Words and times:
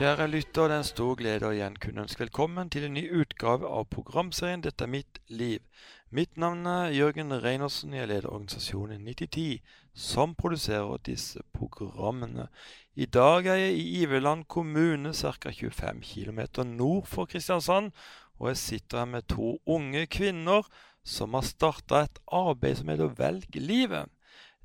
Kjære 0.00 0.30
lytter, 0.32 0.62
det 0.68 0.72
er 0.72 0.80
en 0.80 0.86
stor 0.88 1.16
glede 1.20 1.44
å 1.44 1.52
igjen 1.52 1.74
kunne 1.76 2.00
ønske 2.06 2.22
velkommen 2.22 2.70
til 2.72 2.86
en 2.86 2.94
ny 2.96 3.02
utgave 3.20 3.68
av 3.68 3.90
programserien 3.92 4.62
'Dette 4.64 4.86
er 4.86 4.88
mitt 4.88 5.18
liv'. 5.28 5.66
Mitt 6.08 6.38
navn 6.40 6.64
er 6.66 6.94
Jørgen 6.96 7.34
Reinersen. 7.42 7.92
Jeg 7.92 8.08
leder 8.08 8.30
organisasjonen 8.32 9.04
9010, 9.04 9.60
som 9.92 10.32
produserer 10.34 11.04
disse 11.04 11.44
programmene. 11.52 12.48
I 12.96 13.04
dag 13.04 13.46
er 13.46 13.60
jeg 13.60 13.74
i 13.76 14.00
Iveland 14.00 14.46
kommune, 14.48 15.12
ca. 15.12 15.52
25 15.52 16.00
km 16.00 16.40
nord 16.64 17.04
for 17.06 17.26
Kristiansand, 17.26 17.92
og 18.38 18.48
jeg 18.48 18.56
sitter 18.56 18.98
her 18.98 19.04
med 19.04 19.28
to 19.28 19.58
unge 19.66 20.06
kvinner 20.06 20.64
som 21.04 21.34
har 21.34 21.44
starta 21.44 22.06
et 22.06 22.18
arbeid 22.32 22.76
som 22.76 22.88
heter 22.88 23.12
Velg 23.20 23.52
livet. 23.52 24.08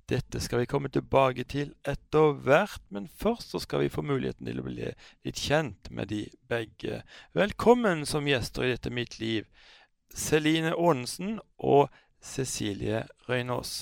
Dette 0.05 0.37
skal 0.37 0.59
vi 0.61 0.67
komme 0.69 0.89
tilbake 0.93 1.47
til 1.49 1.71
etter 1.81 2.35
hvert, 2.45 2.83
men 2.93 3.07
først 3.09 3.55
så 3.55 3.61
skal 3.63 3.81
vi 3.81 3.89
få 3.89 4.03
muligheten 4.05 4.45
til 4.45 4.61
å 4.61 4.65
bli 4.67 4.91
litt 5.25 5.41
kjent 5.41 5.89
med 5.89 6.11
de 6.13 6.19
begge. 6.45 6.99
Velkommen 7.33 8.03
som 8.05 8.29
gjester 8.29 8.67
i 8.67 8.75
dette 8.75 8.93
mitt 8.93 9.17
liv, 9.17 9.49
Celine 10.13 10.75
Aanensen 10.75 11.39
og 11.57 11.89
Cecilie 12.21 13.01
Røynås. 13.25 13.73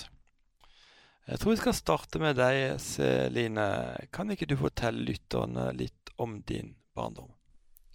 Jeg 1.27 1.43
tror 1.43 1.57
vi 1.57 1.59
skal 1.59 1.75
starte 1.75 2.23
med 2.23 2.39
deg, 2.39 2.79
Celine. 2.79 3.67
Kan 4.15 4.31
ikke 4.31 4.47
du 4.47 4.55
fortelle 4.63 5.03
lytterne 5.03 5.73
litt 5.75 6.15
om 6.23 6.39
din 6.47 6.77
barndom? 6.95 7.33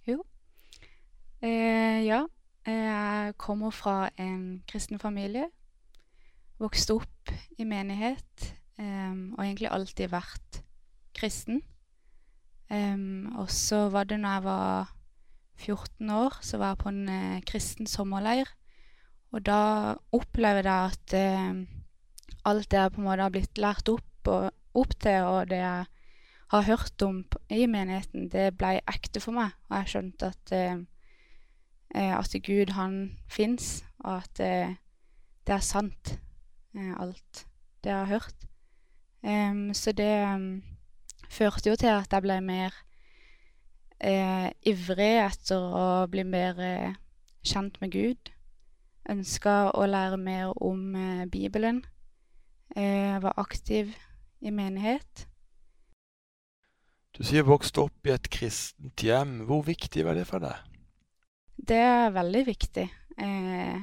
Jo. 0.05 0.21
Eh, 1.41 2.05
ja. 2.05 2.27
Jeg 2.69 3.39
kommer 3.41 3.73
fra 3.73 4.11
en 4.21 4.61
kristen 4.69 5.01
familie 5.01 5.49
vokst 6.59 6.91
opp 6.91 7.33
i 7.57 7.65
menighet 7.67 8.49
um, 8.79 9.33
og 9.37 9.43
egentlig 9.43 9.69
alltid 9.71 10.11
vært 10.11 10.61
kristen. 11.15 11.61
Um, 12.69 13.31
og 13.39 13.49
så 13.51 13.87
var 13.93 14.09
det 14.09 14.19
når 14.19 14.37
jeg 14.37 14.43
var 14.43 14.95
14 15.59 16.09
år, 16.09 16.39
så 16.41 16.59
var 16.59 16.73
jeg 16.73 16.81
på 16.83 16.89
en 16.93 17.03
uh, 17.09 17.41
kristen 17.47 17.87
sommerleir. 17.87 18.51
Og 19.31 19.45
da 19.45 19.95
opplevde 20.15 20.69
jeg 20.69 20.91
at 20.91 21.15
uh, 21.15 21.63
alt 22.49 22.71
det 22.71 22.79
jeg 22.79 22.93
på 22.93 23.01
en 23.01 23.07
måte 23.07 23.25
har 23.25 23.33
blitt 23.33 23.57
lært 23.61 23.89
opp, 23.91 24.05
og, 24.27 24.51
opp 24.75 24.93
til, 24.99 25.23
og 25.23 25.49
det 25.49 25.61
jeg 25.63 25.85
har 26.49 26.65
hørt 26.65 27.01
om 27.05 27.23
i 27.49 27.65
menigheten, 27.69 28.29
det 28.29 28.51
ble 28.57 28.79
ekte 28.89 29.21
for 29.23 29.35
meg. 29.37 29.53
Og 29.69 29.77
jeg 29.79 29.93
skjønte 29.93 30.31
at, 30.33 30.55
uh, 30.55 32.15
at 32.19 32.39
Gud, 32.45 32.73
han 32.75 33.17
fins, 33.29 33.79
og 34.03 34.21
at 34.21 34.41
det 35.47 35.55
er 35.55 35.63
sant 35.65 36.19
alt 36.75 37.45
det 37.83 37.89
jeg 37.89 37.97
har 37.97 38.11
hørt. 38.11 38.45
Så 39.75 39.91
det 39.97 40.13
førte 41.29 41.69
jo 41.69 41.75
til 41.79 41.91
at 41.91 42.13
jeg 42.13 42.23
ble 42.25 42.39
mer 42.45 42.75
eh, 43.99 44.49
ivrig 44.67 45.15
etter 45.23 45.59
å 45.59 45.85
bli 46.11 46.25
mer 46.27 46.59
eh, 46.63 46.97
kjent 47.45 47.79
med 47.81 47.93
Gud. 47.93 48.31
Ønska 49.09 49.71
å 49.73 49.87
lære 49.89 50.19
mer 50.21 50.53
om 50.63 50.95
eh, 50.95 51.25
Bibelen. 51.31 51.83
Jeg 52.75 53.15
eh, 53.15 53.21
var 53.23 53.39
aktiv 53.41 53.93
i 54.45 54.53
menighet. 54.53 55.25
Du 57.17 57.23
sier 57.25 57.43
vokste 57.43 57.87
opp 57.87 58.07
i 58.07 58.13
et 58.13 58.29
kristent 58.31 59.03
hjem. 59.03 59.41
Hvor 59.49 59.65
viktig 59.67 60.05
var 60.07 60.15
det 60.15 60.27
for 60.29 60.43
deg? 60.43 60.55
Det 61.59 61.79
er 61.83 62.13
veldig 62.15 62.43
viktig. 62.47 62.85
Eh, 63.19 63.79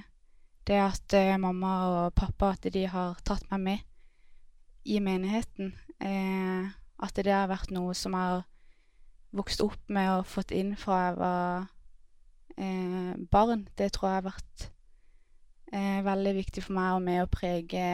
det 0.66 0.80
at 0.82 1.14
eh, 1.14 1.36
mamma 1.38 1.72
og 1.86 2.16
pappa 2.18 2.52
at 2.56 2.66
de 2.72 2.86
har 2.90 3.18
tatt 3.26 3.46
meg 3.52 3.62
med 3.62 3.84
i 4.86 4.98
menigheten. 5.02 5.72
Eh, 6.02 6.68
at 6.96 7.18
det 7.22 7.32
har 7.32 7.50
vært 7.50 7.72
noe 7.74 7.94
som 7.96 8.16
jeg 8.16 8.34
har 8.34 8.44
vokst 9.36 9.62
opp 9.64 9.90
med 9.92 10.10
og 10.14 10.28
fått 10.30 10.54
inn 10.54 10.74
fra 10.80 11.00
jeg 11.06 11.18
var 11.20 11.66
eh, 12.56 13.12
barn. 13.32 13.66
Det 13.76 13.90
tror 13.94 14.10
jeg 14.10 14.20
har 14.20 14.28
vært 14.30 14.68
eh, 15.72 16.00
veldig 16.06 16.34
viktig 16.40 16.64
for 16.66 16.78
meg 16.78 16.94
og 16.96 17.04
med 17.06 17.24
å 17.24 17.30
prege 17.30 17.86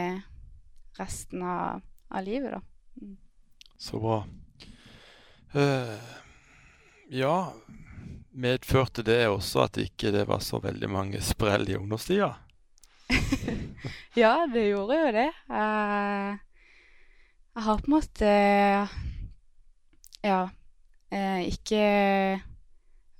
resten 0.98 1.42
av, 1.46 1.82
av 2.12 2.24
livet, 2.26 2.56
da. 2.56 2.62
Mm. 3.00 3.16
Så 3.80 3.98
bra. 3.98 4.22
Uh, 5.52 5.98
ja, 7.12 7.52
medførte 8.30 9.04
det 9.04 9.26
også 9.28 9.66
at 9.66 9.80
ikke 9.80 10.12
det 10.14 10.24
var 10.28 10.40
så 10.44 10.60
veldig 10.62 10.88
mange 10.88 11.20
sprell 11.24 11.66
i 11.68 11.76
ungdomstida? 11.76 12.30
Ja, 14.22 14.46
det 14.52 14.68
gjorde 14.68 14.98
jo 14.98 15.12
det. 15.14 15.28
Uh, 15.50 16.32
jeg 17.52 17.64
har 17.66 17.80
på 17.80 17.88
en 17.90 17.94
måte 17.94 18.32
Ja, 20.22 20.40
uh, 21.12 21.40
ikke 21.44 21.84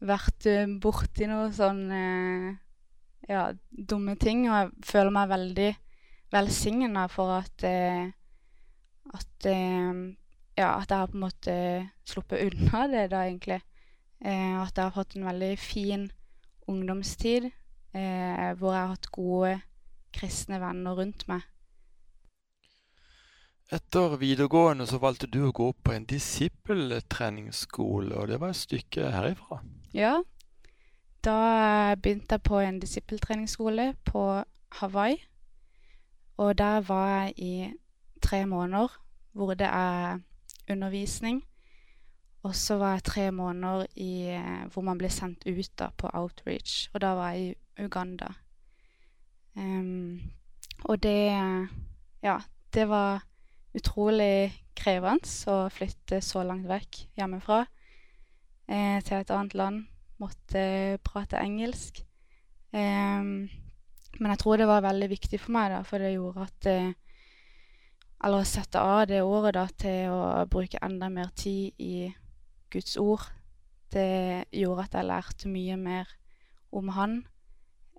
vært 0.02 0.48
borti 0.82 1.28
noe 1.30 1.52
sånn 1.54 1.84
ja, 3.30 3.42
dumme 3.70 4.16
ting. 4.18 4.48
Og 4.50 4.56
jeg 4.56 4.70
føler 4.88 5.14
meg 5.14 5.30
veldig 5.30 5.68
velsigna 6.32 7.06
for 7.12 7.36
at 7.36 7.62
at 9.12 9.46
ja, 9.46 10.68
at 10.80 10.90
jeg 10.90 10.98
har 10.98 11.10
på 11.10 11.18
en 11.18 11.22
måte 11.22 11.54
sluppet 12.08 12.42
unna 12.48 12.86
det, 12.92 13.04
da, 13.12 13.22
egentlig. 13.28 13.60
at 14.22 14.74
jeg 14.74 14.82
har 14.82 14.94
fått 14.94 15.14
en 15.16 15.28
veldig 15.28 15.52
fin 15.58 16.08
ungdomstid 16.66 17.50
hvor 17.92 18.72
jeg 18.72 18.80
har 18.80 18.90
hatt 18.96 19.10
gode 19.14 19.54
kristne 20.14 20.60
venner 20.62 20.98
rundt 20.98 21.26
meg. 21.30 21.42
Etter 23.72 24.18
videregående 24.20 24.84
så 24.86 24.98
valgte 25.00 25.26
du 25.32 25.46
å 25.46 25.52
gå 25.56 25.70
på 25.72 25.94
en 25.94 26.04
disippeltreningsskole, 26.04 28.12
og 28.20 28.28
det 28.28 28.36
var 28.42 28.52
et 28.52 28.60
stykke 28.60 29.12
herifra. 29.14 29.62
Ja. 29.96 30.18
Da 31.24 31.94
begynte 31.96 32.36
jeg 32.36 32.44
på 32.44 32.58
en 32.60 32.80
disippeltreningsskole 32.82 33.94
på 34.04 34.44
Hawaii. 34.80 35.16
Og 36.36 36.58
der 36.58 36.84
var 36.84 37.08
jeg 37.08 37.32
i 37.36 37.72
tre 38.22 38.46
måneder, 38.46 38.88
hvor 39.32 39.54
det 39.54 39.68
er 39.70 40.18
undervisning. 40.70 41.44
Og 42.42 42.54
så 42.54 42.76
var 42.76 42.92
jeg 42.92 43.04
tre 43.04 43.30
måneder 43.30 43.86
i, 43.96 44.38
hvor 44.72 44.82
man 44.82 44.98
ble 44.98 45.10
sendt 45.10 45.46
ut 45.46 45.70
da, 45.78 45.88
på 45.96 46.10
outreach, 46.12 46.90
og 46.92 47.00
da 47.00 47.14
var 47.14 47.32
jeg 47.32 47.54
i 47.54 47.84
Uganda. 47.84 48.32
Um, 49.56 50.32
og 50.88 51.02
det 51.02 51.32
Ja, 52.22 52.38
det 52.74 52.86
var 52.88 53.24
utrolig 53.74 54.52
krevende 54.76 55.28
å 55.50 55.68
flytte 55.72 56.20
så 56.24 56.44
langt 56.46 56.68
vekk 56.68 57.02
hjemmefra 57.18 57.64
eh, 58.68 59.00
til 59.04 59.18
et 59.18 59.32
annet 59.34 59.56
land. 59.58 59.82
Måtte 60.22 60.98
prate 61.04 61.40
engelsk. 61.42 62.02
Um, 62.72 63.50
men 64.20 64.32
jeg 64.32 64.40
tror 64.42 64.60
det 64.60 64.68
var 64.68 64.84
veldig 64.84 65.08
viktig 65.10 65.40
for 65.40 65.54
meg, 65.56 65.72
da, 65.72 65.82
for 65.84 66.02
det 66.02 66.14
gjorde 66.14 66.46
at 66.46 66.68
eh, 66.70 66.92
Eller 68.22 68.44
å 68.44 68.46
sette 68.46 68.78
av 68.78 69.06
det 69.10 69.18
året 69.26 69.56
da, 69.56 69.66
til 69.66 70.12
å 70.14 70.44
bruke 70.46 70.78
enda 70.84 71.08
mer 71.10 71.32
tid 71.34 71.74
i 71.82 72.06
Guds 72.70 72.94
ord. 72.96 73.24
Det 73.90 74.46
gjorde 74.54 74.84
at 74.86 74.94
jeg 74.94 75.08
lærte 75.08 75.50
mye 75.50 75.76
mer 75.76 76.12
om 76.70 76.92
Han. 76.94 77.16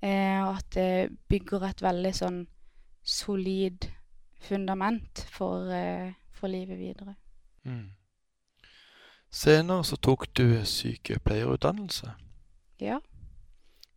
Eh, 0.04 0.40
og 0.44 0.58
at 0.58 0.70
det 0.76 1.18
bygger 1.32 1.70
et 1.70 1.82
veldig 1.84 2.14
sånn 2.18 2.40
solid 3.04 3.88
fundament 4.44 5.24
for, 5.32 5.70
eh, 5.72 6.14
for 6.36 6.52
livet 6.52 6.78
videre. 6.78 7.16
Mm. 7.64 7.94
Senere 9.32 9.84
så 9.88 9.96
tok 9.96 10.28
du 10.36 10.60
sykepleierutdannelse. 10.68 12.12
Ja. 12.84 13.00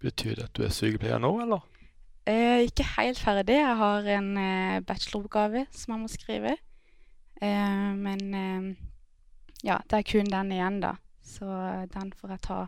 Betyr 0.00 0.36
det 0.38 0.44
at 0.44 0.54
du 0.56 0.62
er 0.62 0.72
sykepleier 0.72 1.18
nå, 1.18 1.32
eller? 1.42 1.66
Eh, 2.26 2.66
ikke 2.66 2.86
helt 2.96 3.18
ferdig. 3.18 3.58
Jeg 3.58 3.76
har 3.76 4.06
en 4.16 4.30
eh, 4.38 4.80
bacheloroppgave 4.86 5.66
som 5.72 5.94
jeg 5.94 6.02
må 6.02 6.08
skrive. 6.10 6.54
Eh, 7.42 7.90
men 7.98 8.34
eh, 8.34 8.70
ja, 9.64 9.78
det 9.90 9.98
er 9.98 10.08
kun 10.10 10.30
den 10.30 10.52
igjen, 10.52 10.80
da. 10.82 10.94
Så 11.22 11.46
den 11.92 12.12
får 12.16 12.36
jeg 12.36 12.42
ta 12.46 12.60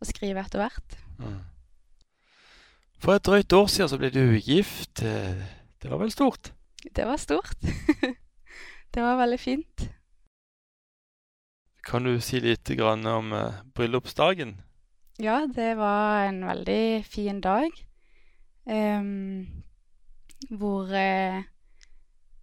og 0.00 0.08
skrive 0.08 0.44
etter 0.44 0.62
hvert. 0.62 0.96
Mm. 1.18 1.40
For 3.00 3.16
et 3.16 3.24
drøyt 3.24 3.52
år 3.56 3.70
siden 3.72 3.88
så 3.88 3.98
ble 4.00 4.10
du 4.12 4.36
gift. 4.44 5.00
Det 5.00 5.88
var 5.88 6.02
vel 6.02 6.12
stort? 6.12 6.52
Det 6.96 7.06
var 7.08 7.16
stort. 7.16 7.56
det 8.94 9.02
var 9.02 9.16
veldig 9.16 9.40
fint. 9.40 9.86
Kan 11.84 12.04
du 12.04 12.20
si 12.20 12.40
litt 12.44 12.70
om 12.80 13.32
uh, 13.32 13.62
bryllupsdagen? 13.74 14.60
Ja, 15.18 15.46
det 15.48 15.76
var 15.76 16.28
en 16.28 16.44
veldig 16.44 17.04
fin 17.04 17.40
dag. 17.40 17.70
Um, 18.64 19.64
hvor 20.50 20.84
uh, 20.92 21.42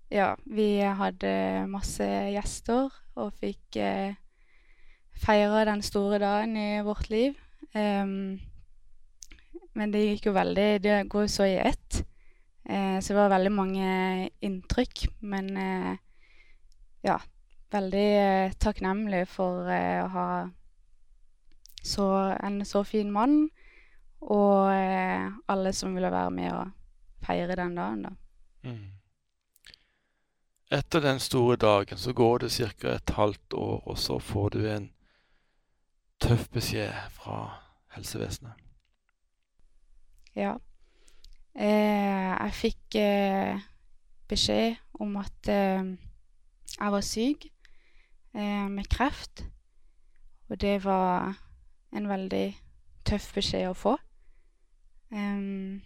Ja, 0.10 0.36
vi 0.46 0.80
hadde 0.80 1.68
masse 1.68 2.06
gjester 2.32 2.90
og 3.16 3.34
fikk 3.40 3.78
uh, 3.78 4.16
feire 5.14 5.66
den 5.66 5.82
store 5.82 6.20
dagen 6.20 6.58
i 6.58 6.82
vårt 6.82 7.10
liv. 7.10 7.36
Um, 7.76 8.40
men 9.78 9.94
det 9.94 10.04
gikk 10.04 10.30
jo 10.30 10.36
veldig 10.36 10.68
Det 10.84 10.98
går 11.12 11.28
jo 11.28 11.32
så 11.32 11.46
i 11.46 11.58
ett. 11.62 12.02
Eh, 12.66 13.00
så 13.00 13.14
det 13.14 13.20
var 13.20 13.34
veldig 13.36 13.54
mange 13.54 13.90
inntrykk. 14.44 15.06
Men 15.22 15.52
eh, 15.58 15.98
ja, 17.06 17.20
veldig 17.72 18.08
eh, 18.18 18.56
takknemlig 18.60 19.28
for 19.32 19.70
eh, 19.72 20.04
å 20.04 20.10
ha 20.12 20.28
så 21.88 22.08
en 22.44 22.66
så 22.66 22.84
fin 22.84 23.12
mann, 23.12 23.48
og 24.20 24.74
eh, 24.74 25.30
alle 25.48 25.72
som 25.74 25.96
ville 25.96 26.12
være 26.12 26.34
med 26.36 26.52
og 26.52 26.72
feire 27.24 27.56
den 27.56 27.78
dagen, 27.78 28.04
da. 28.04 28.16
Mm. 28.68 28.94
Etter 30.72 31.00
den 31.00 31.20
store 31.24 31.56
dagen 31.56 31.98
så 31.98 32.12
går 32.14 32.44
det 32.44 32.52
ca. 32.52 32.96
et 32.98 33.16
halvt 33.16 33.54
år, 33.54 33.82
og 33.88 33.98
så 33.98 34.20
får 34.20 34.50
du 34.50 34.66
en 34.68 34.90
tøff 36.20 36.50
beskjed 36.52 36.92
fra 37.16 37.62
helsevesenet. 37.96 38.67
Ja. 40.38 40.54
Eh, 41.58 42.34
jeg 42.38 42.54
fikk 42.54 42.98
eh, 43.02 43.64
beskjed 44.30 44.78
om 45.02 45.16
at 45.18 45.50
eh, 45.50 45.96
jeg 46.78 46.94
var 46.94 47.06
syk 47.06 47.48
med 48.38 48.86
kreft. 48.94 49.42
Og 50.52 50.60
det 50.62 50.84
var 50.84 51.34
en 51.98 52.06
veldig 52.06 52.46
tøff 53.08 53.32
beskjed 53.34 53.72
å 53.72 53.74
få. 53.74 53.96
Um, 55.10 55.82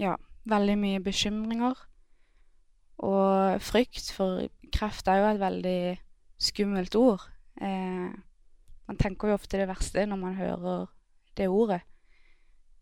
ja, 0.00 0.14
veldig 0.48 0.76
mye 0.80 1.02
bekymringer 1.04 1.76
og 3.04 3.60
frykt, 3.64 4.12
for 4.14 4.46
kreft 4.72 5.08
er 5.08 5.20
jo 5.20 5.28
et 5.30 5.42
veldig 5.42 5.82
skummelt 6.40 6.96
ord. 6.96 7.26
Eh, 7.60 8.08
man 8.88 8.98
tenker 9.00 9.30
jo 9.30 9.36
ofte 9.36 9.60
det 9.60 9.68
verste 9.68 10.06
når 10.08 10.20
man 10.20 10.38
hører 10.38 10.86
det 11.36 11.48
ordet. 11.48 11.80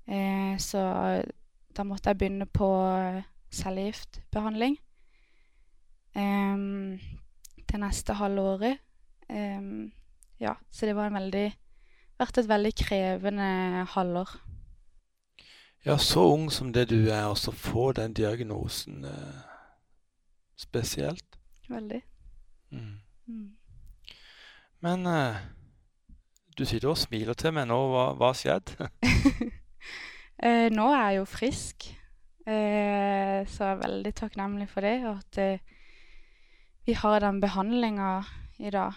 Eh, 0.08 0.56
så 0.58 0.82
da 1.76 1.84
måtte 1.84 2.10
jeg 2.10 2.18
begynne 2.18 2.46
på 2.46 2.68
cellegiftbehandling 3.54 4.76
em, 6.16 6.98
det 7.68 7.80
neste 7.80 8.16
halve 8.18 8.40
året. 8.40 8.84
Ja, 10.40 10.54
så 10.70 10.86
det 10.86 10.96
var 10.96 11.10
en 11.10 11.18
veldig 11.18 11.46
vært 12.18 12.40
et 12.40 12.48
veldig 12.50 12.74
krevende 12.74 13.48
halvår. 13.94 14.30
Ja, 15.86 15.96
så 15.96 16.24
ung 16.34 16.50
som 16.52 16.72
det 16.72 16.88
du 16.90 17.08
er, 17.08 17.24
og 17.30 17.38
så 17.38 17.52
få 17.54 17.92
den 17.92 18.14
diagnosen 18.14 19.04
eh, 19.04 19.44
spesielt. 20.56 21.38
Veldig. 21.68 22.02
Mm. 22.70 22.98
Mm. 23.26 23.56
Men 24.80 25.06
eh, 25.06 25.36
du 26.58 26.64
sitter 26.64 26.88
og 26.88 26.98
smiler 26.98 27.38
til 27.38 27.54
meg 27.54 27.68
nå. 27.70 27.78
Hva 28.18 28.32
har 28.32 28.36
skjedd? 28.36 28.74
Eh, 30.38 30.68
nå 30.70 30.86
er 30.94 31.00
jeg 31.02 31.18
jo 31.18 31.24
frisk, 31.26 31.88
eh, 32.46 33.42
så 33.42 33.64
jeg 33.64 33.72
er 33.72 33.82
veldig 33.82 34.12
takknemlig 34.14 34.68
for 34.70 34.86
det. 34.86 34.94
Og 35.10 35.18
at 35.18 35.38
eh, 35.42 35.76
vi 36.86 36.94
har 36.94 37.18
den 37.24 37.40
behandlinga 37.42 38.12
i 38.62 38.70
dag. 38.70 38.94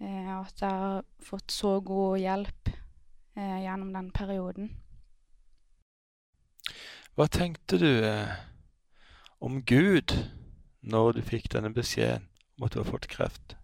Eh, 0.00 0.30
og 0.38 0.46
at 0.46 0.62
jeg 0.62 0.70
har 0.84 1.02
fått 1.22 1.54
så 1.54 1.80
god 1.82 2.18
hjelp 2.22 2.70
eh, 2.70 3.58
gjennom 3.64 3.90
den 3.94 4.10
perioden. 4.14 4.70
Hva 7.14 7.26
tenkte 7.30 7.78
du 7.78 7.90
eh, 8.06 8.30
om 9.42 9.60
Gud 9.66 10.14
når 10.82 11.18
du 11.18 11.20
fikk 11.26 11.50
denne 11.52 11.70
beskjeden 11.74 12.26
om 12.58 12.66
at 12.66 12.74
du 12.74 12.80
har 12.82 12.88
fått 12.88 13.10
kreft? 13.10 13.56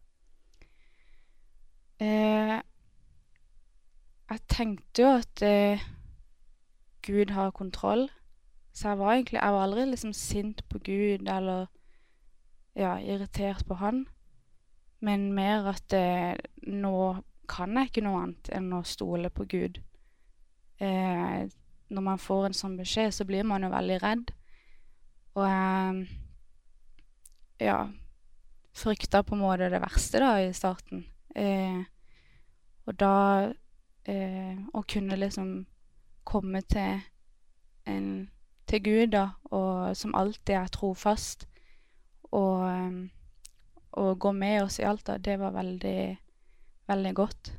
Eh, 2.01 2.59
jeg 4.31 4.45
tenkte 4.51 5.03
jo 5.03 5.15
at 5.19 5.43
eh, 5.47 5.83
Gud 7.03 7.31
har 7.31 7.51
kontroll. 7.57 8.09
Så 8.73 8.89
jeg 8.89 8.99
var 8.99 9.13
egentlig 9.13 9.41
Jeg 9.41 9.53
var 9.53 9.63
aldri 9.63 9.85
liksom 9.91 10.13
sint 10.13 10.63
på 10.69 10.79
Gud 10.79 11.29
eller 11.29 11.67
ja, 12.77 12.99
irritert 12.99 13.67
på 13.67 13.75
han. 13.75 14.07
Men 15.01 15.33
mer 15.33 15.67
at 15.73 15.93
eh, 15.97 16.37
nå 16.67 17.23
kan 17.51 17.77
jeg 17.77 17.91
ikke 17.91 18.05
noe 18.05 18.23
annet 18.23 18.51
enn 18.55 18.73
å 18.77 18.85
stole 18.87 19.31
på 19.31 19.47
Gud. 19.51 19.81
Eh, 20.79 21.49
når 21.91 22.05
man 22.07 22.21
får 22.21 22.47
en 22.47 22.57
sånn 22.57 22.77
beskjed, 22.79 23.11
så 23.15 23.27
blir 23.27 23.45
man 23.49 23.65
jo 23.67 23.73
veldig 23.73 23.99
redd. 24.05 24.31
Og 25.35 25.47
jeg 25.47 26.07
ja, 27.61 27.89
frykta 28.73 29.23
på 29.23 29.35
en 29.35 29.43
måte 29.43 29.71
det 29.73 29.83
verste 29.83 30.23
da 30.23 30.35
i 30.41 30.53
starten. 30.57 31.05
Eh, 31.35 31.83
og 32.89 32.97
da 32.99 33.15
eh, 34.09 34.57
Å 34.75 34.81
kunne 34.89 35.19
liksom 35.21 35.51
komme 36.31 36.63
til 36.71 37.01
en 37.91 38.31
til 38.71 38.85
Gud, 38.85 39.07
da, 39.11 39.29
og 39.51 39.97
som 39.97 40.15
alltid 40.15 40.55
er 40.55 40.69
trofast, 40.71 41.49
og, 42.31 42.69
em, 42.71 43.11
og 43.93 44.19
gå 44.19 44.33
med 44.33 44.63
oss 44.63 44.79
i 44.79 44.87
alt, 44.87 45.07
da, 45.07 45.19
det 45.19 45.39
var 45.41 45.51
veldig, 45.51 46.19
veldig 46.87 47.15
godt. 47.15 47.53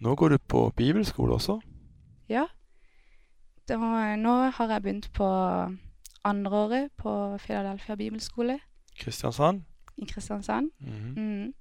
Nå 0.00 0.14
går 0.14 0.28
du 0.28 0.38
på 0.38 0.72
bibelskole 0.76 1.34
også. 1.38 1.60
Ja. 2.28 2.44
Da, 3.68 3.76
nå 4.16 4.34
har 4.50 4.72
jeg 4.72 4.82
begynt 4.82 5.12
på 5.12 5.28
andreåret 6.24 6.90
på 6.98 7.38
Philadelphia 7.38 7.94
bibelskole 7.94 8.58
Kristiansand. 8.98 9.62
i 9.96 10.04
Kristiansand. 10.04 10.70
Mhm. 10.80 11.14
Mm. 11.16 11.54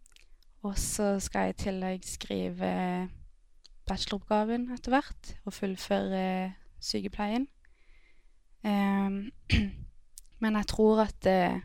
Og 0.64 0.78
så 0.78 1.20
skal 1.20 1.40
jeg 1.40 1.50
i 1.50 1.64
tillegg 1.64 2.06
skrive 2.06 3.10
bacheloroppgaven 3.90 4.70
etter 4.76 4.96
hvert, 4.96 5.34
og 5.46 5.56
fullføre 5.56 6.24
sykepleien. 6.84 7.48
Em, 8.64 9.32
men 10.44 10.60
jeg 10.60 10.70
tror 10.72 11.06
at 11.10 11.30
eh, 11.30 11.62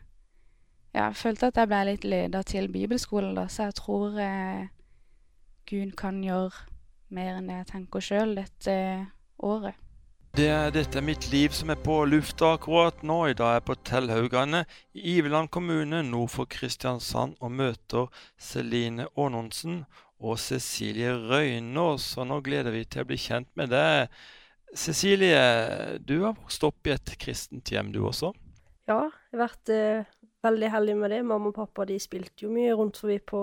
Ja, 0.95 1.11
jeg 1.11 1.19
følte 1.21 1.51
at 1.51 1.59
jeg 1.61 1.69
ble 1.69 1.79
litt 1.85 2.05
leda 2.09 2.41
til 2.43 2.71
bibelskolen, 2.73 3.35
da, 3.37 3.45
så 3.53 3.69
jeg 3.69 3.75
tror 3.77 4.17
eh, 4.19 4.71
Gud 5.69 5.93
kan 6.01 6.23
gjøre 6.25 6.65
mer 7.13 7.37
enn 7.37 7.51
det 7.51 7.59
jeg 7.61 7.69
tenker 7.75 8.05
sjøl 8.05 8.33
dette 8.39 8.75
året. 9.45 9.77
Det 10.37 10.47
er 10.49 10.71
Dette 10.71 11.01
er 11.01 11.05
mitt 11.05 11.29
liv 11.33 11.53
som 11.57 11.71
er 11.73 11.79
på 11.83 11.95
lufta 12.07 12.53
akkurat 12.55 13.01
nå. 13.03 13.19
I 13.27 13.37
dag 13.37 13.49
er 13.49 13.57
jeg 13.59 13.67
på 13.69 13.77
Tellhaugane 13.91 14.65
i 14.95 15.17
Iveland 15.17 15.49
kommune 15.51 16.03
nord 16.07 16.31
for 16.31 16.47
Kristiansand 16.47 17.37
og 17.41 17.53
møter 17.53 18.07
Celine 18.39 19.09
Aanonsen 19.17 19.81
og 20.19 20.39
Cecilie 20.43 21.15
Røynås. 21.15 22.11
Og 22.19 22.29
nå 22.31 22.41
gleder 22.45 22.75
vi 22.75 22.85
til 22.85 23.05
å 23.05 23.09
bli 23.09 23.19
kjent 23.21 23.51
med 23.59 23.73
deg. 23.73 24.13
Cecilie, 24.77 25.39
du 26.05 26.19
har 26.27 26.37
vokst 26.37 26.65
opp 26.67 26.89
i 26.89 26.93
et 26.93 27.15
kristent 27.21 27.73
hjem, 27.73 27.93
du 27.95 28.03
også? 28.05 28.35
Ja, 28.89 29.05
jeg 29.31 29.37
har 29.37 29.45
vært 29.47 29.73
eh, 29.73 30.11
veldig 30.45 30.71
heldig 30.75 30.97
med 31.01 31.13
det. 31.15 31.23
Mamma 31.27 31.53
og 31.53 31.57
pappa 31.57 31.87
de 31.89 31.97
spilte 32.01 32.47
jo 32.47 32.53
mye 32.53 32.75
rundt 32.77 33.01
forbi 33.01 33.19
på 33.21 33.43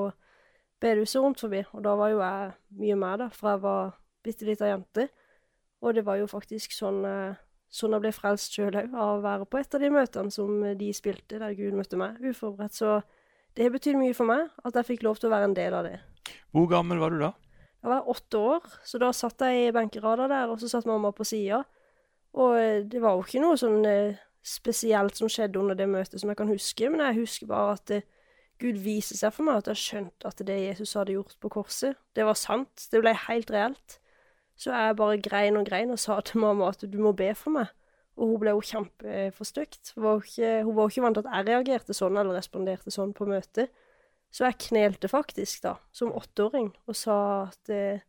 bedehuset 0.82 1.22
rundt 1.24 1.42
forbi, 1.42 1.64
og 1.74 1.84
da 1.86 1.96
var 1.98 2.12
jo 2.12 2.22
jeg 2.22 2.52
mye 2.82 2.98
med, 3.00 3.22
da, 3.24 3.30
for 3.34 3.54
jeg 3.54 3.62
var 3.64 3.94
bitte 4.26 4.48
lita 4.48 4.70
jente. 4.70 5.08
Og 5.86 5.96
det 5.98 6.06
var 6.06 6.20
jo 6.20 6.30
faktisk 6.30 6.74
sånn, 6.76 7.02
eh, 7.08 7.38
sånn 7.74 7.96
jeg 7.96 8.06
ble 8.06 8.14
frelst 8.16 8.58
sjøl 8.58 8.74
òg, 8.74 8.94
av 8.94 9.14
å 9.18 9.22
være 9.26 9.50
på 9.50 9.62
et 9.62 9.78
av 9.78 9.86
de 9.86 9.94
møtene 9.94 10.34
som 10.34 10.66
de 10.78 10.90
spilte, 10.94 11.40
der 11.42 11.58
Gud 11.58 11.78
møtte 11.78 12.00
meg, 12.00 12.20
uforberedt. 12.22 12.78
Så 12.78 13.00
det 13.56 13.66
har 13.66 13.74
betydd 13.74 13.98
mye 14.02 14.18
for 14.18 14.30
meg 14.30 14.50
at 14.66 14.78
jeg 14.78 14.92
fikk 14.94 15.08
lov 15.08 15.22
til 15.22 15.30
å 15.30 15.36
være 15.36 15.50
en 15.50 15.58
del 15.58 15.78
av 15.78 15.88
det. 15.88 16.00
Hvor 16.56 16.70
gammel 16.72 17.02
var 17.02 17.14
du 17.14 17.20
da? 17.22 17.32
Jeg 17.86 17.92
var 17.92 18.08
åtte 18.10 18.42
år, 18.42 18.70
så 18.88 19.00
da 19.02 19.12
satt 19.14 19.44
jeg 19.46 19.68
i 19.68 19.74
benkerada 19.76 20.26
der, 20.32 20.50
og 20.50 20.62
så 20.62 20.70
satt 20.72 20.88
mamma 20.90 21.12
på 21.14 21.28
sida. 21.28 21.62
Og 22.34 22.56
eh, 22.58 22.82
det 22.90 23.02
var 23.04 23.16
jo 23.16 23.26
ikke 23.26 23.44
noe 23.44 23.60
sånn 23.60 23.86
eh, 23.86 24.18
spesielt 24.46 25.18
som 25.18 25.30
skjedde 25.32 25.62
under 25.62 25.78
det 25.78 25.88
møtet 25.90 26.22
som 26.22 26.32
jeg 26.32 26.40
kan 26.40 26.50
huske, 26.50 26.90
men 26.90 27.04
jeg 27.06 27.20
husker 27.22 27.50
bare 27.52 27.76
at 27.78 27.94
eh, 27.94 28.08
Gud 28.62 28.80
viser 28.82 29.20
seg 29.20 29.36
for 29.36 29.48
meg, 29.48 29.60
at 29.60 29.70
jeg 29.74 29.82
skjønte 29.82 30.30
at 30.30 30.42
det 30.48 30.58
Jesus 30.62 30.96
hadde 30.96 31.16
gjort 31.18 31.36
på 31.44 31.52
korset, 31.58 31.98
det 32.16 32.26
var 32.26 32.38
sant. 32.40 32.88
Det 32.92 33.02
ble 33.04 33.12
helt 33.28 33.52
reelt. 33.52 33.98
Så 34.56 34.72
jeg 34.72 34.96
bare 34.96 35.20
grein 35.20 35.60
og 35.60 35.66
grein 35.68 35.92
og 35.92 36.00
sa 36.00 36.22
til 36.24 36.40
mamma 36.40 36.70
at 36.72 36.86
du 36.88 36.96
må 37.04 37.12
be 37.12 37.34
for 37.36 37.52
meg. 37.58 37.74
Og 38.16 38.32
hun 38.32 38.40
ble 38.40 38.54
jo 38.56 38.62
kjempeforstøkt. 38.64 39.92
Hun 39.98 40.06
var 40.06 40.16
jo 40.16 40.24
ikke, 40.24 40.52
ikke 40.88 41.04
vant 41.04 41.20
til 41.20 41.26
at 41.28 41.34
jeg 41.34 41.48
reagerte 41.50 41.96
sånn 41.98 42.16
eller 42.16 42.38
responderte 42.40 42.94
sånn 42.96 43.12
på 43.16 43.28
møtet. 43.28 43.76
Så 44.36 44.44
jeg 44.44 44.58
knelte 44.66 45.08
faktisk, 45.08 45.62
da, 45.64 45.78
som 45.96 46.12
åtteåring, 46.12 46.74
og 46.90 46.98
sa 47.00 47.18
at 47.46 47.72
eh, 47.72 48.04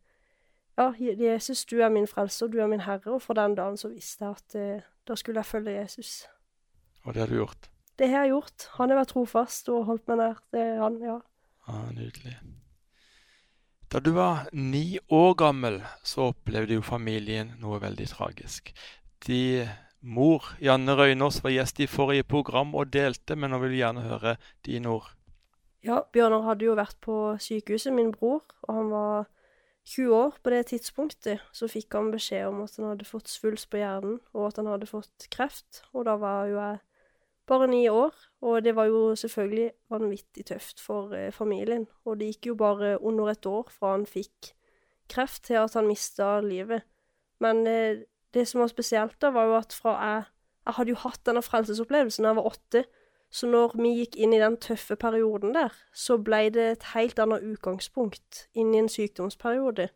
ja, 0.75 0.89
Jesus, 0.99 1.63
du 1.65 1.79
er 1.79 1.93
min 1.93 2.07
frelser, 2.09 2.51
du 2.51 2.59
er 2.59 2.67
min 2.67 2.83
herre, 2.83 3.13
og 3.15 3.23
fra 3.23 3.37
den 3.37 3.55
dagen 3.55 3.79
så 3.79 3.93
visste 3.93 4.27
jeg 4.27 4.35
at 4.35 4.57
eh, 4.59 4.89
da 5.07 5.15
skulle 5.15 5.39
jeg 5.39 5.47
følge 5.53 5.77
Jesus. 5.77 6.11
Og 7.05 7.15
det 7.15 7.23
har 7.23 7.31
du 7.31 7.39
gjort? 7.39 7.69
Det 7.97 8.11
har 8.11 8.27
jeg 8.27 8.35
gjort. 8.35 8.67
Han 8.75 8.91
har 8.91 8.99
vært 8.99 9.13
trofast 9.15 9.71
og 9.71 9.87
holdt 9.87 10.07
meg 10.11 10.19
nær. 10.19 10.43
Det 10.51 10.61
er 10.61 10.83
han, 10.83 10.99
ja. 11.01 11.17
Ja, 11.67 11.79
Nydelig. 11.95 12.35
Da 13.87 14.03
du 14.03 14.11
var 14.11 14.49
ni 14.51 14.99
år 15.07 15.33
gammel, 15.39 15.79
så 16.03 16.33
opplevde 16.33 16.75
jo 16.75 16.83
familien 16.83 17.55
noe 17.61 17.79
veldig 17.79 18.11
tragisk. 18.11 18.73
De 19.23 19.63
Mor 20.03 20.43
Janne 20.59 20.91
Røynås 20.99 21.39
var 21.43 21.55
gjest 21.55 21.79
i 21.79 21.87
forrige 21.87 22.27
program 22.27 22.75
og 22.75 22.91
delte, 22.91 23.39
men 23.39 23.55
nå 23.55 23.61
vil 23.63 23.77
vi 23.77 23.79
gjerne 23.79 24.03
høre 24.09 24.35
dine 24.67 24.91
ord. 24.91 25.13
Ja, 25.85 26.01
Bjørnar 26.13 26.45
hadde 26.47 26.65
jo 26.65 26.77
vært 26.77 26.97
på 27.05 27.35
sykehuset, 27.41 27.93
min 27.93 28.11
bror, 28.11 28.43
og 28.65 28.73
han 28.73 28.89
var 28.91 29.27
20 29.87 30.15
år 30.15 30.39
på 30.43 30.51
det 30.51 30.65
tidspunktet. 30.71 31.43
Så 31.55 31.69
fikk 31.71 31.95
han 31.95 32.11
beskjed 32.11 32.49
om 32.49 32.63
at 32.65 32.75
han 32.79 32.89
hadde 32.89 33.07
fått 33.07 33.31
svulst 33.31 33.69
på 33.71 33.79
hjernen, 33.79 34.19
og 34.33 34.49
at 34.49 34.59
han 34.59 34.67
hadde 34.67 34.89
fått 34.89 35.29
kreft. 35.33 35.83
Og 35.93 36.07
da 36.09 36.17
var 36.19 36.49
jo 36.49 36.57
jeg 36.59 36.81
bare 37.47 37.69
ni 37.71 37.85
år, 37.87 38.11
og 38.43 38.63
det 38.65 38.73
var 38.75 38.89
jo 38.89 39.15
selvfølgelig 39.15 39.69
vanvittig 39.93 40.45
tøft 40.49 40.83
for 40.83 41.15
eh, 41.15 41.31
familien. 41.31 41.87
Og 42.05 42.19
det 42.19 42.33
gikk 42.33 42.51
jo 42.51 42.59
bare 42.59 42.97
under 42.99 43.31
et 43.31 43.45
år 43.47 43.71
fra 43.71 43.93
han 43.95 44.03
fikk 44.09 44.51
kreft 45.07 45.45
til 45.47 45.61
at 45.61 45.77
han 45.79 45.87
mista 45.87 46.41
livet. 46.43 46.83
Men 47.39 47.63
eh, 47.67 48.03
det 48.35 48.47
som 48.49 48.61
var 48.61 48.73
spesielt, 48.73 49.15
da, 49.21 49.31
var 49.31 49.47
jo 49.47 49.55
at 49.61 49.73
fra 49.73 49.95
jeg 50.03 50.25
Jeg 50.67 50.75
hadde 50.75 50.91
jo 50.91 50.99
hatt 50.99 51.21
denne 51.23 51.39
frelsesopplevelsen 51.39 52.25
da 52.25 52.33
jeg 52.33 52.35
var 52.35 52.47
åtte. 52.49 52.79
Så 53.29 53.47
når 53.47 53.75
vi 53.75 53.91
gikk 53.99 54.15
inn 54.15 54.33
i 54.33 54.39
den 54.39 54.55
tøffe 54.63 54.95
perioden 54.95 55.53
der, 55.55 55.73
så 55.93 56.17
ble 56.17 56.47
det 56.55 56.67
et 56.71 56.85
helt 56.93 57.19
annet 57.19 57.43
utgangspunkt 57.43 58.47
inn 58.55 58.73
i 58.73 58.79
en 58.79 58.89
sykdomsperiode. 58.89 59.89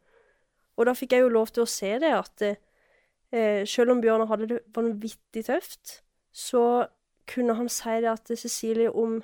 Og 0.78 0.88
da 0.88 0.96
fikk 0.98 1.16
jeg 1.16 1.26
jo 1.26 1.32
lov 1.32 1.54
til 1.54 1.64
å 1.64 1.70
se 1.70 1.94
det 2.04 2.12
at 2.16 2.44
eh, 2.48 3.64
selv 3.68 3.96
om 3.96 4.02
Bjørnar 4.04 4.32
hadde 4.32 4.50
det 4.52 4.60
vanvittig 4.76 5.46
tøft, 5.48 6.02
så 6.32 6.88
kunne 7.32 7.56
han 7.56 7.70
si 7.72 7.98
det 8.04 8.12
at 8.12 8.32
Cecilie, 8.36 8.92
om, 8.92 9.22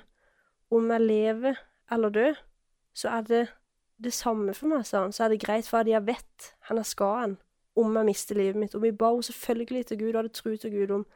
om 0.70 0.90
jeg 0.92 1.04
lever 1.04 1.60
eller 1.92 2.08
dør, 2.14 2.40
så 2.94 3.08
er 3.18 3.28
det 3.28 3.44
det 4.02 4.12
samme 4.14 4.54
for 4.54 4.70
meg, 4.70 4.86
sa 4.86 5.02
han. 5.04 5.12
Så 5.12 5.24
er 5.24 5.34
det 5.34 5.42
greit, 5.42 5.68
for 5.68 5.86
jeg 5.86 6.06
vet 6.06 6.52
jeg 6.70 6.86
skal 6.86 7.20
hen 7.20 7.38
om 7.78 7.96
jeg 7.96 8.08
mister 8.08 8.38
livet 8.38 8.58
mitt. 8.58 8.74
Og 8.74 8.82
vi 8.82 8.92
ba 8.92 9.12
henne 9.12 9.22
selvfølgelig 9.22 9.86
til 9.86 9.98
Gud, 9.98 10.08
og 10.08 10.22
hadde 10.22 10.34
tro 10.34 10.56
til 10.56 10.72
Gud 10.74 10.94
om 10.94 11.06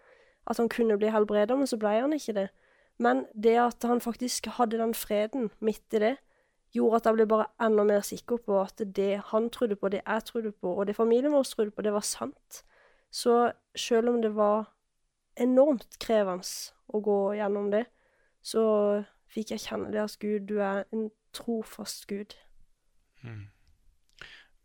at 0.50 0.58
han 0.58 0.68
kunne 0.68 0.98
bli 0.98 1.10
helbreda, 1.10 1.56
men 1.56 1.66
så 1.66 1.78
ble 1.78 1.94
han 2.00 2.12
ikke 2.12 2.34
det. 2.36 2.48
Men 3.02 3.24
det 3.34 3.56
at 3.58 3.88
han 3.88 4.00
faktisk 4.00 4.46
hadde 4.58 4.78
den 4.78 4.94
freden 4.94 5.50
midt 5.60 5.96
i 5.96 6.02
det, 6.02 6.16
gjorde 6.72 7.00
at 7.00 7.08
jeg 7.08 7.18
ble 7.18 7.26
bare 7.28 7.48
enda 7.60 7.84
mer 7.84 8.04
sikker 8.06 8.38
på 8.46 8.60
at 8.62 8.80
det 8.96 9.20
han 9.32 9.48
trodde 9.52 9.76
på, 9.76 9.90
det 9.92 10.02
jeg 10.06 10.24
trodde 10.28 10.52
på, 10.52 10.74
og 10.74 10.86
det 10.86 10.96
familien 10.96 11.34
vår 11.34 11.48
trodde 11.48 11.74
på, 11.74 11.82
det 11.82 11.92
var 11.92 12.06
sant. 12.06 12.62
Så 13.10 13.52
selv 13.76 14.08
om 14.08 14.22
det 14.22 14.34
var 14.36 14.70
enormt 15.36 15.98
krevende 16.00 16.46
å 16.88 17.00
gå 17.04 17.18
gjennom 17.36 17.70
det, 17.72 17.84
så 18.42 18.62
fikk 19.32 19.54
jeg 19.54 19.64
kjenne 19.66 19.92
det 19.92 20.02
at 20.02 20.16
Gud, 20.20 20.46
du 20.48 20.60
er 20.60 20.84
en 20.92 21.10
trofast 21.36 22.06
Gud. 22.08 22.36
Mm. 23.22 23.48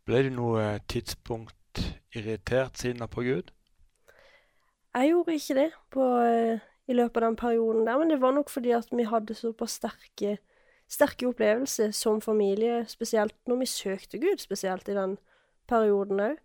Ble 0.08 0.22
du 0.24 0.30
noe 0.32 0.78
tidspunkt 0.88 1.82
irritert 2.16 2.80
sinna 2.80 3.08
på 3.10 3.24
Gud? 3.26 3.52
Jeg 4.96 5.12
gjorde 5.12 5.34
ikke 5.36 5.54
det 5.54 5.70
på, 5.92 6.04
eh, 6.24 6.64
i 6.88 6.96
løpet 6.96 7.20
av 7.20 7.28
den 7.28 7.36
perioden 7.36 7.86
der, 7.86 7.98
men 8.00 8.10
det 8.10 8.20
var 8.22 8.32
nok 8.32 8.50
fordi 8.50 8.72
at 8.76 8.88
vi 8.92 9.04
hadde 9.08 9.36
såpass 9.36 9.76
sterke, 9.76 10.38
sterke 10.88 11.28
opplevelser 11.28 11.92
som 11.92 12.22
familie, 12.24 12.84
spesielt 12.88 13.36
når 13.46 13.62
vi 13.62 13.70
søkte 13.70 14.20
Gud, 14.22 14.40
spesielt 14.40 14.88
i 14.88 14.96
den 14.96 15.18
perioden 15.68 16.22
òg. 16.24 16.38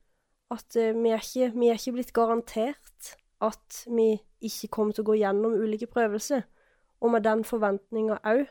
At 0.52 0.76
uh, 0.76 0.92
vi, 0.92 1.10
er 1.10 1.24
ikke, 1.24 1.54
vi, 1.56 1.70
er 1.72 1.80
ikke, 1.80 1.96
blitt 1.96 2.14
garantert 2.14 3.16
at 3.44 3.84
vi 3.88 4.18
ikke 4.44 4.70
kommer 4.72 4.96
til 4.96 5.06
å 5.06 5.12
gå 5.12 5.16
gjennom 5.22 5.56
ulike 5.56 5.88
prøvelser. 5.90 6.44
Og 7.04 7.16
med 7.16 7.24
den 7.26 7.44
forventninga 7.48 8.20
òg, 8.28 8.46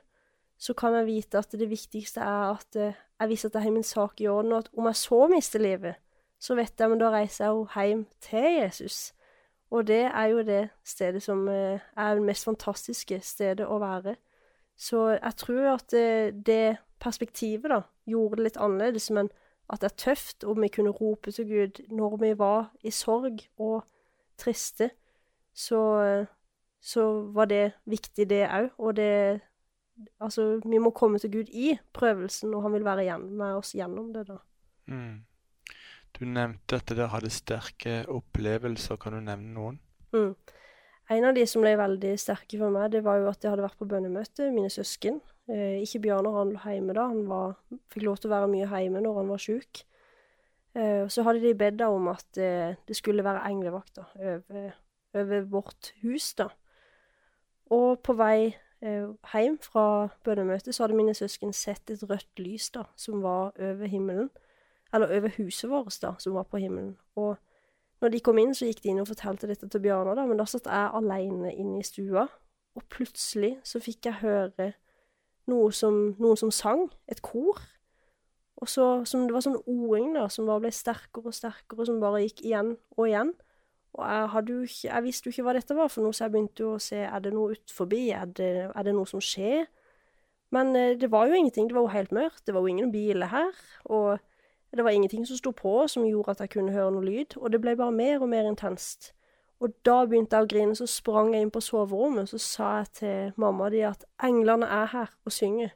så 0.63 0.75
kan 0.79 0.97
jeg 0.97 1.09
vite 1.09 1.41
at 1.41 1.55
det 1.59 1.69
viktigste 1.69 2.25
er 2.25 2.57
at 2.57 2.81
uh, 2.81 3.01
jeg 3.21 3.31
viser 3.31 3.51
at 3.51 3.61
jeg 3.61 3.69
har 3.69 3.77
min 3.77 3.87
sak 3.87 4.21
i 4.21 4.27
orden, 4.33 4.57
og 4.57 4.65
at 4.65 4.73
om 4.73 4.89
jeg 4.89 4.99
så 4.99 5.27
mister 5.31 5.63
livet, 5.63 6.01
så 6.43 6.57
vet 6.59 6.73
jeg, 6.81 6.91
men 6.91 6.99
da 6.99 7.13
reiser 7.13 7.45
jeg 7.45 7.53
jo 7.53 7.67
hjem 7.77 8.07
til 8.25 8.49
Jesus. 8.57 8.97
Og 9.73 9.87
det 9.89 10.03
er 10.05 10.27
jo 10.33 10.43
det 10.45 10.63
stedet 10.85 11.23
som 11.25 11.47
eh, 11.49 11.81
er 11.97 12.15
det 12.15 12.25
mest 12.27 12.45
fantastiske 12.45 13.21
stedet 13.25 13.67
å 13.67 13.79
være. 13.81 14.17
Så 14.77 15.07
jeg 15.15 15.37
tror 15.41 15.69
at 15.75 15.87
det, 15.93 16.47
det 16.47 16.77
perspektivet 17.01 17.73
da, 17.73 17.81
gjorde 18.09 18.41
det 18.41 18.49
litt 18.49 18.61
annerledes, 18.61 19.09
men 19.11 19.31
at 19.73 19.81
det 19.81 19.89
er 19.89 20.03
tøft 20.05 20.45
om 20.45 20.61
vi 20.61 20.69
kunne 20.73 20.93
rope 20.93 21.33
til 21.33 21.49
Gud 21.49 21.81
når 21.89 22.19
vi 22.21 22.33
var 22.39 22.69
i 22.85 22.93
sorg 22.93 23.41
og 23.57 23.87
triste, 24.41 24.91
så, 25.55 25.81
så 26.81 27.07
var 27.33 27.49
det 27.49 27.65
viktig, 27.85 28.29
det 28.29 28.45
òg. 28.49 28.71
Og 28.79 28.97
det 28.97 29.41
Altså, 30.21 30.61
vi 30.65 30.79
må 30.79 30.91
komme 30.91 31.19
til 31.19 31.31
Gud 31.31 31.51
i 31.53 31.77
prøvelsen, 31.93 32.55
og 32.55 32.63
han 32.63 32.73
vil 32.73 32.85
være 32.85 33.05
igjen 33.05 33.27
med 33.37 33.59
oss 33.61 33.75
gjennom 33.77 34.09
det, 34.15 34.25
da. 34.27 34.39
Mm. 34.89 35.21
Du 36.19 36.25
nevnte 36.29 36.79
at 36.79 36.91
dere 36.91 37.11
hadde 37.13 37.31
sterke 37.33 38.03
opplevelser. 38.13 38.99
Kan 39.01 39.17
du 39.17 39.23
nevne 39.25 39.55
noen? 39.55 39.79
Mm. 40.13 40.35
En 41.13 41.29
av 41.29 41.37
de 41.37 41.45
som 41.49 41.65
ble 41.65 41.73
veldig 41.77 42.13
sterke 42.21 42.59
for 42.61 42.73
meg, 42.73 42.93
det 42.95 43.03
var 43.05 43.21
jo 43.21 43.31
at 43.31 43.43
jeg 43.43 43.53
hadde 43.53 43.65
vært 43.65 43.81
på 43.81 43.89
bønnemøte, 43.91 44.51
mine 44.55 44.71
søsken. 44.73 45.21
Eh, 45.51 45.81
ikke 45.83 46.05
Bjørnar, 46.07 46.37
han 46.39 46.53
lå 46.55 46.61
hjemme 46.63 46.97
da. 46.97 47.09
Han 47.11 47.25
var, 47.29 47.57
fikk 47.93 48.07
lov 48.07 48.21
til 48.21 48.31
å 48.31 48.35
være 48.37 48.53
mye 48.53 48.69
hjemme 48.71 49.03
når 49.05 49.19
han 49.21 49.33
var 49.33 49.43
sjuk. 49.43 49.83
Eh, 50.75 51.05
så 51.13 51.25
hadde 51.27 51.43
de 51.43 51.53
bedt 51.59 51.83
om 51.85 52.09
at 52.13 52.39
eh, 52.41 52.79
det 52.89 52.97
skulle 52.97 53.25
være 53.25 53.45
englevakter 53.51 54.09
over, 54.17 54.71
over, 55.15 55.41
vårt 55.53 55.93
hus, 56.01 56.33
da. 56.39 56.49
Og 57.73 58.01
på 58.05 58.15
vei 58.17 58.55
eh, 58.81 59.11
hjem 59.35 59.59
fra 59.61 59.85
bønnemøtet 60.25 60.73
så 60.73 60.87
hadde 60.87 60.97
mine 60.97 61.17
søsken 61.17 61.53
sett 61.57 61.93
et 61.93 62.05
rødt 62.09 62.41
lys 62.41 62.71
da, 62.73 62.87
som 62.97 63.21
var 63.25 63.53
over 63.59 63.91
himmelen. 63.91 64.31
Eller 64.93 65.17
over 65.17 65.33
huset 65.39 65.71
vårt, 65.71 65.97
da, 66.03 66.15
som 66.19 66.37
var 66.37 66.45
på 66.51 66.61
himmelen. 66.61 66.97
Og 67.17 67.37
når 68.03 68.13
de 68.13 68.21
kom 68.21 68.39
inn, 68.39 68.55
så 68.55 68.67
gikk 68.69 68.83
de 68.83 68.93
inn 68.93 69.01
og 69.03 69.09
fortalte 69.09 69.49
dette 69.49 69.69
til 69.71 69.83
Bjørnar, 69.83 70.19
da, 70.19 70.27
men 70.29 70.41
da 70.41 70.47
satt 70.49 70.69
jeg 70.69 70.95
aleine 70.99 71.53
inne 71.55 71.81
i 71.81 71.87
stua, 71.87 72.27
og 72.77 72.89
plutselig 72.93 73.55
så 73.69 73.81
fikk 73.83 74.09
jeg 74.09 74.21
høre 74.23 74.73
noe 75.51 75.71
som, 75.75 76.17
noen 76.23 76.39
som 76.41 76.51
sang, 76.55 76.89
et 77.11 77.23
kor. 77.25 77.61
Og 78.63 78.69
så, 78.71 78.87
som 79.09 79.27
Det 79.27 79.35
var 79.35 79.45
sånn 79.45 79.59
o-ing 79.67 80.13
da, 80.15 80.29
som 80.31 80.47
bare 80.47 80.67
ble 80.67 80.73
sterkere 80.75 81.33
og 81.33 81.37
sterkere, 81.37 81.87
som 81.89 82.01
bare 82.03 82.23
gikk 82.23 82.45
igjen 82.47 82.77
og 82.97 83.09
igjen. 83.09 83.33
Og 83.93 84.05
jeg, 84.07 84.29
hadde 84.33 84.53
jo 84.53 84.67
ikke, 84.67 84.89
jeg 84.89 85.05
visste 85.05 85.29
jo 85.29 85.35
ikke 85.35 85.47
hva 85.47 85.55
dette 85.59 85.77
var 85.77 85.91
for 85.93 86.05
noe, 86.05 86.17
så 86.17 86.25
jeg 86.25 86.35
begynte 86.35 86.65
jo 86.65 86.75
å 86.77 86.83
se 86.83 87.01
er 87.05 87.25
det 87.25 87.33
noe 87.35 87.57
ut 87.57 87.75
forbi, 87.75 88.05
er 88.15 88.31
er 88.41 88.87
det 88.87 88.95
noe 88.97 89.09
som 89.09 89.21
skjer? 89.21 89.67
Men 90.53 90.77
eh, 90.77 90.95
det 91.01 91.11
var 91.13 91.29
jo 91.29 91.37
ingenting, 91.37 91.69
det 91.69 91.77
var 91.77 91.87
jo 91.87 91.97
helt 91.97 92.13
mørkt, 92.13 92.47
det 92.47 92.55
var 92.55 92.65
jo 92.65 92.73
ingen 92.73 92.93
biler 92.93 93.33
her. 93.33 93.53
og 93.85 94.19
det 94.77 94.85
var 94.85 94.91
ingenting 94.91 95.27
som 95.27 95.37
sto 95.37 95.51
på 95.53 95.87
som 95.89 96.07
gjorde 96.07 96.31
at 96.31 96.41
jeg 96.41 96.51
kunne 96.55 96.73
høre 96.73 96.93
noe 96.95 97.05
lyd, 97.05 97.37
og 97.37 97.53
det 97.53 97.61
ble 97.61 97.77
bare 97.77 97.93
mer 97.93 98.23
og 98.23 98.31
mer 98.33 98.49
intenst. 98.49 99.13
Og 99.63 99.71
da 99.87 100.01
begynte 100.09 100.37
jeg 100.37 100.47
å 100.47 100.51
grine, 100.51 100.75
så 100.75 100.89
sprang 100.91 101.35
jeg 101.35 101.45
inn 101.45 101.53
på 101.55 101.61
soverommet, 101.63 102.31
så 102.33 102.39
sa 102.41 102.71
jeg 102.81 102.89
til 102.99 103.37
mamma 103.39 103.69
di 103.71 103.85
at 103.87 104.03
englene 104.25 104.67
er 104.67 104.89
her 104.91 105.13
og 105.25 105.33
synger. 105.33 105.75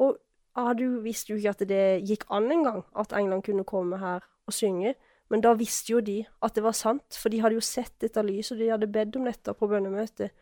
Og 0.00 0.16
jeg 0.56 0.80
jo, 0.82 0.88
visste 1.04 1.32
jo 1.32 1.38
ikke 1.38 1.54
at 1.54 1.68
det 1.70 1.84
gikk 2.08 2.24
an 2.34 2.50
engang, 2.50 2.82
at 2.98 3.12
englene 3.14 3.46
kunne 3.46 3.64
komme 3.68 4.00
her 4.00 4.26
og 4.46 4.56
synge. 4.56 4.96
Men 5.30 5.44
da 5.44 5.52
visste 5.54 5.92
jo 5.92 6.00
de 6.02 6.24
at 6.42 6.56
det 6.56 6.64
var 6.64 6.74
sant, 6.74 7.14
for 7.14 7.30
de 7.30 7.38
hadde 7.44 7.54
jo 7.54 7.62
sett 7.62 7.94
dette 8.02 8.22
lyset, 8.26 8.56
og 8.56 8.64
de 8.64 8.70
hadde 8.72 8.90
bedt 8.90 9.16
om 9.20 9.28
dette 9.28 9.54
på 9.54 9.68
bønnemøtet. 9.70 10.34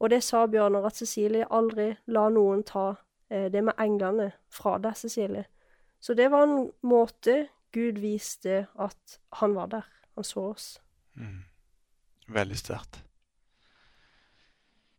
Og 0.00 0.10
det 0.10 0.22
sa 0.24 0.46
Bjørnar, 0.46 0.86
at 0.88 0.96
Cecilie 0.96 1.44
aldri 1.50 1.90
la 2.06 2.28
noen 2.32 2.64
ta 2.64 2.94
eh, 3.28 3.50
det 3.52 3.60
med 3.64 3.76
englene 3.78 4.30
fra 4.48 4.78
deg, 4.80 4.96
Cecilie. 4.96 5.44
Så 6.04 6.14
det 6.14 6.28
var 6.28 6.44
en 6.44 6.66
måte 6.84 7.46
Gud 7.72 7.98
viste 8.02 8.66
at 8.76 9.16
han 9.40 9.54
var 9.56 9.70
der. 9.72 9.86
Han 10.14 10.24
så 10.24 10.42
oss. 10.50 10.66
Mm. 11.16 11.40
Veldig 12.28 12.58
sterkt. 12.60 13.00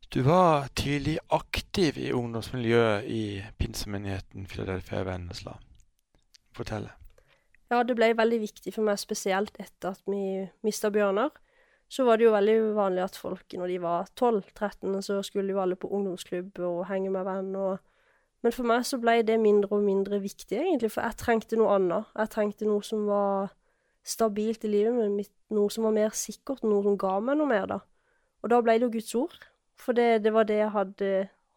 Du 0.09 0.21
var 0.25 0.67
tidlig 0.73 1.19
aktiv 1.29 1.97
i 2.01 2.09
ungdomsmiljøet 2.13 3.05
i 3.05 3.43
pinsemenigheten 3.57 4.47
Philadelphia 4.49 5.03
Vennesla. 5.05 5.57
Fortell. 6.55 6.89
Ja, 7.69 7.83
det 7.83 7.97
ble 7.97 8.13
veldig 8.17 8.39
viktig 8.41 8.73
for 8.73 8.87
meg, 8.87 8.97
spesielt 9.01 9.57
etter 9.61 9.93
at 9.93 10.01
vi 10.09 10.45
mista 10.65 10.89
Bjørnar. 10.89 11.33
Så 11.85 12.05
var 12.07 12.17
det 12.17 12.25
jo 12.25 12.33
veldig 12.33 12.59
vanlig 12.77 13.03
at 13.05 13.17
folk 13.19 13.53
når 13.53 13.73
de 13.75 13.81
var 13.83 14.07
12-13, 14.17 15.01
så 15.05 15.21
skulle 15.21 15.53
jo 15.53 15.61
alle 15.61 15.77
på 15.77 15.91
ungdomsklubb 15.93 16.63
og 16.65 16.87
henge 16.89 17.13
med 17.13 17.29
venner. 17.29 17.77
Men 18.45 18.53
for 18.53 18.69
meg 18.69 18.83
så 18.85 18.99
ble 19.01 19.23
det 19.25 19.39
mindre 19.41 19.73
og 19.73 19.81
mindre 19.81 20.19
viktig, 20.21 20.59
egentlig, 20.59 20.91
for 20.93 21.01
jeg 21.01 21.17
trengte 21.17 21.57
noe 21.57 21.79
annet. 21.79 22.11
Jeg 22.13 22.29
trengte 22.29 22.67
noe 22.69 22.85
som 22.85 23.07
var 23.09 23.55
stabilt 24.05 24.67
i 24.67 24.69
livet 24.69 25.09
mitt, 25.09 25.33
noe 25.49 25.71
som 25.73 25.87
var 25.87 25.95
mer 25.95 26.13
sikkert, 26.13 26.61
noe 26.61 26.83
som 26.85 26.97
ga 27.01 27.15
meg 27.25 27.39
noe 27.39 27.49
mer, 27.49 27.65
da. 27.71 27.79
Og 28.45 28.51
da 28.53 28.59
ble 28.61 28.75
det 28.77 28.85
jo 28.85 28.91
Guds 28.93 29.15
ord, 29.17 29.33
for 29.81 29.97
det, 29.97 30.21
det 30.21 30.33
var 30.35 30.45
det 30.45 30.59
jeg 30.59 30.73
hadde 30.75 31.09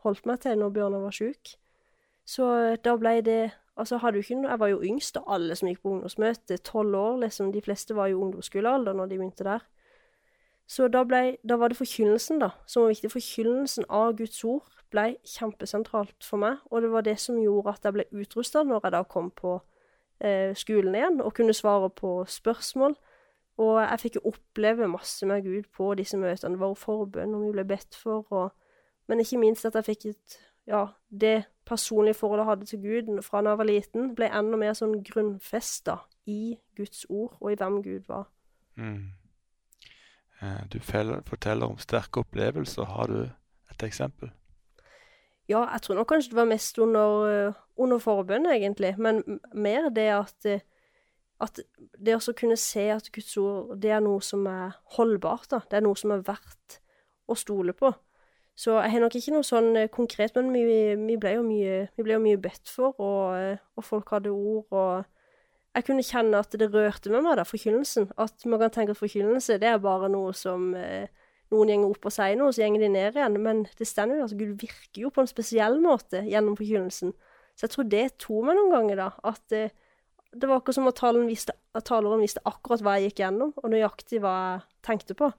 holdt 0.06 0.24
meg 0.30 0.40
til 0.40 0.56
når 0.56 0.72
Bjørnar 0.78 1.04
var 1.04 1.16
sjuk. 1.18 1.52
Så 2.24 2.50
da 2.84 2.98
ble 3.00 3.18
det 3.24 3.40
Altså, 3.78 3.94
hadde 4.02 4.18
jo 4.18 4.24
ikke 4.24 4.36
noe 4.40 4.50
Jeg 4.50 4.58
var 4.58 4.70
jo 4.72 4.78
yngst 4.82 5.18
av 5.20 5.28
alle 5.36 5.54
som 5.54 5.68
gikk 5.68 5.84
på 5.84 5.90
ungdomsmøte, 5.92 6.56
tolv 6.66 6.96
år, 6.98 7.20
liksom. 7.22 7.52
De 7.54 7.60
fleste 7.62 7.94
var 7.94 8.08
jo 8.10 8.24
ungdomsskolealder 8.24 8.96
når 8.98 9.12
de 9.12 9.18
begynte 9.20 9.46
der. 9.46 9.62
Så 10.68 10.88
da, 10.92 11.00
ble, 11.08 11.38
da 11.48 11.56
var 11.56 11.72
det 11.72 11.78
forkynnelsen, 11.78 12.42
da, 12.42 12.50
som 12.68 12.84
var 12.84 12.92
viktig. 12.92 13.10
Forkynnelsen 13.14 13.86
av 13.88 14.12
Guds 14.18 14.42
ord 14.44 14.66
ble 14.92 15.14
kjempesentralt 15.24 16.24
for 16.24 16.40
meg, 16.42 16.58
og 16.68 16.84
det 16.84 16.90
var 16.92 17.04
det 17.06 17.16
som 17.20 17.38
gjorde 17.40 17.72
at 17.72 17.86
jeg 17.88 17.96
ble 17.96 18.04
utrusta 18.20 18.64
når 18.66 18.84
jeg 18.84 18.94
da 18.94 19.00
kom 19.08 19.30
på 19.32 19.54
eh, 20.20 20.52
skolen 20.56 20.96
igjen 20.96 21.22
og 21.24 21.32
kunne 21.36 21.56
svare 21.56 21.88
på 21.88 22.12
spørsmål. 22.28 22.98
Og 23.58 23.78
jeg 23.80 24.00
fikk 24.02 24.18
jo 24.18 24.28
oppleve 24.30 24.88
masse 24.92 25.26
med 25.26 25.42
Gud 25.46 25.70
på 25.74 25.90
disse 25.98 26.20
møtene. 26.20 26.54
Det 26.54 26.60
var 26.60 26.70
jo 26.70 26.78
forbønn, 26.78 27.34
og 27.34 27.46
vi 27.46 27.54
ble 27.56 27.64
bedt 27.68 27.96
for, 27.98 28.26
og 28.30 28.50
Men 29.08 29.20
ikke 29.20 29.38
minst 29.40 29.64
at 29.64 29.74
jeg 29.74 29.84
fikk 29.84 30.06
et 30.06 30.38
Ja, 30.68 30.86
det 31.08 31.44
personlige 31.64 32.14
forholdet 32.14 32.42
jeg 32.42 32.48
hadde 32.48 32.66
til 32.66 32.80
Gud 32.82 33.22
fra 33.22 33.40
da 33.40 33.54
jeg 33.54 33.58
var 33.58 33.64
liten, 33.64 34.14
ble 34.14 34.28
enda 34.28 34.56
mer 34.60 34.74
sånn 34.76 34.98
grunnfesta 35.00 35.94
i 36.26 36.58
Guds 36.76 37.06
ord 37.08 37.38
og 37.40 37.52
i 37.52 37.56
hvem 37.56 37.78
Gud 37.82 38.04
var. 38.08 38.28
Mm. 38.76 39.08
Eh, 40.42 40.64
du 40.72 40.78
forteller 40.80 41.66
om 41.66 41.78
sterke 41.78 42.22
opplevelser. 42.22 42.84
Har 42.84 43.10
du 43.10 43.20
et 43.70 43.82
eksempel? 43.82 44.30
Ja, 45.48 45.64
jeg 45.72 45.82
tror 45.82 45.96
nok 45.96 46.10
kanskje 46.12 46.34
det 46.34 46.36
var 46.36 46.50
mest 46.50 46.78
under, 46.78 47.28
eh, 47.28 47.52
under 47.76 47.98
forbønn, 47.98 48.46
egentlig. 48.46 48.98
Men 48.98 49.40
mer 49.54 49.88
det 49.88 50.08
at, 50.12 50.46
eh, 50.46 50.60
at 51.40 51.60
det 52.04 52.14
å 52.14 52.32
kunne 52.36 52.56
se 52.56 52.88
at 52.90 53.10
Guds 53.12 53.36
ord, 53.36 53.80
det 53.80 53.90
er 53.90 54.00
noe 54.00 54.20
som 54.20 54.46
er 54.46 54.76
holdbart, 54.96 55.48
da. 55.50 55.60
Det 55.70 55.76
er 55.76 55.80
noe 55.80 55.96
som 55.96 56.10
er 56.10 56.22
verdt 56.22 56.80
å 57.28 57.36
stole 57.36 57.72
på. 57.72 57.94
Så 58.56 58.82
jeg 58.82 58.90
har 58.90 59.00
nok 59.00 59.14
ikke 59.14 59.32
noe 59.32 59.42
sånn 59.42 59.88
konkret, 59.88 60.34
men 60.34 60.52
vi, 60.52 60.94
vi 60.96 61.16
ble 61.16 61.34
jo 61.34 61.42
mye, 61.42 61.88
mye 61.96 62.36
bedt 62.36 62.68
for, 62.68 62.94
og, 62.98 63.58
og 63.76 63.84
folk 63.84 64.10
hadde 64.10 64.30
ord, 64.30 64.66
og 64.72 65.04
jeg 65.78 65.86
kunne 65.86 66.04
kjenne 66.04 66.42
at 66.42 66.54
det 66.58 66.68
rørte 66.72 67.10
med 67.12 67.24
meg, 67.24 67.38
da, 67.38 67.46
forkynnelsen. 67.46 68.10
At 68.20 68.44
man 68.50 68.60
kan 68.62 68.74
tenke 68.74 68.94
at 68.96 69.00
forkynnelse, 69.00 69.58
det 69.62 69.70
er 69.70 69.82
bare 69.82 70.10
noe 70.10 70.34
som 70.36 70.72
eh, 70.78 71.10
noen 71.52 71.72
gjenger 71.72 71.92
opp 71.94 72.08
og 72.08 72.14
sier 72.14 72.38
noe, 72.38 72.54
så 72.54 72.64
gjenger 72.64 72.84
de 72.84 72.92
ned 72.92 73.18
igjen. 73.18 73.38
Men 73.44 73.64
det 73.78 73.88
stender 73.88 74.18
jo, 74.18 74.26
altså 74.26 74.38
Gud 74.40 74.54
virker 74.62 75.04
jo 75.04 75.12
på 75.14 75.24
en 75.24 75.30
spesiell 75.30 75.78
måte 75.84 76.24
gjennom 76.26 76.56
forkynnelsen. 76.58 77.14
Så 77.54 77.66
jeg 77.66 77.74
tror 77.74 77.92
det 77.94 78.06
tok 78.22 78.48
meg 78.48 78.58
noen 78.58 78.74
ganger, 78.74 79.04
da. 79.04 79.10
At 79.30 79.54
eh, 79.56 79.74
det 80.34 80.48
var 80.50 80.60
akkurat 80.60 80.78
som 80.78 80.90
at 80.90 81.04
visste, 81.28 81.54
at 81.74 81.86
taleren 81.88 82.24
visste 82.24 82.42
akkurat 82.48 82.82
hva 82.84 82.96
jeg 82.98 83.10
gikk 83.10 83.22
gjennom, 83.24 83.54
og 83.62 83.70
nøyaktig 83.72 84.20
hva 84.24 84.34
jeg 84.40 84.66
tenkte 84.90 85.16
på. 85.18 85.30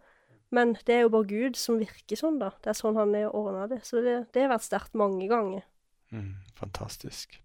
Men 0.55 0.73
det 0.87 0.95
er 0.95 1.03
jo 1.05 1.11
bare 1.13 1.29
Gud 1.29 1.59
som 1.61 1.77
virker 1.77 2.17
sånn, 2.17 2.39
da. 2.41 2.53
Det 2.63 2.71
er 2.71 2.79
sånn 2.79 2.97
han 2.97 3.13
har 3.13 3.35
ordna 3.37 3.67
det. 3.69 3.83
Så 3.85 4.01
det, 4.01 4.15
det 4.33 4.47
har 4.47 4.55
vært 4.55 4.65
sterkt 4.65 4.97
mange 4.97 5.27
ganger. 5.29 5.67
Mm, 6.09 6.39
fantastisk. 6.57 7.37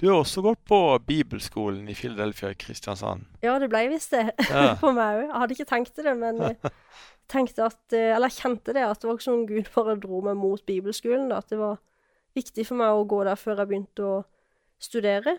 Du 0.00 0.08
har 0.08 0.18
også 0.22 0.42
gått 0.42 0.62
på 0.66 0.78
bibelskolen 1.06 1.84
i 1.88 1.94
Philadelphia 1.94 2.50
i 2.54 2.58
Kristiansand. 2.58 3.26
Ja, 3.44 3.58
det 3.60 3.68
ble 3.70 3.84
visst 3.92 4.14
det. 4.16 4.24
Ja. 4.50 4.74
på 4.80 4.90
meg 4.96 5.20
òg. 5.20 5.26
Jeg 5.28 5.38
hadde 5.42 5.56
ikke 5.56 5.68
tenkt 5.70 6.00
det, 6.00 6.14
men 6.18 6.40
jeg 6.42 6.56
tenkte 7.32 7.66
at, 7.68 7.80
eh, 7.94 8.10
eller 8.16 8.32
jeg 8.32 8.40
kjente 8.40 8.74
det, 8.76 8.82
at 8.88 9.00
det 9.02 9.08
var 9.10 9.18
ikke 9.18 9.28
sånn 9.28 9.46
Gud 9.48 9.68
bare 9.76 9.98
dro 10.02 10.22
meg 10.24 10.36
mot 10.40 10.64
bibelskolen. 10.68 11.28
Da. 11.30 11.42
At 11.44 11.52
det 11.52 11.60
var 11.60 11.78
viktig 12.36 12.64
for 12.66 12.80
meg 12.80 12.96
å 12.96 13.04
gå 13.08 13.20
der 13.28 13.38
før 13.40 13.60
jeg 13.62 13.70
begynte 13.70 14.08
å 14.08 14.16
studere. 14.82 15.36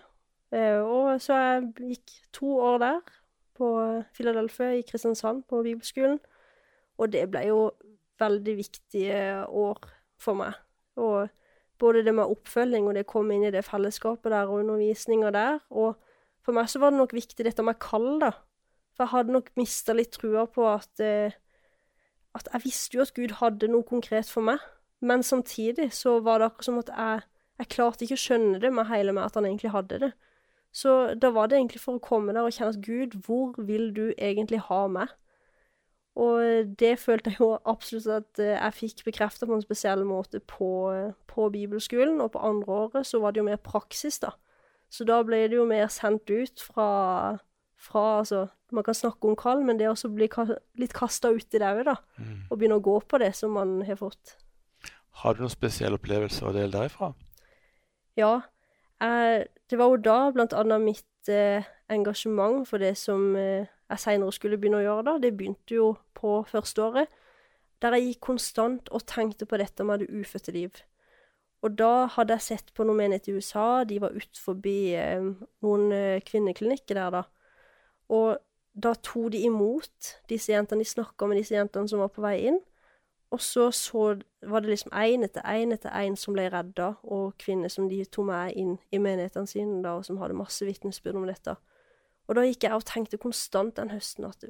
Eh, 0.54 0.80
Og 0.86 1.18
så 1.24 1.40
jeg 1.42 1.74
gikk 1.98 2.16
to 2.38 2.54
år 2.62 2.80
der, 2.86 3.02
på 3.58 3.68
Philadelphia 4.18 4.72
i 4.80 4.86
Kristiansand, 4.86 5.44
på 5.50 5.60
bibelskolen. 5.66 6.20
Og 7.02 7.10
det 7.14 7.26
ble 7.34 7.44
jo 7.50 7.60
veldig 8.22 8.56
viktige 8.62 9.20
år 9.50 9.82
for 10.22 10.38
meg. 10.40 10.56
Og 11.02 11.28
både 11.84 12.06
det 12.06 12.14
med 12.16 12.32
oppfølging 12.32 12.88
og 12.88 12.96
det 12.96 13.04
å 13.06 13.12
komme 13.12 13.36
inn 13.36 13.46
i 13.48 13.54
det 13.54 13.66
fellesskapet 13.68 14.32
der 14.32 14.48
og 14.48 14.64
undervisninga 14.64 15.32
der. 15.36 15.60
Og 15.70 16.00
for 16.44 16.56
meg 16.56 16.70
så 16.72 16.82
var 16.82 16.94
det 16.94 17.02
nok 17.02 17.16
viktig 17.16 17.46
dette 17.46 17.66
med 17.66 17.80
kall, 17.84 18.18
da. 18.24 18.32
For 18.94 19.06
jeg 19.06 19.14
hadde 19.16 19.36
nok 19.36 19.52
mista 19.60 19.96
litt 19.98 20.14
trua 20.16 20.46
på 20.48 20.68
at 20.70 21.02
eh, 21.02 21.40
At 22.34 22.48
jeg 22.50 22.64
visste 22.64 22.98
jo 22.98 23.04
at 23.04 23.14
Gud 23.14 23.32
hadde 23.38 23.68
noe 23.70 23.86
konkret 23.86 24.26
for 24.26 24.42
meg, 24.42 24.62
men 25.06 25.22
samtidig 25.22 25.92
så 25.94 26.16
var 26.26 26.40
det 26.40 26.48
akkurat 26.48 26.66
som 26.66 26.80
at 26.82 26.90
jeg 26.90 27.22
Jeg 27.62 27.70
klarte 27.70 28.04
ikke 28.04 28.18
å 28.18 28.22
skjønne 28.24 28.60
det 28.60 28.72
med 28.74 28.90
hele 28.90 29.14
meg 29.14 29.28
at 29.28 29.36
han 29.38 29.46
egentlig 29.46 29.72
hadde 29.72 30.00
det. 30.02 30.12
Så 30.74 31.14
da 31.14 31.30
var 31.30 31.48
det 31.48 31.60
egentlig 31.60 31.82
for 31.84 32.00
å 32.00 32.02
komme 32.02 32.34
der 32.34 32.48
og 32.48 32.56
kjenne 32.56 32.74
at 32.74 32.82
Gud, 32.82 33.14
hvor 33.28 33.54
vil 33.62 33.92
du 33.94 34.08
egentlig 34.18 34.58
ha 34.70 34.88
meg? 34.90 35.12
Og 36.14 36.70
det 36.78 36.94
følte 37.02 37.32
jeg 37.32 37.42
jo 37.42 37.56
absolutt 37.66 38.06
at 38.14 38.42
eh, 38.42 38.54
jeg 38.54 38.78
fikk 38.78 39.04
bekrefta 39.08 39.48
på 39.50 39.56
en 39.56 39.64
spesiell 39.64 40.04
måte 40.06 40.44
på, 40.46 40.70
eh, 40.94 41.16
på 41.30 41.48
bibelskolen, 41.50 42.22
og 42.22 42.36
på 42.36 42.44
andre 42.46 42.76
året 42.86 43.10
så 43.10 43.22
var 43.24 43.34
det 43.34 43.42
jo 43.42 43.48
mer 43.48 43.62
praksis, 43.62 44.20
da. 44.22 44.36
Så 44.94 45.08
da 45.10 45.24
ble 45.26 45.48
det 45.50 45.58
jo 45.58 45.66
mer 45.66 45.90
sendt 45.90 46.30
ut 46.30 46.62
fra, 46.62 47.40
fra 47.82 48.04
altså, 48.20 48.48
Man 48.74 48.86
kan 48.86 48.98
snakke 48.98 49.30
om 49.30 49.36
kall, 49.38 49.60
men 49.66 49.78
det 49.78 49.86
også 49.86 50.10
bli 50.10 50.26
ka 50.34 50.48
litt 50.82 50.94
kasta 50.98 51.30
uti 51.30 51.60
det 51.62 51.68
òg, 51.68 51.84
da. 51.86 51.98
Mm. 52.18 52.40
Og 52.50 52.58
begynne 52.58 52.80
å 52.80 52.86
gå 52.86 52.96
på 53.06 53.20
det 53.22 53.34
som 53.38 53.54
man 53.54 53.82
har 53.86 54.00
fått. 54.00 54.38
Har 55.22 55.34
du 55.34 55.44
noen 55.44 55.54
spesielle 55.54 56.00
opplevelser 56.00 56.50
å 56.50 56.54
dele 56.56 56.74
derifra? 56.74 57.12
Ja, 58.18 58.40
jeg, 59.02 59.46
det 59.70 59.78
var 59.78 59.94
jo 59.94 60.02
da 60.02 60.18
blant 60.34 60.56
annet 60.58 60.82
mitt 60.82 61.30
eh, 61.30 61.70
engasjement 61.92 62.68
for 62.68 62.82
det 62.82 62.96
som 62.98 63.36
eh, 63.36 63.70
jeg 63.90 64.02
seinere 64.02 64.34
skulle 64.36 64.58
begynne 64.58 64.82
å 64.82 64.86
gjøre, 64.86 65.06
da. 65.10 65.18
Det 65.22 65.34
begynte 65.38 65.76
jo 65.76 65.92
på 66.18 66.40
førsteåret, 66.50 67.12
der 67.84 67.98
jeg 67.98 68.14
gikk 68.14 68.24
konstant 68.30 68.90
og 68.96 69.06
tenkte 69.10 69.46
på 69.50 69.60
dette 69.60 69.84
med 69.84 70.04
det 70.04 70.10
ufødte 70.14 70.56
liv. 70.56 70.82
Og 71.64 71.78
da 71.80 72.08
hadde 72.12 72.36
jeg 72.36 72.48
sett 72.48 72.74
på 72.76 72.84
noen 72.84 73.00
menigheter 73.00 73.32
i 73.32 73.40
USA, 73.40 73.84
de 73.88 74.00
var 74.04 74.16
ut 74.16 74.40
forbi 74.40 74.96
eh, 75.00 75.30
noen 75.64 75.96
eh, 75.96 76.24
kvinneklinikker 76.26 77.00
der, 77.00 77.22
da. 77.22 77.24
Og 78.12 78.36
da 78.74 78.94
tok 79.06 79.32
de 79.32 79.44
imot 79.48 80.14
disse 80.30 80.52
jentene, 80.52 80.84
de 80.84 80.90
snakka 80.90 81.28
med 81.30 81.40
disse 81.40 81.56
jentene 81.56 81.88
som 81.90 82.02
var 82.04 82.12
på 82.12 82.24
vei 82.26 82.38
inn. 82.50 82.60
Og 83.34 83.42
så, 83.42 83.72
så 83.72 84.14
var 84.46 84.62
det 84.62 84.70
liksom 84.70 84.92
én 84.94 85.26
etter 85.26 85.46
én 85.50 85.74
etter 85.74 85.94
én 85.98 86.18
som 86.20 86.36
ble 86.36 86.50
redda, 86.54 86.92
og 87.04 87.38
kvinner 87.42 87.72
som 87.72 87.88
de 87.90 88.04
tok 88.06 88.28
med 88.30 88.58
inn 88.60 88.76
i 88.94 89.00
menighetene 89.02 89.50
sine, 89.50 89.80
da, 89.86 89.96
og 89.98 90.06
som 90.06 90.20
hadde 90.22 90.38
masse 90.38 90.66
vitnesbyrd 90.68 91.18
om 91.18 91.26
dette. 91.30 91.56
Og 92.34 92.40
da 92.40 92.48
gikk 92.48 92.66
jeg 92.66 92.74
og 92.74 92.86
tenkte 92.90 93.20
konstant 93.22 93.76
den 93.78 93.92
høsten 93.94 94.26
at 94.26 94.42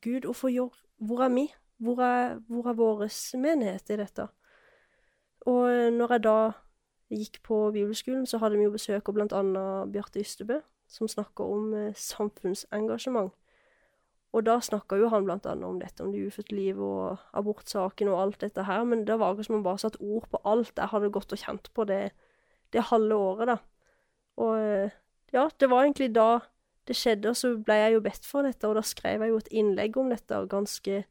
Gud, 0.00 0.24
hvorfor 0.24 0.48
gjør 0.48 0.72
Hvor 1.04 1.20
er 1.20 1.28
vi? 1.28 1.50
Hvor 1.76 2.00
er, 2.00 2.38
hvor 2.48 2.68
er 2.68 2.76
vår 2.76 3.02
menighet 3.36 3.90
i 3.90 3.96
dette? 4.00 4.28
Og 5.44 5.92
når 5.92 6.12
jeg 6.12 6.22
da 6.24 6.52
gikk 7.10 7.42
på 7.42 7.58
bibelskolen, 7.72 8.24
så 8.26 8.38
hadde 8.38 8.56
vi 8.56 8.64
jo 8.64 8.72
besøk 8.72 9.08
av 9.08 9.20
annet 9.20 9.92
Bjarte 9.92 10.20
Ystebø, 10.20 10.60
som 10.88 11.08
snakker 11.08 11.44
om 11.44 11.74
eh, 11.74 11.94
samfunnsengasjement. 11.96 13.32
Og 14.32 14.46
da 14.46 14.56
snakka 14.60 14.96
jo 14.96 15.08
han 15.08 15.24
blant 15.24 15.46
annet 15.46 15.68
om 15.68 15.80
dette, 15.80 16.04
om 16.04 16.12
det 16.12 16.26
ufødte 16.26 16.56
liv 16.56 16.80
og 16.80 17.18
abortsaken 17.32 18.08
og 18.08 18.20
alt 18.20 18.40
dette 18.40 18.64
her, 18.64 18.84
men 18.84 19.04
det 19.04 19.18
var 19.18 19.32
akkurat 19.32 19.46
som 19.46 19.58
han 19.58 19.66
bare 19.66 19.78
satte 19.84 20.00
ord 20.00 20.28
på 20.30 20.40
alt 20.44 20.72
jeg 20.76 20.92
hadde 20.92 21.12
gått 21.12 21.32
og 21.32 21.44
kjent 21.44 21.72
på 21.74 21.84
det, 21.84 22.12
det 22.72 22.88
halve 22.92 23.14
året, 23.14 23.52
da. 23.52 23.58
Og 24.36 24.56
ja, 25.32 25.48
det 25.60 25.70
var 25.70 25.84
egentlig 25.84 26.14
da 26.14 26.40
det 26.88 26.96
skjedde, 26.96 27.32
og 27.32 27.38
så 27.38 27.54
ble 27.60 27.76
jeg 27.76 27.96
jo 27.96 28.04
bedt 28.04 28.26
for 28.26 28.46
dette, 28.46 28.68
og 28.68 28.78
da 28.78 28.84
skrev 28.86 29.24
jeg 29.24 29.32
jo 29.32 29.40
et 29.40 29.50
innlegg 29.60 29.98
om 30.00 30.12
dette 30.12 30.38
ganske 30.50 31.02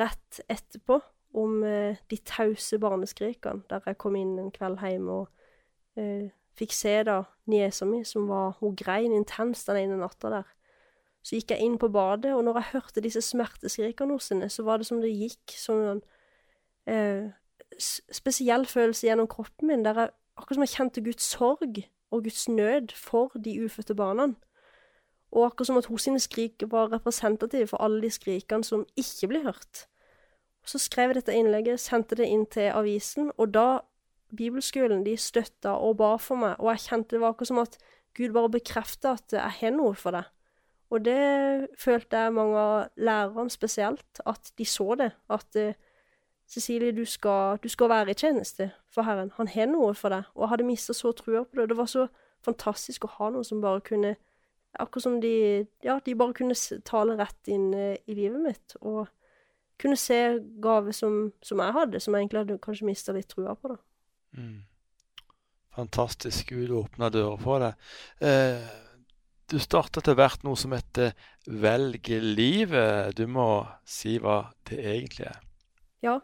rett 0.00 0.40
etterpå, 0.50 0.98
om 1.36 1.60
eh, 1.68 1.98
de 2.10 2.18
tause 2.24 2.78
barneskrikene, 2.80 3.66
der 3.70 3.84
jeg 3.86 3.98
kom 4.00 4.16
inn 4.16 4.38
en 4.40 4.52
kveld 4.54 4.80
hjemme 4.80 5.20
og 5.20 6.00
eh, 6.00 6.30
fikk 6.56 6.72
se 6.72 6.94
da 7.04 7.20
niesa 7.52 7.84
mi, 7.88 8.02
som 8.08 8.28
var 8.30 8.56
Hun 8.60 8.76
grein 8.76 9.12
intenst 9.12 9.68
den 9.68 9.82
ene 9.82 9.98
natta 10.00 10.32
der. 10.32 10.52
Så 11.26 11.36
gikk 11.36 11.52
jeg 11.52 11.66
inn 11.66 11.76
på 11.78 11.90
badet, 11.92 12.32
og 12.32 12.44
når 12.46 12.60
jeg 12.60 12.70
hørte 12.72 13.02
disse 13.04 13.20
smerteskrikene 13.20 14.16
hos 14.16 14.30
henne, 14.32 14.48
så 14.48 14.64
var 14.64 14.78
det 14.78 14.86
som 14.88 15.02
det 15.02 15.12
gikk 15.12 15.56
som 15.58 15.82
en 15.82 16.02
eh, 16.88 17.28
spesiell 17.76 18.64
følelse 18.66 19.08
gjennom 19.08 19.28
kroppen 19.28 19.68
min, 19.68 19.84
der 19.84 20.00
jeg 20.00 20.14
akkurat 20.36 20.56
som 20.56 20.64
jeg 20.64 20.74
kjente 20.74 21.04
Guds 21.04 21.28
sorg 21.34 21.80
og 22.14 22.22
Guds 22.22 22.48
nød 22.48 22.94
for 22.94 23.34
de 23.44 23.58
ufødte 23.64 23.96
barna. 23.98 24.30
Og 25.36 25.50
akkurat 25.50 25.68
som 25.68 25.80
at 25.80 25.88
hun 25.90 26.00
sine 26.00 26.20
skrik 26.22 26.64
var 26.72 26.88
representative 26.94 27.68
for 27.68 27.84
alle 27.84 28.00
de 28.02 28.10
skrikene 28.10 28.64
som 28.64 28.86
ikke 28.96 29.28
blir 29.28 29.44
hørt. 29.44 29.84
Så 30.66 30.80
skrev 30.82 31.12
jeg 31.12 31.20
dette 31.20 31.36
innlegget, 31.36 31.80
sendte 31.80 32.16
det 32.18 32.26
inn 32.32 32.46
til 32.50 32.72
avisen, 32.72 33.28
og 33.36 33.52
da 33.54 33.66
bibelskolen 34.36 35.04
de 35.06 35.14
støtta 35.20 35.76
og 35.76 35.98
ba 36.00 36.16
for 36.18 36.40
meg, 36.40 36.56
og 36.58 36.72
jeg 36.72 36.88
kjente 36.88 37.14
det 37.14 37.20
var 37.22 37.34
akkurat 37.34 37.52
som 37.52 37.62
at 37.62 37.76
Gud 38.16 38.32
bare 38.32 38.50
bekrefta 38.50 39.12
at 39.14 39.36
jeg 39.36 39.58
har 39.60 39.76
noe 39.76 39.94
for 39.94 40.16
deg. 40.16 40.32
Og 40.90 41.04
det 41.04 41.68
følte 41.78 42.16
jeg 42.16 42.32
mange 42.32 42.58
av 42.58 42.88
lærerne 42.96 43.50
spesielt, 43.50 44.20
at 44.26 44.52
de 44.58 44.64
så 44.64 44.94
det. 44.98 45.10
At 45.30 45.56
eh, 45.58 45.74
Cecilie, 46.48 46.94
du 46.94 47.04
skal, 47.04 47.58
du 47.62 47.68
skal 47.68 47.90
være 47.90 48.10
i 48.10 48.14
tjeneste 48.14 48.70
for 48.94 49.02
Herren. 49.02 49.32
Han 49.36 49.50
har 49.50 49.66
noe 49.66 49.94
for 49.98 50.14
deg. 50.14 50.28
Og 50.34 50.44
jeg 50.44 50.52
hadde 50.52 50.68
mista 50.68 50.94
så 50.94 51.12
trua 51.12 51.42
på 51.42 51.58
det. 51.58 51.68
Det 51.68 51.76
var 51.76 51.90
så 51.90 52.06
fantastisk 52.46 53.04
å 53.04 53.12
ha 53.18 53.30
noen 53.34 53.44
som 53.44 53.60
bare 53.60 53.82
kunne 53.82 54.14
Akkurat 54.78 55.02
som 55.02 55.20
de 55.20 55.66
Ja, 55.84 55.98
de 56.04 56.14
bare 56.14 56.36
kunne 56.36 56.56
tale 56.84 57.16
rett 57.18 57.50
inn 57.52 57.72
eh, 57.74 57.96
i 58.06 58.16
livet 58.16 58.42
mitt. 58.42 58.76
Og 58.80 59.06
kunne 59.80 59.98
se 60.00 60.38
gaver 60.62 60.94
som, 60.96 61.32
som 61.44 61.60
jeg 61.60 61.76
hadde, 61.76 62.00
som 62.00 62.14
jeg 62.14 62.24
egentlig 62.24 62.42
hadde 62.44 62.62
kanskje 62.64 62.88
mista 62.88 63.12
litt 63.16 63.28
trua 63.28 63.54
på, 63.56 63.74
da. 63.74 63.78
Mm. 64.36 64.64
Fantastisk. 65.76 66.52
Gud 66.52 66.72
åpna 66.72 67.10
dører 67.12 67.40
for 67.40 67.60
deg. 67.60 67.88
Eh, 68.24 68.68
du 69.46 69.58
starta 69.62 70.00
etter 70.00 70.16
hvert 70.18 70.42
noe 70.46 70.58
som 70.58 70.72
heter 70.74 71.12
Velg 71.46 72.08
livet. 72.22 73.12
Du 73.18 73.26
må 73.30 73.66
si 73.86 74.16
hva 74.22 74.40
det 74.66 74.80
egentlig 74.80 75.28
er. 75.28 75.42
Ja. 76.04 76.16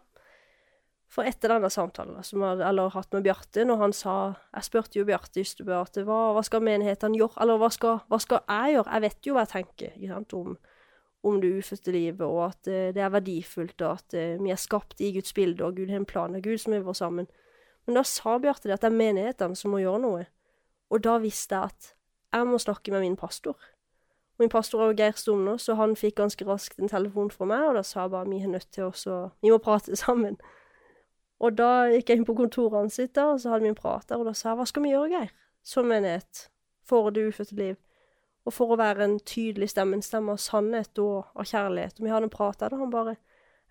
For 1.13 1.29
etter 1.29 1.53
denne 1.53 1.69
samtalen 1.69 2.25
som 2.25 2.41
jeg 2.41 2.63
hadde 2.65 2.89
hatt 2.95 3.11
med 3.13 3.27
Bjarte, 3.27 3.67
når 3.69 3.81
han 3.83 3.93
sa 3.93 4.15
Jeg 4.55 4.65
spurte 4.65 4.97
jo 4.97 5.05
Bjarte 5.05 5.43
Ystebø 5.43 5.75
at 5.83 5.99
hva, 6.07 6.21
hva 6.33 6.43
skal 6.47 6.65
menighetene 6.65 7.19
gjøre, 7.21 7.37
eller 7.45 7.61
hva 7.61 7.69
skal, 7.75 8.01
hva 8.09 8.21
skal 8.23 8.41
jeg 8.47 8.79
gjøre? 8.79 8.93
Jeg 8.95 9.05
vet 9.05 9.29
jo 9.29 9.35
hva 9.37 9.45
jeg 9.45 9.53
tenker 9.53 9.99
sant, 10.09 10.37
om, 10.39 10.57
om 11.29 11.41
det 11.43 11.51
ufødte 11.59 11.93
livet, 11.93 12.25
og 12.25 12.41
at 12.47 12.71
eh, 12.73 12.95
det 12.97 13.05
er 13.05 13.13
verdifullt, 13.13 13.77
og 13.85 14.01
at 14.01 14.17
eh, 14.17 14.39
vi 14.41 14.55
er 14.55 14.61
skapt 14.61 15.05
i 15.05 15.13
Guds 15.13 15.37
bilde, 15.37 15.67
og 15.67 15.77
Gud 15.77 15.93
har 15.93 16.01
en 16.01 16.09
plan, 16.09 16.33
er 16.35 16.45
Gud 16.45 16.63
som 16.63 16.73
er 16.73 16.87
vår 16.87 16.97
sammen. 16.97 17.29
Men 17.85 17.99
da 17.99 18.07
sa 18.09 18.39
Bjarte 18.41 18.71
det 18.71 18.79
at 18.79 18.87
det 18.87 18.89
er 18.89 18.97
menighetene 18.97 19.59
som 19.59 19.75
må 19.75 19.83
gjøre 19.83 20.01
noe. 20.07 20.25
Og 20.93 21.05
da 21.05 21.19
visste 21.21 21.59
jeg 21.59 21.75
at 21.75 21.93
jeg 22.33 22.49
må 22.49 22.57
snakke 22.63 22.93
med 22.95 23.05
min 23.05 23.21
pastor. 23.21 23.61
Min 24.41 24.49
pastor 24.49 24.81
er 24.81 24.91
jo 24.91 24.97
Geir 24.97 25.21
Stumner, 25.21 25.61
så 25.61 25.77
han 25.77 25.93
fikk 25.99 26.17
ganske 26.23 26.49
raskt 26.49 26.81
en 26.81 26.89
telefon 26.89 27.29
fra 27.31 27.45
meg, 27.49 27.69
og 27.69 27.77
da 27.77 27.85
sa 27.85 28.07
jeg 28.07 28.15
bare 28.17 28.31
vi 28.33 28.41
er 28.41 28.53
nødt 28.57 28.73
til 28.73 28.89
å 28.89 29.61
prate 29.61 29.97
sammen. 30.07 30.41
Og 31.43 31.57
da 31.59 31.89
gikk 31.91 32.13
jeg 32.13 32.21
inn 32.21 32.27
på 32.29 32.37
kontoret 32.39 32.79
hans 32.79 33.01
og 33.03 33.41
så 33.43 33.51
hadde 33.51 33.65
vi 33.65 33.73
en 33.73 33.79
prat 33.79 34.07
der, 34.09 34.21
og 34.21 34.29
da 34.29 34.35
sa 34.37 34.53
jeg 34.53 34.61
hva 34.61 34.67
skal 34.71 34.85
vi 34.85 34.93
gjøre, 34.93 35.11
Geir, 35.11 35.33
som 35.67 35.89
menighet, 35.91 36.47
for 36.87 37.11
det 37.11 37.27
ufødte 37.33 37.59
liv? 37.59 37.77
Og 38.47 38.55
for 38.55 38.75
å 38.75 38.79
være 38.79 39.07
en 39.07 39.19
tydelig 39.27 39.71
stemme, 39.71 39.99
en 39.99 40.07
stemme 40.07 40.35
av 40.35 40.41
sannhet 40.43 40.99
og 41.03 41.31
av 41.39 41.47
kjærlighet. 41.47 41.99
Og 41.99 42.07
vi 42.07 42.11
hadde 42.11 42.27
en 42.27 42.35
prat 42.35 42.59
der, 42.59 42.75
og 42.75 42.83
han 42.83 42.95
bare 42.95 43.15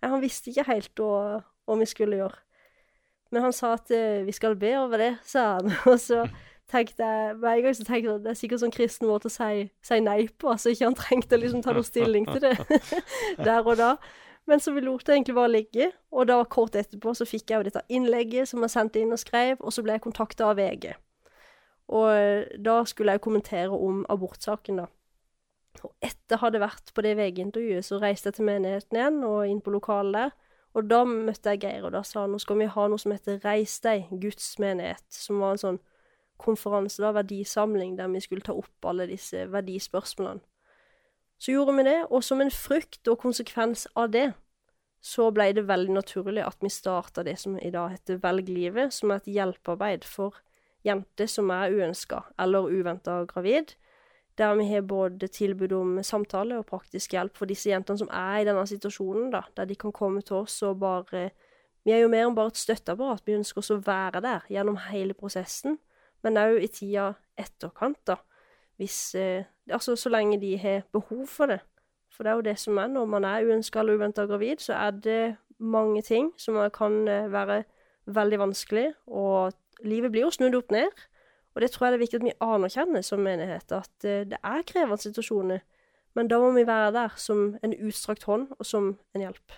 ja, 0.01 0.07
Han 0.09 0.23
visste 0.23 0.49
ikke 0.51 0.67
helt 0.69 0.99
hva, 0.99 1.41
vi 1.79 1.87
skulle 1.87 2.19
gjøre. 2.19 2.39
Men 3.31 3.45
han 3.45 3.53
sa 3.55 3.75
at 3.77 3.91
eh, 3.95 4.23
vi 4.27 4.33
skal 4.35 4.57
be 4.59 4.71
over 4.79 4.99
det, 4.99 5.11
sa 5.23 5.57
han. 5.59 5.71
Og 5.91 5.99
så 5.99 6.25
tenkte 6.71 7.03
jeg 7.03 7.37
med 7.37 7.51
en 7.51 7.63
gang 7.63 7.75
så 7.75 7.85
tenkte 7.87 8.11
jeg 8.11 8.23
det 8.23 8.31
er 8.31 8.39
sikkert 8.39 8.63
sånn 8.63 8.73
kristen 8.75 9.09
måte 9.09 9.27
å 9.27 9.33
si, 9.33 9.65
si 9.83 9.99
nei 10.03 10.25
på, 10.39 10.51
altså 10.53 10.71
ikke 10.71 10.87
han 10.87 10.95
trengte 10.95 11.39
liksom 11.39 11.63
ta 11.63 11.73
noe 11.75 11.83
stilling 11.83 12.27
til 12.29 12.43
det 12.43 12.53
der 13.47 13.65
og 13.65 13.75
da. 13.79 13.95
Men 14.49 14.59
så 14.59 14.73
vi 14.73 14.81
lot 14.81 15.05
det 15.05 15.13
egentlig 15.13 15.35
bare 15.37 15.51
ligge, 15.51 15.91
og 16.11 16.27
da 16.27 16.41
kort 16.49 16.75
etterpå 16.75 17.13
så 17.15 17.27
fikk 17.29 17.51
jeg 17.51 17.61
jo 17.61 17.67
dette 17.67 17.83
innlegget 17.93 18.49
som 18.49 18.63
jeg 18.65 18.73
sendte 18.73 18.99
inn 18.99 19.13
og 19.13 19.21
skrev, 19.21 19.59
og 19.61 19.73
så 19.73 19.83
ble 19.85 19.95
jeg 19.95 20.03
kontakta 20.03 20.49
av 20.49 20.57
VG. 20.57 20.89
Og 21.91 22.07
eh, 22.15 22.57
da 22.59 22.81
skulle 22.89 23.15
jeg 23.15 23.23
kommentere 23.23 23.75
om 23.75 24.01
abortsaken, 24.09 24.81
da. 24.81 24.87
Og 25.81 25.93
etter 26.03 26.35
jeg 26.35 26.41
hadde 26.41 26.61
vært 26.61 26.91
på 26.93 27.03
det 27.05 27.13
VG-intervjuet, 27.19 27.85
så 27.85 27.99
reiste 28.01 28.31
jeg 28.31 28.39
til 28.39 28.49
menigheten 28.49 28.97
igjen, 28.97 29.21
og 29.27 29.45
inn 29.47 29.61
på 29.63 29.73
lokalet 29.73 30.17
der. 30.17 30.33
Og 30.71 30.87
da 30.87 31.01
møtte 31.07 31.51
jeg 31.51 31.63
Geir, 31.65 31.85
og 31.87 31.95
da 31.95 32.03
sa 32.07 32.23
han 32.23 32.31
nå 32.31 32.39
skal 32.39 32.61
vi 32.61 32.69
ha 32.71 32.83
noe 32.87 33.01
som 33.01 33.11
heter 33.11 33.41
Reis 33.43 33.77
deg, 33.83 34.07
Guds 34.23 34.53
menighet, 34.63 35.03
som 35.11 35.41
var 35.43 35.55
en 35.55 35.63
sånn 35.63 35.81
konferanse, 36.41 37.01
da, 37.03 37.11
verdisamling, 37.15 37.97
der 37.99 38.11
vi 38.11 38.23
skulle 38.23 38.45
ta 38.45 38.55
opp 38.55 38.87
alle 38.87 39.09
disse 39.11 39.45
verdispørsmålene. 39.51 40.43
Så 41.41 41.55
gjorde 41.55 41.73
vi 41.79 41.87
det, 41.87 41.97
og 42.13 42.21
som 42.23 42.41
en 42.43 42.53
frykt 42.53 43.07
og 43.09 43.17
konsekvens 43.23 43.87
av 43.97 44.11
det, 44.13 44.27
så 45.01 45.31
ble 45.33 45.47
det 45.57 45.65
veldig 45.65 45.95
naturlig 45.95 46.43
at 46.45 46.61
vi 46.61 46.69
starta 46.69 47.23
det 47.25 47.39
som 47.41 47.55
i 47.57 47.71
dag 47.73 47.95
heter 47.95 48.19
Velg 48.21 48.49
livet, 48.49 48.93
som 48.93 49.09
er 49.09 49.23
et 49.23 49.31
hjelpearbeid 49.33 50.05
for 50.05 50.37
jenter 50.85 51.29
som 51.29 51.49
er 51.53 51.73
uønska 51.73 52.21
eller 52.41 52.69
uventa 52.69 53.23
gravid, 53.29 53.73
der 54.37 54.53
vi 54.55 54.67
har 54.69 54.85
både 54.85 55.27
tilbud 55.33 55.73
om 55.73 55.97
samtale 56.05 56.59
og 56.61 56.67
praktisk 56.69 57.17
hjelp 57.17 57.35
for 57.37 57.49
disse 57.49 57.69
jentene 57.69 57.99
som 58.03 58.13
er 58.13 58.41
i 58.41 58.47
denne 58.47 58.63
situasjonen, 58.69 59.31
da, 59.33 59.41
der 59.57 59.65
de 59.69 59.75
kan 59.75 59.93
komme 59.93 60.21
til 60.21 60.43
oss 60.43 60.61
og 60.67 60.79
bare 60.83 61.31
Vi 61.81 61.89
er 61.89 62.03
jo 62.03 62.09
mer 62.13 62.27
enn 62.27 62.35
bare 62.37 62.51
et 62.51 62.59
støtteapparat, 62.61 63.23
vi 63.25 63.33
ønsker 63.33 63.57
oss 63.57 63.71
å 63.73 63.79
være 63.81 64.19
der 64.21 64.43
gjennom 64.53 64.75
hele 64.91 65.15
prosessen, 65.17 65.79
men 66.21 66.37
òg 66.37 66.59
i 66.61 66.67
tida 66.69 67.15
etterkant, 67.33 67.97
da. 68.05 68.19
Hvis 68.77 69.15
eh, 69.15 69.43
Altså 69.71 69.95
så 69.95 70.09
lenge 70.09 70.41
de 70.41 70.57
har 70.57 70.81
behov 70.91 71.27
for 71.27 71.45
det. 71.45 71.59
For 72.11 72.23
det 72.23 72.29
er 72.29 72.35
jo 72.35 72.41
det 72.41 72.57
som 72.59 72.77
er 72.77 72.87
når 72.87 73.05
man 73.05 73.23
er 73.23 73.45
uønska 73.45 73.79
eller 73.79 73.95
uventa 73.95 74.25
gravid, 74.27 74.59
så 74.59 74.73
er 74.73 74.91
det 74.91 75.35
mange 75.59 76.01
ting 76.01 76.33
som 76.37 76.57
kan 76.73 77.07
eh, 77.07 77.31
være 77.31 77.63
veldig 78.05 78.39
vanskelig, 78.39 78.93
og 79.07 79.53
livet 79.83 80.11
blir 80.11 80.25
jo 80.25 80.31
snudd 80.33 80.55
opp 80.57 80.71
ned. 80.71 80.89
Og 81.55 81.61
det 81.61 81.71
tror 81.71 81.85
jeg 81.85 81.91
det 81.93 81.97
er 81.97 82.05
viktig 82.05 82.19
at 82.19 82.25
vi 82.25 82.37
anerkjenner 82.41 83.01
som 83.01 83.19
menighet, 83.19 83.71
at 83.71 84.05
uh, 84.05 84.21
det 84.31 84.37
er 84.43 84.63
krevende 84.67 85.01
situasjoner. 85.01 85.59
Men 86.15 86.27
da 86.27 86.39
må 86.39 86.51
vi 86.55 86.67
være 86.67 86.93
der 86.95 87.17
som 87.17 87.57
en 87.63 87.75
utstrakt 87.87 88.23
hånd 88.23 88.47
og 88.57 88.65
som 88.65 88.97
en 89.15 89.21
hjelp. 89.25 89.57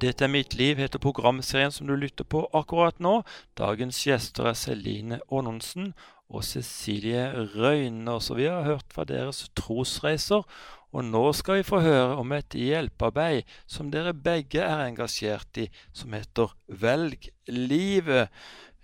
Dette 0.00 0.24
er 0.24 0.30
Mitt 0.30 0.54
liv, 0.54 0.76
heter 0.76 1.02
programserien 1.02 1.72
som 1.74 1.88
du 1.88 1.96
lytter 1.96 2.24
på 2.24 2.44
akkurat 2.54 3.00
nå. 3.00 3.22
Dagens 3.58 4.04
gjester 4.06 4.52
er 4.52 4.54
Celine 4.54 5.20
Aanonsen 5.32 5.94
og 6.30 6.44
Cecilie 6.46 7.28
Røyner. 7.54 8.20
Så 8.22 8.36
vi 8.38 8.46
har 8.48 8.66
hørt 8.66 8.86
fra 8.94 9.04
deres 9.08 9.48
trosreiser, 9.58 10.46
og 10.90 11.06
nå 11.06 11.22
skal 11.38 11.60
vi 11.60 11.66
få 11.66 11.82
høre 11.84 12.16
om 12.18 12.32
et 12.34 12.54
hjelpearbeid 12.56 13.46
som 13.70 13.92
dere 13.92 14.14
begge 14.14 14.62
er 14.62 14.86
engasjert 14.88 15.60
i, 15.62 15.68
som 15.94 16.14
heter 16.16 16.54
Velg 16.66 17.30
livet. 17.50 18.32